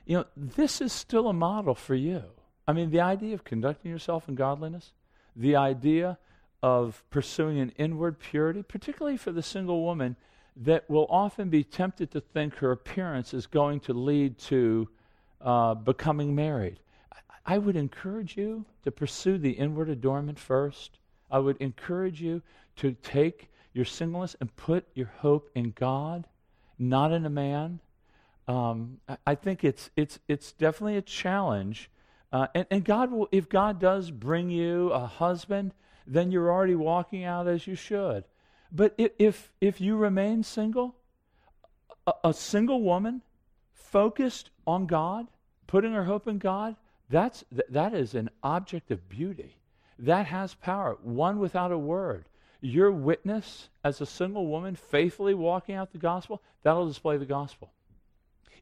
you 0.06 0.18
know, 0.18 0.26
this 0.36 0.82
is 0.82 0.92
still 0.92 1.28
a 1.28 1.34
model 1.34 1.76
for 1.76 1.96
you. 1.96 2.24
I 2.68 2.74
mean, 2.74 2.92
the 2.92 3.02
idea 3.02 3.34
of 3.34 3.44
conducting 3.44 3.92
yourself 3.92 4.28
in 4.28 4.36
godliness, 4.36 4.94
the 5.36 5.56
idea 5.56 6.18
of 6.62 7.04
pursuing 7.10 7.60
an 7.60 7.74
inward 7.78 8.20
purity, 8.20 8.64
particularly 8.64 9.18
for 9.18 9.32
the 9.32 9.44
single 9.44 9.84
woman 9.84 10.16
that 10.56 10.90
will 10.90 11.08
often 11.10 11.50
be 11.50 11.64
tempted 11.64 12.12
to 12.12 12.22
think 12.22 12.56
her 12.56 12.72
appearance 12.72 13.34
is 13.34 13.48
going 13.48 13.80
to 13.82 13.94
lead 13.94 14.38
to 14.38 14.88
uh, 15.42 15.74
becoming 15.74 16.36
married. 16.36 16.80
I, 17.12 17.56
I 17.56 17.58
would 17.58 17.76
encourage 17.76 18.38
you 18.38 18.66
to 18.84 18.92
pursue 18.92 19.38
the 19.38 19.52
inward 19.52 19.90
adornment 19.90 20.40
first. 20.40 21.00
I 21.32 21.40
would 21.40 21.58
encourage 21.58 22.22
you 22.22 22.42
to 22.78 22.94
take 23.04 23.50
your 23.74 23.86
singleness 23.86 24.36
and 24.40 24.56
put 24.56 24.88
your 24.94 25.12
hope 25.18 25.50
in 25.56 25.72
God, 25.72 26.28
not 26.78 27.12
in 27.12 27.26
a 27.26 27.30
man 27.30 27.80
um, 28.48 29.00
I 29.26 29.36
think 29.36 29.64
it's 29.64 29.90
it's 29.96 30.20
it's 30.28 30.52
definitely 30.52 30.98
a 30.98 31.02
challenge. 31.02 31.90
Uh, 32.32 32.48
and, 32.56 32.66
and 32.72 32.84
God 32.84 33.12
will, 33.12 33.30
if 33.32 33.48
God 33.48 33.80
does 33.80 34.10
bring 34.10 34.50
you 34.50 34.90
a 34.90 35.06
husband, 35.06 35.74
then 36.08 36.32
you're 36.32 36.52
already 36.52 36.76
walking 36.76 37.24
out 37.24 37.48
as 37.48 37.68
you 37.68 37.76
should. 37.76 38.26
But 38.72 38.96
if 38.98 39.54
if 39.62 39.80
you 39.80 39.96
remain 39.96 40.44
single, 40.44 40.96
a, 42.06 42.14
a 42.26 42.34
single 42.34 42.82
woman 42.82 43.22
focused 43.72 44.50
on 44.68 44.88
God, 44.88 45.28
putting 45.68 45.94
her 45.94 46.04
hope 46.04 46.28
in 46.28 46.40
God, 46.40 46.76
that's 47.10 47.46
that 47.52 47.94
is 47.94 48.14
an 48.14 48.30
object 48.42 48.92
of 48.92 49.08
beauty. 49.08 49.58
That 50.00 50.26
has 50.26 50.56
power. 50.56 50.98
Won 51.02 51.40
without 51.40 51.72
a 51.72 51.78
word. 51.78 52.26
Your 52.64 52.92
witness 52.92 53.70
as 53.84 54.02
a 54.02 54.06
single 54.06 54.48
woman 54.48 54.76
faithfully 54.76 55.36
walking 55.36 55.76
out 55.76 55.92
the 55.92 56.00
gospel, 56.00 56.42
that'll 56.64 56.88
display 56.88 57.18
the 57.18 57.26
gospel 57.26 57.72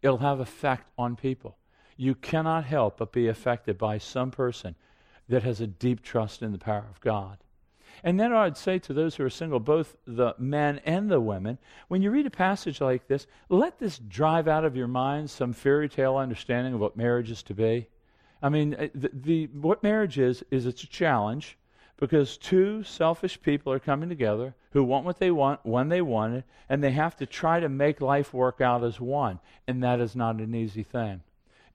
it'll 0.01 0.17
have 0.17 0.39
effect 0.39 0.89
on 0.97 1.15
people. 1.15 1.57
You 1.97 2.15
cannot 2.15 2.65
help 2.65 2.97
but 2.97 3.11
be 3.11 3.27
affected 3.27 3.77
by 3.77 3.97
some 3.97 4.31
person 4.31 4.75
that 5.29 5.43
has 5.43 5.61
a 5.61 5.67
deep 5.67 6.01
trust 6.01 6.41
in 6.41 6.51
the 6.51 6.57
power 6.57 6.85
of 6.89 6.99
God. 7.01 7.37
And 8.03 8.19
then 8.19 8.33
I'd 8.33 8.57
say 8.57 8.79
to 8.79 8.93
those 8.93 9.15
who 9.15 9.25
are 9.25 9.29
single, 9.29 9.59
both 9.59 9.95
the 10.07 10.33
men 10.39 10.79
and 10.85 11.11
the 11.11 11.19
women, 11.19 11.59
when 11.87 12.01
you 12.01 12.09
read 12.09 12.25
a 12.25 12.31
passage 12.31 12.81
like 12.81 13.07
this, 13.07 13.27
let 13.49 13.79
this 13.79 13.99
drive 13.99 14.47
out 14.47 14.65
of 14.65 14.75
your 14.75 14.87
mind 14.87 15.29
some 15.29 15.53
fairy 15.53 15.87
tale 15.87 16.17
understanding 16.17 16.73
of 16.73 16.79
what 16.79 16.97
marriage 16.97 17.29
is 17.29 17.43
to 17.43 17.53
be. 17.53 17.87
I 18.41 18.49
mean, 18.49 18.73
uh, 18.73 18.87
the, 18.95 19.11
the, 19.13 19.45
what 19.47 19.83
marriage 19.83 20.17
is, 20.17 20.43
is 20.49 20.65
it's 20.65 20.83
a 20.83 20.87
challenge 20.87 21.57
because 22.01 22.35
two 22.35 22.81
selfish 22.81 23.39
people 23.43 23.71
are 23.71 23.77
coming 23.77 24.09
together 24.09 24.55
who 24.71 24.83
want 24.83 25.05
what 25.05 25.19
they 25.19 25.29
want 25.29 25.59
when 25.63 25.87
they 25.87 26.01
want 26.01 26.33
it, 26.33 26.43
and 26.67 26.83
they 26.83 26.89
have 26.89 27.15
to 27.15 27.27
try 27.27 27.59
to 27.59 27.69
make 27.69 28.01
life 28.01 28.33
work 28.33 28.59
out 28.59 28.83
as 28.83 28.99
one. 28.99 29.39
And 29.67 29.83
that 29.83 29.99
is 29.99 30.15
not 30.15 30.37
an 30.37 30.55
easy 30.55 30.81
thing. 30.81 31.21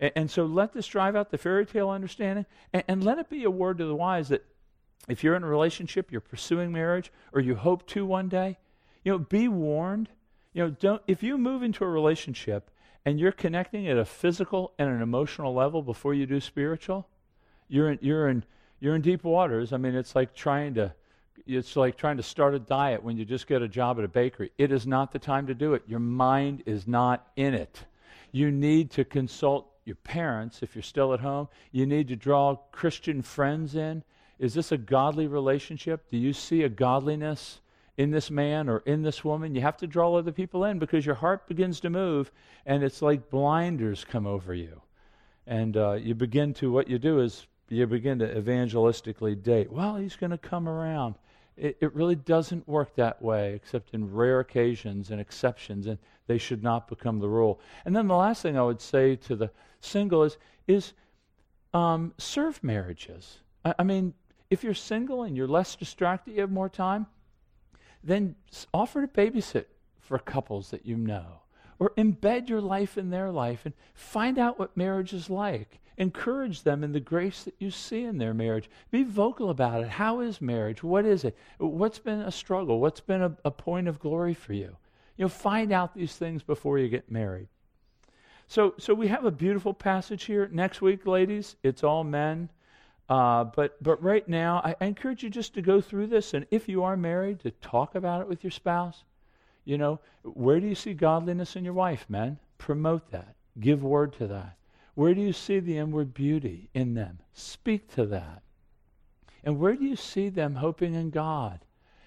And, 0.00 0.12
and 0.16 0.30
so 0.30 0.44
let 0.44 0.72
this 0.72 0.88
drive 0.88 1.14
out 1.14 1.30
the 1.30 1.38
fairy 1.38 1.64
tale 1.64 1.90
understanding, 1.90 2.44
and, 2.72 2.82
and 2.88 3.04
let 3.04 3.18
it 3.18 3.30
be 3.30 3.44
a 3.44 3.50
word 3.50 3.78
to 3.78 3.84
the 3.84 3.94
wise 3.94 4.28
that 4.30 4.44
if 5.08 5.22
you're 5.22 5.36
in 5.36 5.44
a 5.44 5.48
relationship, 5.48 6.10
you're 6.10 6.20
pursuing 6.20 6.72
marriage, 6.72 7.12
or 7.32 7.40
you 7.40 7.54
hope 7.54 7.86
to 7.86 8.04
one 8.04 8.28
day, 8.28 8.58
you 9.04 9.12
know, 9.12 9.18
be 9.18 9.46
warned. 9.46 10.08
You 10.52 10.64
know, 10.64 10.70
don't 10.70 11.02
if 11.06 11.22
you 11.22 11.38
move 11.38 11.62
into 11.62 11.84
a 11.84 11.88
relationship 11.88 12.68
and 13.04 13.20
you're 13.20 13.30
connecting 13.30 13.86
at 13.86 13.96
a 13.96 14.04
physical 14.04 14.72
and 14.76 14.90
an 14.90 15.02
emotional 15.02 15.54
level 15.54 15.82
before 15.82 16.14
you 16.14 16.26
do 16.26 16.40
spiritual, 16.40 17.06
you're 17.68 17.92
in, 17.92 18.00
you're 18.02 18.28
in 18.28 18.44
you're 18.80 18.94
in 18.94 19.02
deep 19.02 19.24
waters. 19.24 19.72
I 19.72 19.76
mean, 19.76 19.94
it's 19.94 20.14
like 20.14 20.34
trying 20.34 20.74
to 20.74 20.92
it's 21.46 21.76
like 21.76 21.96
trying 21.96 22.16
to 22.16 22.22
start 22.22 22.54
a 22.54 22.58
diet 22.58 23.02
when 23.02 23.16
you 23.16 23.24
just 23.24 23.46
get 23.46 23.62
a 23.62 23.68
job 23.68 23.98
at 23.98 24.04
a 24.04 24.08
bakery. 24.08 24.50
It 24.58 24.72
is 24.72 24.86
not 24.86 25.12
the 25.12 25.18
time 25.18 25.46
to 25.46 25.54
do 25.54 25.74
it. 25.74 25.82
Your 25.86 26.00
mind 26.00 26.62
is 26.66 26.88
not 26.88 27.28
in 27.36 27.54
it. 27.54 27.84
You 28.32 28.50
need 28.50 28.90
to 28.92 29.04
consult 29.04 29.68
your 29.84 29.96
parents 29.96 30.62
if 30.62 30.74
you're 30.74 30.82
still 30.82 31.14
at 31.14 31.20
home. 31.20 31.48
You 31.70 31.86
need 31.86 32.08
to 32.08 32.16
draw 32.16 32.56
Christian 32.72 33.22
friends 33.22 33.76
in. 33.76 34.02
Is 34.38 34.54
this 34.54 34.72
a 34.72 34.76
godly 34.76 35.28
relationship? 35.28 36.10
Do 36.10 36.18
you 36.18 36.32
see 36.32 36.62
a 36.62 36.68
godliness 36.68 37.60
in 37.96 38.10
this 38.10 38.30
man 38.30 38.68
or 38.68 38.78
in 38.78 39.02
this 39.02 39.24
woman? 39.24 39.54
You 39.54 39.60
have 39.60 39.76
to 39.78 39.86
draw 39.86 40.14
other 40.14 40.32
people 40.32 40.64
in 40.64 40.78
because 40.78 41.06
your 41.06 41.14
heart 41.14 41.46
begins 41.46 41.80
to 41.80 41.90
move 41.90 42.32
and 42.66 42.82
it's 42.82 43.00
like 43.00 43.30
blinders 43.30 44.04
come 44.04 44.26
over 44.26 44.52
you. 44.52 44.82
And 45.46 45.76
uh, 45.76 45.92
you 45.92 46.14
begin 46.14 46.52
to, 46.54 46.72
what 46.72 46.88
you 46.88 46.98
do 46.98 47.20
is 47.20 47.46
you 47.68 47.86
begin 47.86 48.18
to 48.20 48.34
evangelistically 48.34 49.42
date. 49.42 49.72
Well, 49.72 49.96
he's 49.96 50.16
going 50.16 50.30
to 50.30 50.38
come 50.38 50.68
around. 50.68 51.16
It, 51.56 51.78
it 51.80 51.94
really 51.94 52.14
doesn't 52.14 52.68
work 52.68 52.94
that 52.96 53.20
way, 53.22 53.54
except 53.54 53.94
in 53.94 54.12
rare 54.12 54.40
occasions 54.40 55.10
and 55.10 55.20
exceptions, 55.20 55.86
and 55.86 55.98
they 56.26 56.38
should 56.38 56.62
not 56.62 56.88
become 56.88 57.18
the 57.18 57.28
rule. 57.28 57.60
And 57.84 57.96
then 57.96 58.08
the 58.08 58.16
last 58.16 58.42
thing 58.42 58.58
I 58.58 58.62
would 58.62 58.80
say 58.80 59.16
to 59.16 59.36
the 59.36 59.50
single 59.80 60.22
is, 60.22 60.36
is 60.66 60.92
um, 61.72 62.12
serve 62.18 62.62
marriages. 62.62 63.38
I, 63.64 63.74
I 63.78 63.82
mean, 63.82 64.14
if 64.50 64.62
you're 64.62 64.74
single 64.74 65.22
and 65.22 65.36
you're 65.36 65.48
less 65.48 65.74
distracted, 65.74 66.34
you 66.34 66.40
have 66.42 66.50
more 66.50 66.68
time, 66.68 67.06
then 68.04 68.36
offer 68.72 69.00
to 69.00 69.08
babysit 69.08 69.64
for 69.98 70.18
couples 70.18 70.70
that 70.70 70.86
you 70.86 70.96
know. 70.96 71.40
Or 71.78 71.92
embed 71.98 72.48
your 72.48 72.62
life 72.62 72.96
in 72.96 73.10
their 73.10 73.30
life 73.30 73.66
and 73.66 73.74
find 73.92 74.38
out 74.38 74.58
what 74.58 74.76
marriage 74.76 75.12
is 75.12 75.28
like 75.28 75.80
Encourage 75.99 76.62
them 76.62 76.84
in 76.84 76.92
the 76.92 77.01
grace 77.01 77.44
that 77.44 77.55
you 77.59 77.70
see 77.70 78.05
in 78.05 78.18
their 78.18 78.34
marriage. 78.34 78.68
Be 78.90 79.03
vocal 79.03 79.49
about 79.49 79.82
it. 79.82 79.88
How 79.88 80.20
is 80.20 80.40
marriage? 80.40 80.82
What 80.82 81.07
is 81.07 81.24
it? 81.24 81.36
What's 81.59 81.99
been 81.99 82.20
a 82.20 82.30
struggle? 82.30 82.80
What's 82.80 83.01
been 83.01 83.22
a, 83.22 83.36
a 83.44 83.51
point 83.51 83.88
of 83.88 83.99
glory 83.99 84.34
for 84.34 84.53
you? 84.53 84.76
You 85.16 85.24
know, 85.24 85.28
find 85.28 85.72
out 85.72 85.94
these 85.94 86.14
things 86.14 86.42
before 86.42 86.78
you 86.78 86.88
get 86.88 87.11
married. 87.11 87.49
So, 88.49 88.74
so 88.78 88.92
we 88.94 89.09
have 89.09 89.24
a 89.24 89.30
beautiful 89.30 89.72
passage 89.72 90.24
here. 90.24 90.49
Next 90.53 90.82
week, 90.82 91.07
ladies, 91.07 91.57
it's 91.62 91.82
all 91.82 92.05
men. 92.05 92.51
Uh, 93.09 93.44
but, 93.44 93.82
but 93.82 94.03
right 94.03 94.28
now, 94.28 94.61
I, 94.64 94.74
I 94.80 94.86
encourage 94.86 95.22
you 95.22 95.30
just 95.30 95.55
to 95.55 95.62
go 95.62 95.80
through 95.80 96.09
this. 96.09 96.34
And 96.34 96.47
if 96.51 96.68
you 96.68 96.84
are 96.84 96.97
married, 96.97 97.40
to 97.40 97.51
talk 97.51 97.94
about 97.94 98.20
it 98.20 98.28
with 98.28 98.44
your 98.44 98.51
spouse. 98.51 99.05
You 99.64 99.78
know, 99.78 100.01
where 100.22 100.61
do 100.61 100.66
you 100.66 100.74
see 100.74 100.92
godliness 100.92 101.57
in 101.57 101.64
your 101.64 101.74
wife, 101.74 102.05
men? 102.09 102.38
Promote 102.59 103.11
that. 103.11 103.34
Give 103.59 103.82
word 103.82 104.12
to 104.14 104.26
that. 104.28 104.57
Where 104.97 105.14
do 105.14 105.20
you 105.20 105.32
see 105.32 105.61
the 105.61 105.78
inward 105.78 106.12
beauty 106.12 106.68
in 106.74 106.94
them? 106.94 107.20
Speak 107.32 107.94
to 107.94 108.05
that. 108.07 108.42
And 109.44 109.61
where 109.61 109.76
do 109.76 109.84
you 109.84 109.94
see 109.94 110.28
them 110.28 110.57
hoping 110.57 110.94
in 110.94 111.11
God? 111.11 111.61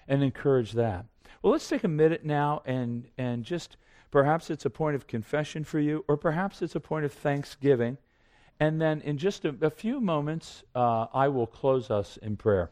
And 0.06 0.22
encourage 0.22 0.72
that. 0.72 1.06
Well, 1.40 1.52
let's 1.52 1.68
take 1.68 1.84
a 1.84 1.88
minute 1.88 2.24
now 2.24 2.60
and, 2.66 3.06
and 3.16 3.44
just 3.44 3.78
Perhaps 4.10 4.50
it's 4.50 4.64
a 4.64 4.70
point 4.70 4.96
of 4.96 5.06
confession 5.06 5.64
for 5.64 5.78
you, 5.78 6.04
or 6.08 6.16
perhaps 6.16 6.62
it's 6.62 6.74
a 6.74 6.80
point 6.80 7.04
of 7.04 7.12
thanksgiving. 7.12 7.96
And 8.58 8.80
then 8.80 9.00
in 9.02 9.18
just 9.18 9.44
a, 9.44 9.54
a 9.62 9.70
few 9.70 10.00
moments, 10.00 10.64
uh, 10.74 11.06
I 11.14 11.28
will 11.28 11.46
close 11.46 11.90
us 11.90 12.16
in 12.16 12.36
prayer. 12.36 12.70